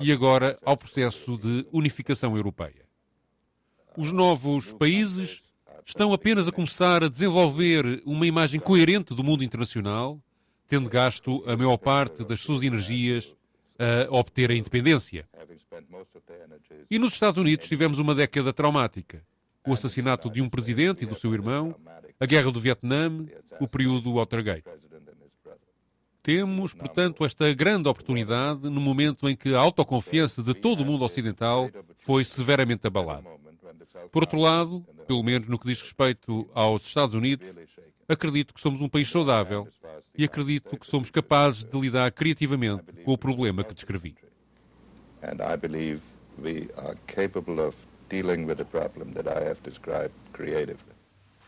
e 0.00 0.10
agora 0.10 0.58
ao 0.64 0.76
processo 0.76 1.38
de 1.38 1.66
unificação 1.70 2.36
europeia. 2.36 2.84
Os 3.96 4.10
novos 4.10 4.72
países 4.72 5.42
estão 5.86 6.12
apenas 6.12 6.48
a 6.48 6.52
começar 6.52 7.04
a 7.04 7.08
desenvolver 7.08 8.02
uma 8.04 8.26
imagem 8.26 8.58
coerente 8.58 9.14
do 9.14 9.22
mundo 9.22 9.44
internacional 9.44 10.20
tendo 10.72 10.88
gasto 10.88 11.44
a 11.46 11.54
maior 11.54 11.76
parte 11.76 12.24
das 12.24 12.40
suas 12.40 12.62
energias 12.62 13.36
a 13.78 14.10
obter 14.10 14.50
a 14.50 14.54
independência. 14.54 15.28
E 16.90 16.98
nos 16.98 17.12
Estados 17.12 17.36
Unidos 17.36 17.68
tivemos 17.68 17.98
uma 17.98 18.14
década 18.14 18.54
traumática. 18.54 19.22
O 19.66 19.74
assassinato 19.74 20.30
de 20.30 20.40
um 20.40 20.48
presidente 20.48 21.02
e 21.02 21.06
do 21.06 21.14
seu 21.14 21.34
irmão, 21.34 21.76
a 22.18 22.24
guerra 22.24 22.50
do 22.50 22.58
Vietnã, 22.58 23.26
o 23.60 23.68
período 23.68 24.14
Watergate. 24.14 24.64
Temos, 26.22 26.72
portanto, 26.72 27.22
esta 27.22 27.52
grande 27.52 27.86
oportunidade 27.86 28.62
no 28.70 28.80
momento 28.80 29.28
em 29.28 29.36
que 29.36 29.54
a 29.54 29.58
autoconfiança 29.58 30.42
de 30.42 30.54
todo 30.54 30.80
o 30.80 30.86
mundo 30.86 31.04
ocidental 31.04 31.68
foi 31.98 32.24
severamente 32.24 32.86
abalada. 32.86 33.28
Por 34.10 34.22
outro 34.22 34.40
lado, 34.40 34.80
pelo 35.06 35.22
menos 35.22 35.46
no 35.48 35.58
que 35.58 35.66
diz 35.66 35.82
respeito 35.82 36.48
aos 36.54 36.86
Estados 36.86 37.14
Unidos, 37.14 37.46
acredito 38.08 38.54
que 38.54 38.60
somos 38.60 38.80
um 38.80 38.88
país 38.88 39.10
saudável 39.10 39.68
e 40.16 40.24
acredito 40.24 40.76
que 40.76 40.86
somos 40.86 41.10
capazes 41.10 41.64
de 41.64 41.78
lidar 41.78 42.10
criativamente 42.12 42.84
com 43.04 43.12
o 43.12 43.18
problema 43.18 43.64
que 43.64 43.74
descrevi. 43.74 44.16
And 45.22 45.40
I 45.40 45.56
believe 45.56 46.00
we 46.38 46.68
are 46.76 46.96
capable 47.06 47.60
of 47.60 47.76
dealing 48.08 48.46
with 48.46 48.56
the 48.56 48.64
problem 48.64 49.12
that 49.14 49.28
I 49.28 49.48
have 49.48 49.60
described 49.62 50.12
creatively. 50.32 51.01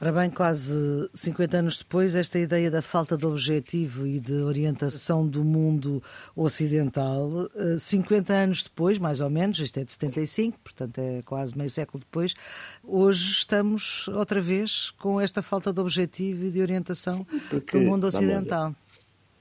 Ora 0.04 0.12
bem, 0.12 0.28
quase 0.28 1.08
50 1.14 1.56
anos 1.56 1.78
depois, 1.78 2.14
esta 2.14 2.38
ideia 2.38 2.70
da 2.70 2.82
falta 2.82 3.16
de 3.16 3.24
objetivo 3.24 4.06
e 4.06 4.20
de 4.20 4.34
orientação 4.34 5.26
do 5.26 5.42
mundo 5.42 6.02
ocidental, 6.36 7.48
50 7.78 8.30
eh, 8.30 8.44
anos 8.44 8.64
depois, 8.64 8.98
mais 8.98 9.22
ou 9.22 9.30
menos, 9.30 9.58
isto 9.60 9.80
é 9.80 9.84
de 9.84 9.90
75, 9.94 10.58
portanto 10.62 10.98
é 10.98 11.22
quase 11.24 11.56
meio 11.56 11.70
século 11.70 12.04
depois, 12.04 12.34
hoje 12.82 13.30
estamos 13.30 14.06
outra 14.08 14.42
vez 14.42 14.90
com 14.90 15.18
esta 15.18 15.40
falta 15.40 15.72
de 15.72 15.80
objetivo 15.80 16.44
e 16.44 16.50
de 16.50 16.60
orientação 16.60 17.26
Porque, 17.48 17.78
do 17.78 17.82
mundo 17.82 18.06
ocidental. 18.06 18.74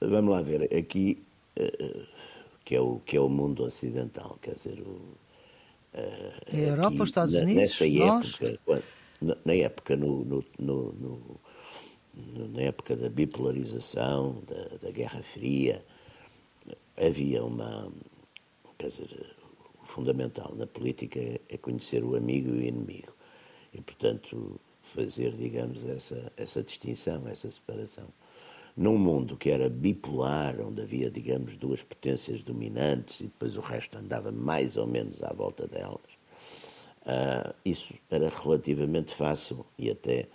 lá, 0.00 0.08
vamos 0.08 0.30
lá 0.30 0.40
ver, 0.40 0.74
aqui, 0.74 1.22
uh, 1.60 2.06
que, 2.64 2.74
é 2.74 2.80
o, 2.80 3.02
que 3.04 3.18
é 3.18 3.20
o 3.20 3.28
mundo 3.28 3.64
ocidental, 3.64 4.38
quer 4.40 4.54
dizer, 4.54 4.80
o, 4.80 4.92
uh, 5.92 6.32
a 6.50 6.56
Europa, 6.56 6.88
aqui, 6.88 7.02
os 7.02 7.08
Estados 7.10 7.34
Unidos, 7.34 7.78
nessa 7.78 7.86
nós... 7.86 8.28
época, 8.40 8.58
quando, 8.64 8.82
na 9.44 9.54
época 9.54 9.96
no, 9.96 10.24
no, 10.24 10.44
no, 10.58 11.40
na 12.52 12.62
época 12.62 12.96
da 12.96 13.08
bipolarização, 13.08 14.42
da, 14.46 14.76
da, 14.78 14.90
Guerra 14.90 15.22
Fria, 15.22 15.84
havia 16.96 17.44
uma. 17.44 17.90
Quer 18.78 18.88
dizer, 18.88 19.36
o 19.82 19.86
fundamental 19.86 20.54
na 20.56 20.66
política 20.66 21.20
é 21.48 21.56
conhecer 21.58 22.04
o 22.04 22.16
amigo 22.16 22.50
e 22.50 22.58
o 22.58 22.62
inimigo. 22.62 23.12
E, 23.72 23.80
portanto, 23.80 24.60
fazer, 24.94 25.32
digamos, 25.32 25.84
essa, 25.84 26.32
essa 26.36 26.62
distinção, 26.62 27.26
essa 27.28 27.50
separação. 27.50 28.06
Num 28.76 28.98
mundo 28.98 29.36
que 29.36 29.50
era 29.50 29.68
bipolar, 29.68 30.60
onde 30.60 30.82
havia, 30.82 31.10
digamos, 31.10 31.56
duas 31.56 31.82
potências 31.82 32.42
dominantes 32.42 33.20
e 33.20 33.24
depois 33.24 33.56
o 33.56 33.60
resto 33.60 33.96
andava 33.96 34.32
mais 34.32 34.76
ou 34.76 34.86
menos 34.86 35.22
à 35.22 35.32
volta 35.32 35.66
delas, 35.66 36.13
Uh, 37.04 37.54
isso 37.64 37.92
era 38.10 38.30
relativamente 38.30 39.14
fácil 39.14 39.66
e 39.78 39.90
até, 39.90 40.26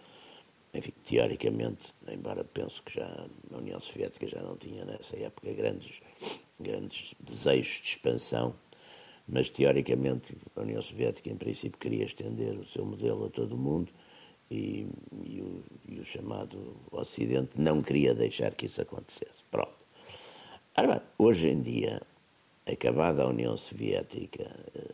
enfim, 0.74 0.94
teoricamente, 1.04 1.94
embora 2.08 2.44
penso 2.44 2.84
que 2.84 2.94
já 2.94 3.08
a 3.52 3.58
União 3.58 3.80
Soviética 3.80 4.28
já 4.28 4.42
não 4.42 4.56
tinha 4.56 4.86
nessa 4.86 5.18
época 5.18 5.52
grandes, 5.52 6.00
grandes 6.60 7.16
desejos 7.20 7.82
de 7.82 7.88
expansão, 7.88 8.54
mas 9.28 9.50
teoricamente 9.50 10.38
a 10.56 10.62
União 10.62 10.82
Soviética 10.82 11.30
em 11.30 11.38
princípio 11.38 11.80
queria 11.80 12.06
estender 12.06 12.56
o 12.56 12.66
seu 12.66 12.86
modelo 12.86 13.26
a 13.26 13.30
todo 13.30 13.54
o 13.54 13.58
mundo 13.58 13.92
e, 14.50 14.88
e, 15.24 15.42
o, 15.42 15.64
e 15.88 16.00
o, 16.00 16.06
chamado 16.06 16.76
Ocidente 16.92 17.60
não 17.60 17.82
queria 17.82 18.14
deixar 18.14 18.54
que 18.54 18.66
isso 18.66 18.82
acontecesse. 18.82 19.44
Pronto. 19.52 19.78
Ora 20.76 21.04
hoje 21.18 21.50
em 21.50 21.62
dia, 21.62 22.02
acabada 22.66 23.24
a 23.24 23.28
União 23.28 23.56
Soviética, 23.58 24.50
eh, 24.76 24.92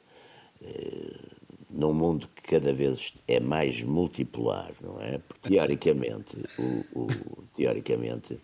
eh, 0.64 1.35
num 1.76 1.94
mundo 1.94 2.30
que 2.36 2.44
cada 2.44 2.72
vez 2.74 3.14
é 3.28 3.40
mais 3.40 3.84
multipolar, 3.84 4.72
não 4.82 5.00
é? 5.02 5.18
Porque, 5.18 5.50
teoricamente, 5.50 6.38
o, 6.58 7.02
o, 7.02 7.08
teoricamente 7.56 8.40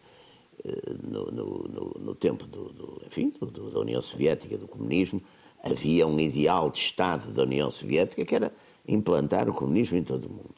no, 1.04 1.32
no, 1.32 1.94
no, 2.00 2.16
tempo 2.16 2.46
do, 2.46 2.72
do 2.72 3.02
enfim, 3.06 3.34
do, 3.40 3.72
da 3.72 3.80
União 3.80 4.02
Soviética, 4.02 4.58
do 4.58 4.68
comunismo, 4.68 5.22
havia 5.64 6.06
um 6.06 6.20
ideal 6.20 6.70
de 6.70 6.80
Estado 6.80 7.32
da 7.32 7.44
União 7.44 7.70
Soviética 7.72 8.26
que 8.26 8.36
era 8.36 8.54
implantar 8.88 9.50
o 9.50 9.54
comunismo 9.54 9.98
em 9.98 10.04
todo 10.04 10.26
o 10.26 10.30
mundo. 10.30 10.56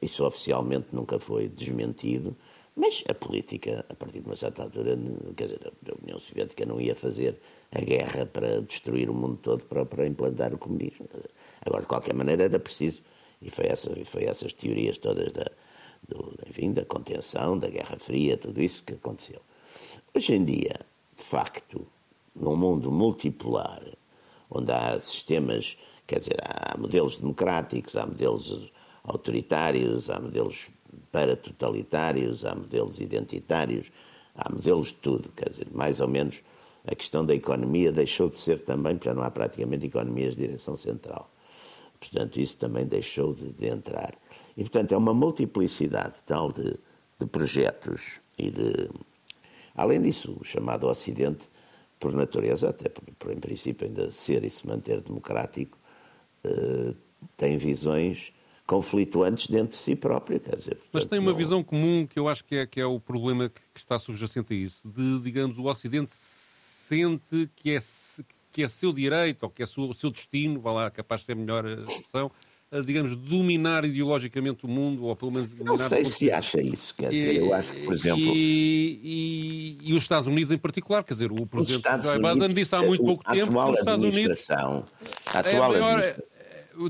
Isso 0.00 0.24
oficialmente 0.24 0.88
nunca 0.92 1.18
foi 1.18 1.48
desmentido, 1.48 2.36
mas 2.74 3.04
a 3.08 3.14
política, 3.14 3.84
a 3.88 3.94
partir 3.94 4.20
de 4.20 4.26
uma 4.26 4.36
certa 4.36 4.62
altura, 4.62 4.98
quer 5.36 5.44
dizer, 5.44 5.60
a 5.66 6.02
União 6.02 6.18
Soviética 6.18 6.64
não 6.64 6.80
ia 6.80 6.94
fazer 6.94 7.38
a 7.70 7.80
guerra 7.80 8.26
para 8.26 8.62
destruir 8.62 9.10
o 9.10 9.14
mundo 9.14 9.38
todo 9.42 9.64
para, 9.66 9.84
para 9.84 10.06
implantar 10.06 10.54
o 10.54 10.58
comunismo. 10.58 11.06
Agora, 11.64 11.82
de 11.82 11.88
qualquer 11.88 12.14
maneira, 12.14 12.44
era 12.44 12.58
preciso, 12.58 13.02
e 13.40 13.50
foi, 13.50 13.66
essa, 13.66 13.90
foi 14.04 14.24
essas 14.24 14.52
teorias 14.52 14.98
todas 14.98 15.32
da, 15.32 15.50
do, 16.08 16.34
enfim, 16.48 16.72
da 16.72 16.84
contenção, 16.84 17.58
da 17.58 17.68
Guerra 17.68 17.96
Fria, 17.98 18.36
tudo 18.36 18.60
isso 18.60 18.82
que 18.84 18.94
aconteceu. 18.94 19.40
Hoje 20.14 20.34
em 20.34 20.44
dia, 20.44 20.80
de 21.16 21.22
facto, 21.22 21.86
num 22.34 22.56
mundo 22.56 22.90
multipolar, 22.90 23.82
onde 24.50 24.72
há 24.72 24.98
sistemas, 25.00 25.76
quer 26.06 26.18
dizer, 26.18 26.36
há 26.42 26.76
modelos 26.76 27.16
democráticos, 27.16 27.96
há 27.96 28.06
modelos 28.06 28.72
autoritários, 29.04 30.10
há 30.10 30.20
modelos 30.20 30.68
paratotalitários, 31.10 32.44
há 32.44 32.54
modelos 32.54 33.00
identitários, 33.00 33.90
há 34.34 34.50
modelos 34.50 34.88
de 34.88 34.94
tudo, 34.94 35.30
quer 35.30 35.48
dizer, 35.48 35.68
mais 35.72 36.00
ou 36.00 36.08
menos 36.08 36.42
a 36.86 36.94
questão 36.94 37.24
da 37.24 37.34
economia 37.34 37.92
deixou 37.92 38.28
de 38.28 38.38
ser 38.38 38.64
também, 38.64 38.98
já 39.02 39.14
não 39.14 39.22
há 39.22 39.30
praticamente 39.30 39.86
economias 39.86 40.34
de 40.34 40.46
direção 40.46 40.76
central. 40.76 41.31
Portanto, 42.02 42.40
isso 42.40 42.56
também 42.56 42.84
deixou 42.84 43.32
de, 43.32 43.52
de 43.52 43.66
entrar. 43.66 44.14
E, 44.56 44.62
portanto, 44.62 44.92
é 44.92 44.96
uma 44.96 45.14
multiplicidade 45.14 46.16
tal 46.26 46.50
de, 46.50 46.74
de 47.18 47.26
projetos 47.26 48.20
e 48.36 48.50
de. 48.50 48.90
Além 49.74 50.02
disso, 50.02 50.36
o 50.40 50.44
chamado 50.44 50.88
Ocidente, 50.88 51.48
por 52.00 52.12
natureza, 52.12 52.68
até 52.68 52.88
por, 52.88 53.04
por 53.14 53.32
em 53.32 53.38
princípio 53.38 53.86
ainda 53.86 54.10
ser 54.10 54.44
e 54.44 54.50
se 54.50 54.66
manter 54.66 55.00
democrático, 55.00 55.78
eh, 56.44 56.92
tem 57.36 57.56
visões 57.56 58.32
conflituantes 58.66 59.46
dentro 59.46 59.68
de 59.68 59.76
si 59.76 59.94
próprio. 59.94 60.40
Quer 60.40 60.56
dizer, 60.56 60.74
portanto, 60.74 60.90
Mas 60.92 61.04
tem 61.06 61.18
uma 61.20 61.30
não... 61.30 61.38
visão 61.38 61.62
comum 61.62 62.06
que 62.06 62.18
eu 62.18 62.28
acho 62.28 62.44
que 62.44 62.56
é, 62.56 62.66
que 62.66 62.80
é 62.80 62.86
o 62.86 63.00
problema 63.00 63.48
que, 63.48 63.60
que 63.72 63.80
está 63.80 63.98
subjacente 63.98 64.52
a 64.52 64.56
isso, 64.56 64.86
de, 64.86 65.20
digamos, 65.20 65.56
o 65.56 65.64
Ocidente 65.64 66.12
sente 66.12 67.48
que 67.56 67.70
é, 67.70 67.80
que 68.52 68.62
é 68.62 68.68
seu 68.68 68.92
direito, 68.92 69.44
ou 69.44 69.50
que 69.50 69.62
é 69.62 69.64
o 69.64 69.94
seu 69.94 70.10
destino, 70.10 70.60
vá 70.60 70.72
lá, 70.72 70.90
capaz 70.90 71.22
de 71.22 71.26
ser 71.26 71.36
melhor 71.36 71.64
a 71.64 71.72
expressão, 71.72 72.30
a, 72.70 72.80
digamos, 72.80 73.16
dominar 73.16 73.84
ideologicamente 73.84 74.64
o 74.64 74.68
mundo, 74.68 75.04
ou 75.04 75.16
pelo 75.16 75.30
menos 75.30 75.48
dominar... 75.48 75.70
Não 75.70 75.76
sei 75.76 76.04
se 76.04 76.30
acha 76.30 76.60
isso, 76.60 76.94
quer 76.94 77.10
dizer, 77.10 77.36
eu 77.36 77.54
acho 77.54 77.72
que, 77.72 77.84
por 77.84 77.94
exemplo... 77.94 78.20
E, 78.20 79.00
e, 79.82 79.90
e, 79.90 79.94
os 79.94 80.02
Estados 80.02 80.26
Unidos 80.26 80.52
em 80.54 80.58
particular, 80.58 81.02
quer 81.02 81.14
dizer, 81.14 81.32
o 81.32 81.46
Presidente 81.46 82.02
Joe 82.02 82.18
Biden 82.18 82.48
disse 82.54 82.74
há 82.74 82.82
muito 82.82 83.04
pouco 83.04 83.24
tempo 83.24 83.52
que 83.52 83.70
os 83.70 83.78
Estados 83.78 84.04
Unidos... 84.04 84.50
A 84.50 85.38
atual 85.38 85.74
é 85.74 85.78
a 85.78 85.80
maior, 85.80 86.14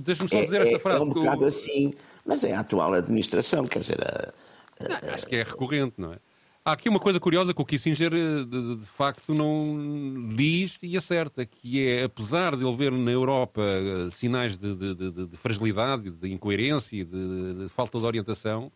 Deixa-me 0.04 0.28
só 0.28 0.40
dizer 0.40 0.62
é, 0.62 0.66
esta 0.68 0.78
frase. 0.78 1.00
É 1.00 1.02
um 1.02 1.08
bocado 1.08 1.44
assim, 1.44 1.94
mas 2.24 2.44
é 2.44 2.54
a 2.54 2.60
atual 2.60 2.94
administração, 2.94 3.66
quer 3.66 3.80
dizer... 3.80 4.00
A, 4.02 4.32
a, 4.78 4.88
não, 4.88 5.14
acho 5.14 5.26
que 5.26 5.36
é 5.36 5.42
recorrente, 5.42 5.94
não 5.98 6.12
é? 6.12 6.18
Há 6.64 6.72
aqui 6.72 6.88
uma 6.88 7.00
coisa 7.00 7.18
curiosa 7.18 7.52
que 7.52 7.60
o 7.60 7.64
Kissinger, 7.64 8.12
eh, 8.14 8.44
de, 8.44 8.76
de, 8.76 8.86
facto, 8.86 9.34
não 9.34 10.32
diz 10.36 10.78
e 10.80 10.96
acerta, 10.96 11.44
que 11.44 11.84
é, 11.84 12.04
apesar 12.04 12.54
de 12.54 12.64
ele 12.64 12.76
ver 12.76 12.92
na 12.92 13.10
Europa 13.10 13.60
eh, 13.60 14.10
sinais 14.12 14.56
de, 14.56 14.72
de, 14.76 15.10
de 15.26 15.36
fragilidade, 15.36 16.08
de 16.12 16.32
incoerência, 16.32 17.04
de, 17.04 17.68
falta 17.70 17.98
de 17.98 18.04
orientação, 18.04 18.70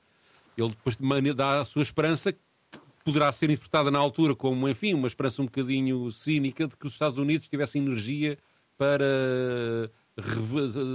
ele 0.59 0.71
depois 0.71 0.97
dá 1.37 1.61
a 1.61 1.65
sua 1.65 1.83
esperança, 1.83 2.33
que 2.33 2.41
poderá 3.05 3.31
ser 3.31 3.51
interpretada 3.51 3.89
na 3.89 4.01
altura 4.01 4.35
como, 4.35 4.69
enfim, 4.69 4.93
uma 4.93 5.07
esperança 5.07 5.41
um 5.41 5.45
bocadinho 5.45 6.11
cínica 6.11 6.67
de 6.67 6.77
que 6.77 6.89
os 6.89 6.93
Estados 6.93 7.19
Unidos 7.19 7.49
tivessem 7.49 7.81
energia 7.87 8.37
para 8.77 9.05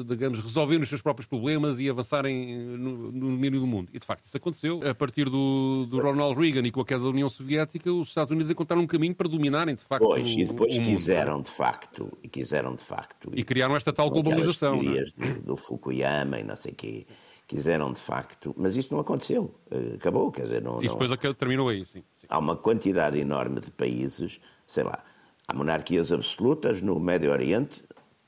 digamos, 0.07 0.39
resolverem 0.39 0.81
os 0.81 0.89
seus 0.89 1.01
próprios 1.01 1.27
problemas 1.27 1.79
e 1.79 1.87
avançarem 1.89 2.57
no, 2.57 3.11
no 3.11 3.29
domínio 3.31 3.59
do 3.59 3.67
mundo. 3.67 3.89
E, 3.93 3.99
de 3.99 4.05
facto, 4.05 4.25
isso 4.25 4.35
aconteceu. 4.35 4.81
A 4.87 4.95
partir 4.95 5.25
do, 5.25 5.85
do, 5.85 6.01
Ronald 6.01 6.39
Reagan 6.39 6.65
e 6.65 6.71
com 6.71 6.81
a 6.81 6.85
queda 6.85 7.03
da 7.03 7.09
União 7.09 7.29
Soviética, 7.29 7.91
os 7.91 8.07
Estados 8.09 8.31
Unidos 8.31 8.49
encontraram 8.49 8.81
um 8.81 8.87
caminho 8.87 9.13
para 9.13 9.27
dominarem, 9.27 9.75
de 9.75 9.83
facto, 9.83 10.05
pois, 10.05 10.27
e 10.29 10.45
depois 10.45 10.75
o 10.75 10.81
quiseram, 10.81 11.35
mundo. 11.37 11.45
de 11.45 11.51
facto, 11.51 12.17
e 12.23 12.27
quiseram, 12.27 12.75
de 12.75 12.83
facto... 12.83 13.31
E, 13.35 13.43
criaram 13.43 13.75
esta 13.75 13.93
tal 13.93 14.09
globalização. 14.09 14.81
Não 14.81 14.95
é? 14.95 15.03
do, 15.03 15.41
do 15.41 15.55
Fukuyama 15.55 16.39
e 16.39 16.43
não 16.43 16.55
sei 16.55 16.71
o 16.71 16.75
quê 16.75 17.05
quiseram 17.47 17.91
de 17.91 17.99
facto, 17.99 18.55
mas 18.57 18.77
isso 18.77 18.93
não 18.93 19.01
aconteceu, 19.01 19.53
eh, 19.69 19.95
acabou, 19.95 20.31
quer 20.31 20.43
dizer, 20.43 20.61
não... 20.61 20.81
Isso 20.81 20.97
não... 20.97 21.05
depois 21.05 21.35
terminou 21.35 21.67
aí, 21.67 21.83
sim, 21.83 22.01
sim. 22.15 22.27
Há 22.29 22.39
uma 22.39 22.55
quantidade 22.55 23.19
enorme 23.19 23.59
de 23.59 23.69
países, 23.69 24.39
sei 24.65 24.85
lá, 24.85 25.03
há 25.45 25.53
monarquias 25.53 26.13
absolutas 26.13 26.81
no 26.81 26.97
Médio 26.97 27.29
Oriente, 27.29 27.83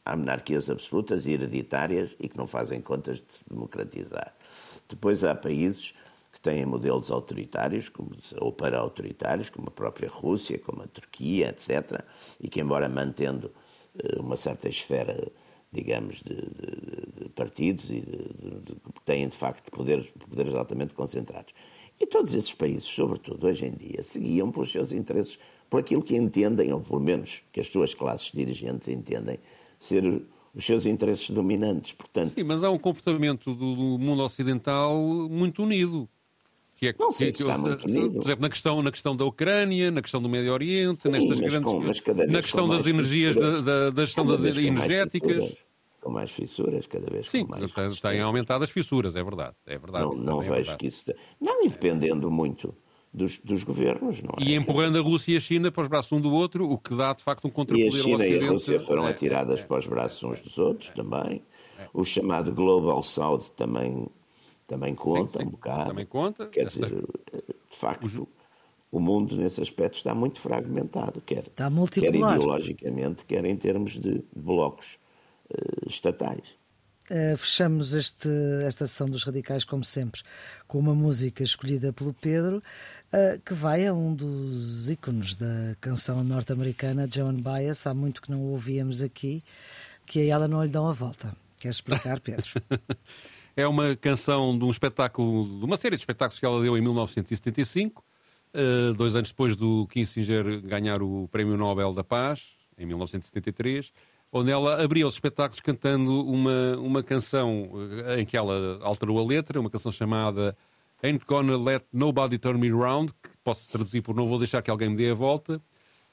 Há 0.05 0.17
monarquias 0.17 0.69
absolutas 0.69 1.25
e 1.25 1.31
hereditárias 1.31 2.11
e 2.19 2.27
que 2.27 2.37
não 2.37 2.45
fazem 2.45 2.81
contas 2.81 3.17
de 3.17 3.33
se 3.33 3.49
democratizar. 3.49 4.35
Depois 4.87 5.23
há 5.23 5.33
países 5.33 5.93
que 6.33 6.41
têm 6.41 6.65
modelos 6.65 7.11
autoritários 7.11 7.89
como, 7.89 8.11
ou 8.39 8.51
para-autoritários, 8.51 9.49
como 9.49 9.67
a 9.67 9.71
própria 9.71 10.09
Rússia, 10.09 10.57
como 10.59 10.81
a 10.81 10.87
Turquia, 10.87 11.49
etc., 11.49 12.03
e 12.39 12.49
que, 12.49 12.59
embora 12.59 12.89
mantendo 12.89 13.51
eh, 13.97 14.19
uma 14.19 14.35
certa 14.35 14.67
esfera, 14.67 15.31
digamos, 15.71 16.21
de, 16.23 16.35
de, 16.35 17.23
de 17.23 17.29
partidos 17.29 17.89
e 17.89 18.01
de, 18.01 18.75
têm, 19.05 19.29
de 19.29 19.37
facto, 19.37 19.71
poderes, 19.71 20.07
poderes 20.09 20.55
altamente 20.55 20.93
concentrados. 20.93 21.53
E 21.99 22.07
todos 22.07 22.33
esses 22.33 22.53
países, 22.53 22.83
sobretudo 22.83 23.47
hoje 23.47 23.65
em 23.65 23.71
dia, 23.71 24.01
seguiam 24.01 24.51
pelos 24.51 24.71
seus 24.71 24.91
interesses, 24.91 25.37
por 25.69 25.79
aquilo 25.79 26.01
que 26.01 26.15
entendem, 26.15 26.73
ou 26.73 26.81
pelo 26.81 26.99
menos 26.99 27.41
que 27.51 27.61
as 27.61 27.67
suas 27.67 27.93
classes 27.93 28.31
dirigentes 28.31 28.87
entendem, 28.87 29.39
ser 29.83 30.23
os 30.55 30.65
seus 30.65 30.85
interesses 30.85 31.29
dominantes. 31.29 31.93
Portanto, 31.93 32.29
Sim, 32.29 32.43
mas 32.43 32.63
há 32.63 32.69
um 32.69 32.77
comportamento 32.77 33.53
do, 33.53 33.75
do 33.75 33.99
mundo 33.99 34.23
ocidental 34.23 34.95
muito 35.29 35.63
unido. 35.63 36.07
Que 36.75 36.89
é, 36.89 36.95
não 36.99 37.11
sei 37.11 37.27
que, 37.27 37.37
se 37.37 37.43
está 37.43 37.57
muito 37.57 37.85
unido. 37.85 38.13
Por 38.13 38.23
exemplo, 38.23 38.41
na 38.41 38.49
questão, 38.49 38.81
na 38.81 38.91
questão 38.91 39.15
da 39.15 39.25
Ucrânia, 39.25 39.91
na 39.91 40.01
questão 40.01 40.21
do 40.21 40.29
Médio 40.29 40.51
Oriente, 40.53 41.01
Sim, 41.01 41.09
nestas 41.09 41.39
grandes. 41.39 41.61
Com, 41.61 41.79
na 42.27 42.41
questão 42.41 42.67
das 42.67 42.85
energias, 42.85 43.35
da, 43.35 43.61
da, 43.61 43.89
da, 43.89 44.01
questão 44.03 44.25
das 44.25 44.43
energéticas. 44.43 45.53
Com 46.01 46.11
mais 46.11 46.31
fissuras, 46.31 46.85
cada 46.85 47.09
vez 47.09 47.29
Sim, 47.29 47.45
mais 47.45 47.71
Sim, 47.71 48.01
têm 48.01 48.19
aumentado 48.19 48.65
as 48.65 48.69
fissuras, 48.69 49.15
é 49.15 49.23
verdade. 49.23 49.55
É 49.65 49.77
verdade 49.77 50.03
não 50.03 50.15
não 50.15 50.41
é 50.41 50.45
vejo 50.45 50.55
verdade. 50.55 50.77
que 50.77 50.87
isso. 50.87 51.05
Não, 51.39 51.65
e 51.65 51.69
dependendo 51.69 52.29
muito 52.29 52.75
dos, 53.13 53.37
dos, 53.39 53.63
governos, 53.63 54.21
não 54.21 54.31
é? 54.39 54.43
E 54.43 54.55
empurrando 54.55 54.97
a 54.97 55.01
Rússia 55.01 55.33
e 55.33 55.37
a 55.37 55.41
China 55.41 55.71
para 55.71 55.83
os 55.83 55.87
braços 55.87 56.11
um 56.11 56.19
do 56.19 56.31
outro, 56.33 56.69
o 56.69 56.77
que 56.77 56.95
dá 56.95 57.13
de 57.13 57.23
facto 57.23 57.45
um 57.45 57.49
contrapoder 57.49 57.87
ao 57.87 57.97
Ocidente. 57.97 58.09
E 58.09 58.25
a 58.25 58.27
China 58.27 58.43
e 58.43 58.47
a 58.47 58.51
Rússia 58.51 58.79
foram 58.79 59.07
é, 59.07 59.11
atiradas 59.11 59.59
é, 59.59 59.63
para 59.63 59.79
os 59.79 59.87
braços 59.87 60.23
uns 60.23 60.39
dos 60.41 60.57
outros 60.57 60.89
também. 60.89 61.43
O 61.93 62.03
chamado 62.03 62.51
Global 62.53 63.03
South 63.03 63.51
também, 63.55 64.07
também 64.67 64.95
conta 64.95 65.39
sim, 65.39 65.39
sim. 65.39 65.47
um 65.47 65.51
bocado. 65.51 65.89
Também 65.89 66.05
conta. 66.05 66.47
Quer 66.47 66.65
dizer, 66.65 66.89
de 66.89 67.77
facto, 67.77 68.27
o 68.91 68.99
mundo 68.99 69.35
nesse 69.35 69.61
aspecto 69.61 69.97
está 69.97 70.15
muito 70.15 70.39
fragmentado, 70.39 71.21
quer, 71.21 71.47
está 71.47 71.69
quer 71.91 72.15
ideologicamente, 72.15 73.25
quer 73.25 73.43
em 73.45 73.55
termos 73.55 73.99
de 73.99 74.23
blocos 74.35 74.97
uh, 75.51 75.87
estatais. 75.87 76.43
Uh, 77.11 77.35
fechamos 77.35 77.93
este, 77.93 78.29
esta 78.65 78.87
sessão 78.87 79.07
dos 79.07 79.23
Radicais, 79.23 79.65
como 79.65 79.83
sempre, 79.83 80.21
com 80.67 80.79
uma 80.79 80.95
música 80.95 81.43
escolhida 81.43 81.91
pelo 81.91 82.13
Pedro, 82.13 82.63
uh, 83.11 83.41
que 83.45 83.53
vai 83.53 83.85
a 83.85 83.93
um 83.93 84.15
dos 84.15 84.89
ícones 84.89 85.35
da 85.35 85.75
canção 85.81 86.23
norte-americana, 86.23 87.07
Joan 87.07 87.35
Baez. 87.35 87.85
Há 87.85 87.93
muito 87.93 88.21
que 88.21 88.31
não 88.31 88.41
ouvíamos 88.41 89.01
aqui, 89.01 89.43
que 90.05 90.21
a 90.21 90.33
ela 90.33 90.47
não 90.47 90.63
lhe 90.63 90.69
dão 90.69 90.87
a 90.87 90.93
volta. 90.93 91.35
Queres 91.59 91.77
explicar, 91.77 92.21
Pedro? 92.21 92.49
é 93.55 93.67
uma 93.67 93.97
canção 93.97 94.57
de 94.57 94.63
um 94.63 94.71
espetáculo, 94.71 95.59
de 95.59 95.65
uma 95.65 95.75
série 95.75 95.97
de 95.97 96.01
espetáculos 96.01 96.39
que 96.39 96.45
ela 96.45 96.61
deu 96.61 96.77
em 96.77 96.81
1975, 96.81 98.01
uh, 98.53 98.93
dois 98.93 99.13
anos 99.13 99.29
depois 99.29 99.57
do 99.57 99.85
Kissinger 99.87 100.61
ganhar 100.61 101.01
o 101.01 101.27
Prémio 101.29 101.57
Nobel 101.57 101.93
da 101.93 102.03
Paz, 102.03 102.43
em 102.77 102.85
1973 102.85 103.91
onde 104.33 104.51
ela 104.51 104.83
abria 104.83 105.07
os 105.07 105.13
espetáculos 105.13 105.61
cantando 105.61 106.25
uma, 106.25 106.75
uma 106.77 107.03
canção 107.03 107.69
eh, 108.07 108.21
em 108.21 108.25
que 108.25 108.35
ela 108.35 108.79
alterou 108.81 109.19
a 109.19 109.23
letra, 109.23 109.59
uma 109.59 109.69
canção 109.69 109.91
chamada 109.91 110.57
Ain't 111.03 111.23
Gonna 111.27 111.55
Let 111.55 111.83
Nobody 111.93 112.39
Turn 112.39 112.59
Me 112.59 112.71
Around, 112.71 113.13
que 113.21 113.29
posso 113.43 113.69
traduzir 113.69 114.01
por 114.01 114.15
Não 114.15 114.27
Vou 114.27 114.39
Deixar 114.39 114.63
Que 114.63 114.71
Alguém 114.71 114.89
Me 114.89 114.97
Dê 114.97 115.11
a 115.11 115.13
Volta, 115.13 115.61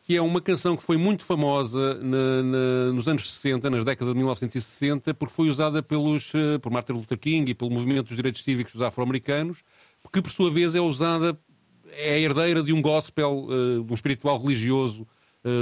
que 0.03 0.15
é 0.15 0.21
uma 0.21 0.41
canção 0.41 0.77
que 0.77 0.83
foi 0.83 0.99
muito 0.99 1.25
famosa 1.25 1.95
na, 1.95 2.43
na, 2.43 2.93
nos 2.93 3.09
anos 3.09 3.31
60, 3.33 3.71
nas 3.71 3.85
décadas 3.85 4.13
de 4.13 4.19
1960, 4.19 5.15
porque 5.15 5.35
foi 5.35 5.49
usada 5.49 5.83
pelos, 5.83 6.31
eh, 6.35 6.59
por 6.59 6.71
Martin 6.71 6.93
Luther 6.93 7.19
King 7.19 7.51
e 7.51 7.55
pelo 7.55 7.71
movimento 7.71 8.09
dos 8.09 8.17
direitos 8.17 8.45
cívicos 8.45 8.75
dos 8.75 8.83
afro-americanos, 8.83 9.65
que 10.13 10.21
por 10.21 10.31
sua 10.31 10.51
vez 10.51 10.75
é 10.75 10.81
usada, 10.81 11.39
é 11.93 12.21
herdeira 12.21 12.63
de 12.63 12.73
um 12.73 12.83
gospel, 12.83 13.47
uh, 13.47 13.83
de 13.83 13.93
um 13.93 13.95
espiritual 13.95 14.39
religioso 14.39 15.07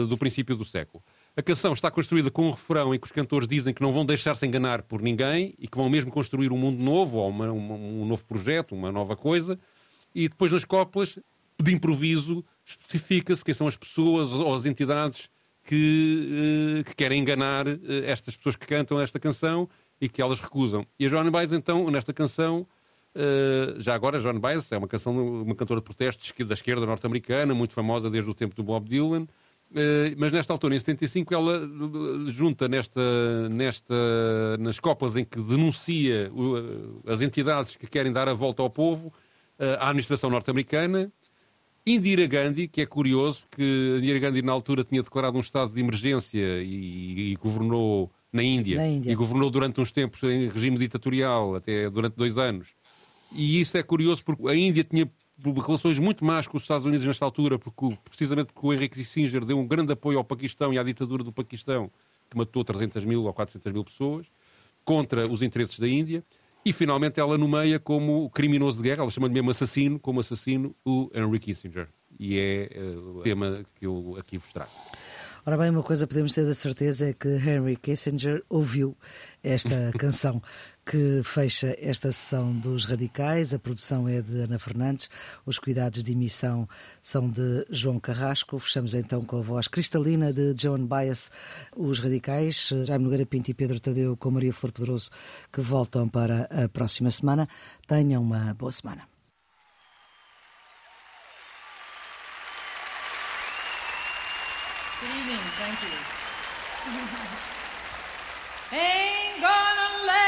do 0.08 0.18
princípio 0.18 0.56
do 0.56 0.64
século. 0.64 1.04
A 1.38 1.42
canção 1.42 1.72
está 1.72 1.88
construída 1.88 2.32
com 2.32 2.48
um 2.48 2.50
refrão 2.50 2.92
em 2.92 2.98
que 2.98 3.06
os 3.06 3.12
cantores 3.12 3.46
dizem 3.46 3.72
que 3.72 3.80
não 3.80 3.92
vão 3.92 4.04
deixar-se 4.04 4.44
enganar 4.44 4.82
por 4.82 5.00
ninguém 5.00 5.54
e 5.56 5.68
que 5.68 5.76
vão 5.76 5.88
mesmo 5.88 6.10
construir 6.10 6.50
um 6.50 6.58
mundo 6.58 6.82
novo 6.82 7.18
ou 7.18 7.28
uma, 7.28 7.52
uma, 7.52 7.74
um 7.76 8.04
novo 8.04 8.24
projeto, 8.24 8.74
uma 8.74 8.90
nova 8.90 9.14
coisa. 9.14 9.56
E 10.12 10.28
depois 10.28 10.50
nas 10.50 10.64
coplas 10.64 11.16
de 11.56 11.72
improviso, 11.72 12.44
especifica-se 12.66 13.44
quem 13.44 13.54
são 13.54 13.68
as 13.68 13.76
pessoas 13.76 14.32
ou 14.32 14.52
as 14.52 14.66
entidades 14.66 15.30
que, 15.62 16.82
que 16.84 16.96
querem 16.96 17.22
enganar 17.22 17.66
estas 18.04 18.36
pessoas 18.36 18.56
que 18.56 18.66
cantam 18.66 19.00
esta 19.00 19.20
canção 19.20 19.68
e 20.00 20.08
que 20.08 20.20
elas 20.20 20.40
recusam. 20.40 20.84
E 20.98 21.06
a 21.06 21.08
Joan 21.08 21.30
Baez, 21.30 21.52
então, 21.52 21.88
nesta 21.88 22.12
canção, 22.12 22.66
uh, 23.14 23.80
já 23.80 23.94
agora, 23.94 24.18
Joan 24.18 24.40
Baez 24.40 24.72
é 24.72 24.76
uma 24.76 24.88
canção, 24.88 25.42
uma 25.42 25.54
cantora 25.54 25.80
de 25.80 25.84
protestos 25.84 26.32
da 26.44 26.54
esquerda 26.54 26.84
norte-americana, 26.84 27.54
muito 27.54 27.74
famosa 27.74 28.10
desde 28.10 28.28
o 28.28 28.34
tempo 28.34 28.56
do 28.56 28.64
Bob 28.64 28.88
Dylan, 28.88 29.28
mas 30.16 30.32
nesta 30.32 30.52
altura, 30.52 30.74
em 30.74 30.78
75, 30.78 31.34
ela 31.34 31.56
eh, 31.56 32.32
junta 32.32 32.68
nesta, 32.68 33.48
nesta, 33.50 33.94
nas 34.58 34.80
copas 34.80 35.16
em 35.16 35.24
que 35.24 35.40
denuncia 35.40 36.30
as 37.06 37.20
entidades 37.20 37.76
que 37.76 37.86
querem 37.86 38.12
dar 38.12 38.28
a 38.28 38.34
volta 38.34 38.62
ao 38.62 38.70
povo, 38.70 39.12
à 39.78 39.88
administração 39.88 40.30
norte-americana, 40.30 41.12
Indira 41.86 42.26
Gandhi, 42.26 42.68
que 42.68 42.82
é 42.82 42.86
curioso, 42.86 43.42
porque 43.48 43.62
Indira 43.98 44.18
Gandhi 44.18 44.42
na 44.42 44.52
altura 44.52 44.84
tinha 44.84 45.02
declarado 45.02 45.36
um 45.36 45.40
estado 45.40 45.72
de 45.72 45.80
emergência 45.80 46.62
e, 46.62 47.32
e 47.32 47.36
governou 47.36 48.10
na 48.32 48.42
Índia, 48.42 48.76
na 48.76 48.86
Índia, 48.86 49.10
e 49.10 49.14
governou 49.14 49.50
durante 49.50 49.80
uns 49.80 49.90
tempos 49.90 50.22
em 50.22 50.48
regime 50.48 50.76
ditatorial, 50.76 51.54
até 51.54 51.88
durante 51.88 52.14
dois 52.14 52.36
anos. 52.36 52.68
E 53.32 53.60
isso 53.60 53.76
é 53.76 53.82
curioso 53.82 54.22
porque 54.24 54.48
a 54.48 54.54
Índia 54.54 54.84
tinha 54.84 55.10
relações 55.64 55.98
muito 55.98 56.24
más 56.24 56.46
com 56.46 56.56
os 56.56 56.62
Estados 56.62 56.86
Unidos 56.86 57.06
nesta 57.06 57.24
altura, 57.24 57.58
porque, 57.58 57.96
precisamente 58.04 58.52
porque 58.52 58.66
o 58.66 58.72
Henry 58.72 58.88
Kissinger 58.88 59.44
deu 59.44 59.58
um 59.58 59.66
grande 59.66 59.92
apoio 59.92 60.18
ao 60.18 60.24
Paquistão 60.24 60.72
e 60.72 60.78
à 60.78 60.82
ditadura 60.82 61.22
do 61.22 61.32
Paquistão, 61.32 61.90
que 62.28 62.36
matou 62.36 62.64
300 62.64 63.04
mil 63.04 63.24
ou 63.24 63.32
400 63.32 63.72
mil 63.72 63.84
pessoas, 63.84 64.26
contra 64.84 65.26
os 65.26 65.42
interesses 65.42 65.78
da 65.78 65.88
Índia. 65.88 66.24
E 66.64 66.72
finalmente 66.72 67.20
ela 67.20 67.38
nomeia 67.38 67.78
como 67.78 68.28
criminoso 68.30 68.78
de 68.78 68.88
guerra, 68.88 69.02
ela 69.02 69.10
chama-lhe 69.10 69.32
mesmo 69.32 69.50
assassino, 69.50 69.98
como 69.98 70.20
assassino, 70.20 70.74
o 70.84 71.10
Henry 71.14 71.38
Kissinger. 71.38 71.88
E 72.18 72.38
é 72.38 72.70
uh, 72.76 73.18
o 73.18 73.22
tema 73.22 73.64
que 73.76 73.86
eu 73.86 74.16
aqui 74.18 74.38
vos 74.38 74.52
trago. 74.52 74.70
Ora 75.46 75.56
bem, 75.56 75.70
uma 75.70 75.82
coisa 75.82 76.06
podemos 76.06 76.34
ter 76.34 76.44
da 76.44 76.52
certeza 76.52 77.08
é 77.08 77.14
que 77.14 77.28
Henry 77.28 77.76
Kissinger 77.76 78.42
ouviu 78.50 78.94
esta 79.42 79.92
canção 79.96 80.42
que 80.88 81.22
fecha 81.22 81.76
esta 81.78 82.10
sessão 82.10 82.50
dos 82.50 82.86
Radicais. 82.86 83.52
A 83.52 83.58
produção 83.58 84.08
é 84.08 84.22
de 84.22 84.40
Ana 84.40 84.58
Fernandes, 84.58 85.10
os 85.44 85.58
cuidados 85.58 86.02
de 86.02 86.12
emissão 86.12 86.66
são 87.02 87.28
de 87.28 87.66
João 87.68 88.00
Carrasco. 88.00 88.58
Fechamos 88.58 88.94
então 88.94 89.22
com 89.22 89.36
a 89.36 89.42
voz 89.42 89.68
cristalina 89.68 90.32
de 90.32 90.54
John 90.54 90.86
Bias, 90.86 91.30
os 91.76 91.98
Radicais, 91.98 92.72
Jaime 92.86 93.04
Nogueira 93.04 93.26
Pinto 93.26 93.50
e 93.50 93.54
Pedro 93.54 93.78
Tadeu 93.78 94.16
com 94.16 94.30
Maria 94.30 94.50
Flor 94.50 94.72
Poderoso, 94.72 95.10
que 95.52 95.60
voltam 95.60 96.08
para 96.08 96.44
a 96.44 96.70
próxima 96.70 97.10
semana. 97.10 97.46
Tenham 97.86 98.22
uma 98.22 98.54
boa 98.54 98.72
semana. 98.72 99.06
Good 105.00 105.10
evening. 105.10 105.36
Thank 105.58 105.82
you. 105.82 107.38
Ain't 108.78 109.40
gonna 109.40 110.06
let 110.06 110.27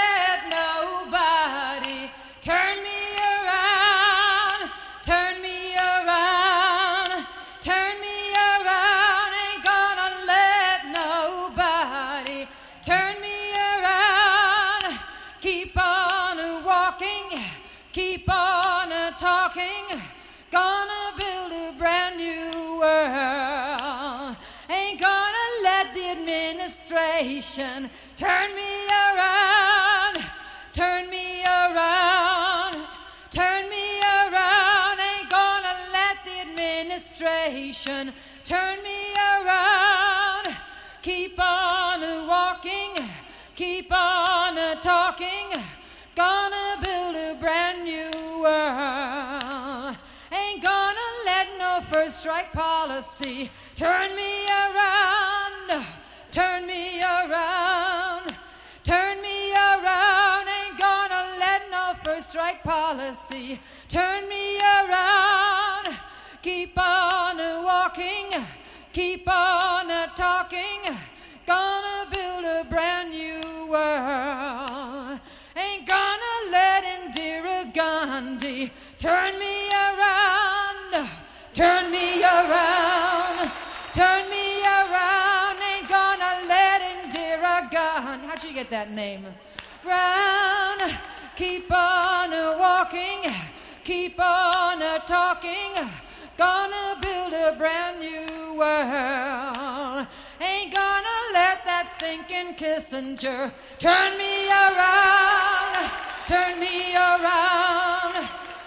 administration 27.40 27.88
turn 28.18 28.54
me 28.54 28.86
around, 28.86 30.16
turn 30.74 31.08
me 31.08 31.42
around, 31.42 32.76
turn 33.30 33.70
me 33.70 33.98
around. 34.00 34.98
Ain't 35.00 35.30
gonna 35.30 35.74
let 35.90 36.18
the 36.26 36.40
administration 36.50 38.12
turn 38.44 38.82
me 38.82 39.14
around. 39.14 40.48
Keep 41.00 41.40
on 41.40 42.28
walking, 42.28 43.08
keep 43.54 43.90
on 43.90 44.56
talking. 44.82 45.48
Gonna 46.14 46.76
build 46.84 47.16
a 47.16 47.36
brand 47.40 47.84
new 47.84 48.42
world. 48.42 49.96
Ain't 50.30 50.62
gonna 50.62 51.08
let 51.24 51.46
no 51.58 51.80
first 51.88 52.20
strike 52.20 52.52
policy 52.52 53.50
turn 53.74 54.14
me 54.14 54.44
around, 54.46 55.39
turn 56.30 56.66
me 56.66 57.00
around, 57.00 58.34
turn 58.84 59.20
me 59.20 59.52
around. 59.52 60.46
Ain't 60.48 60.78
gonna 60.78 61.36
let 61.38 61.62
no 61.70 61.94
first 62.04 62.30
strike 62.30 62.62
policy 62.62 63.60
turn 63.88 64.28
me 64.28 64.58
around. 64.58 65.88
Keep 66.42 66.78
on 66.78 67.36
walking, 67.64 68.32
keep 68.92 69.28
on 69.28 69.88
talking. 70.14 70.96
Gonna 71.46 72.06
build 72.14 72.44
a 72.44 72.64
brand 72.68 73.10
new 73.10 73.40
world. 73.68 75.18
Ain't 75.56 75.86
gonna 75.86 76.34
let 76.52 76.84
Indira 76.84 77.74
Gandhi 77.74 78.70
turn 78.98 79.38
me 79.38 79.68
around, 79.70 81.08
turn 81.54 81.90
me 81.90 82.22
around, 82.22 83.19
That 88.70 88.92
name? 88.92 89.26
Round, 89.84 90.96
keep 91.34 91.72
on 91.72 92.30
walking, 92.56 93.28
keep 93.82 94.20
on 94.20 94.78
talking. 95.06 95.72
Gonna 96.38 96.96
build 97.02 97.32
a 97.32 97.56
brand 97.58 97.98
new 97.98 98.54
world. 98.56 100.06
Ain't 100.40 100.72
gonna 100.72 101.18
let 101.32 101.64
that 101.64 101.90
stinking 101.90 102.54
Kissinger 102.54 103.50
turn 103.80 104.16
me 104.16 104.46
around, 104.46 105.90
turn 106.28 106.60
me 106.60 106.94
around, 106.94 108.14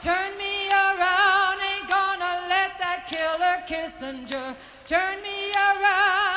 turn 0.01 0.37
me 0.37 0.67
around. 0.67 1.61
Ain't 1.63 1.87
gonna 1.87 2.43
let 2.49 2.77
that 2.77 3.07
killer 3.07 3.63
Kissinger 3.65 4.53
turn 4.85 5.21
me 5.23 5.53
around. 5.53 6.32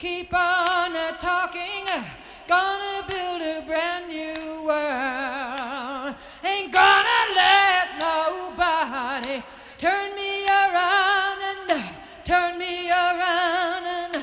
Keep 0.00 0.32
on 0.32 0.96
a 0.96 1.12
talking. 1.18 1.84
Uh, 1.86 2.02
gonna 2.48 3.04
build 3.06 3.42
a 3.42 3.62
brand 3.66 4.08
new 4.08 4.64
world. 4.64 6.14
Ain't 6.42 6.72
gonna 6.72 7.20
let 7.36 7.86
nobody 8.00 9.42
turn 9.76 10.16
me 10.16 10.46
around 10.46 11.38
and 11.50 11.70
uh, 11.70 11.82
turn 12.24 12.58
me 12.58 12.90
around 12.90 13.84
and 13.84 14.14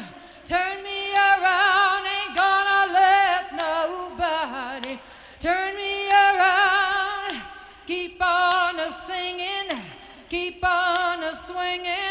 turn 0.46 0.82
me 0.84 1.14
around. 1.14 2.06
Ain't 2.08 2.36
gonna 2.36 2.92
let 2.92 3.44
nobody 3.54 5.00
turn 5.40 5.76
me 5.76 6.10
around. 6.10 7.40
Keep 7.86 8.20
on 8.20 8.80
a 8.80 8.92
singing, 8.92 9.70
keep 10.28 10.66
on 10.66 11.24
a 11.24 11.36
swinging. 11.36 12.07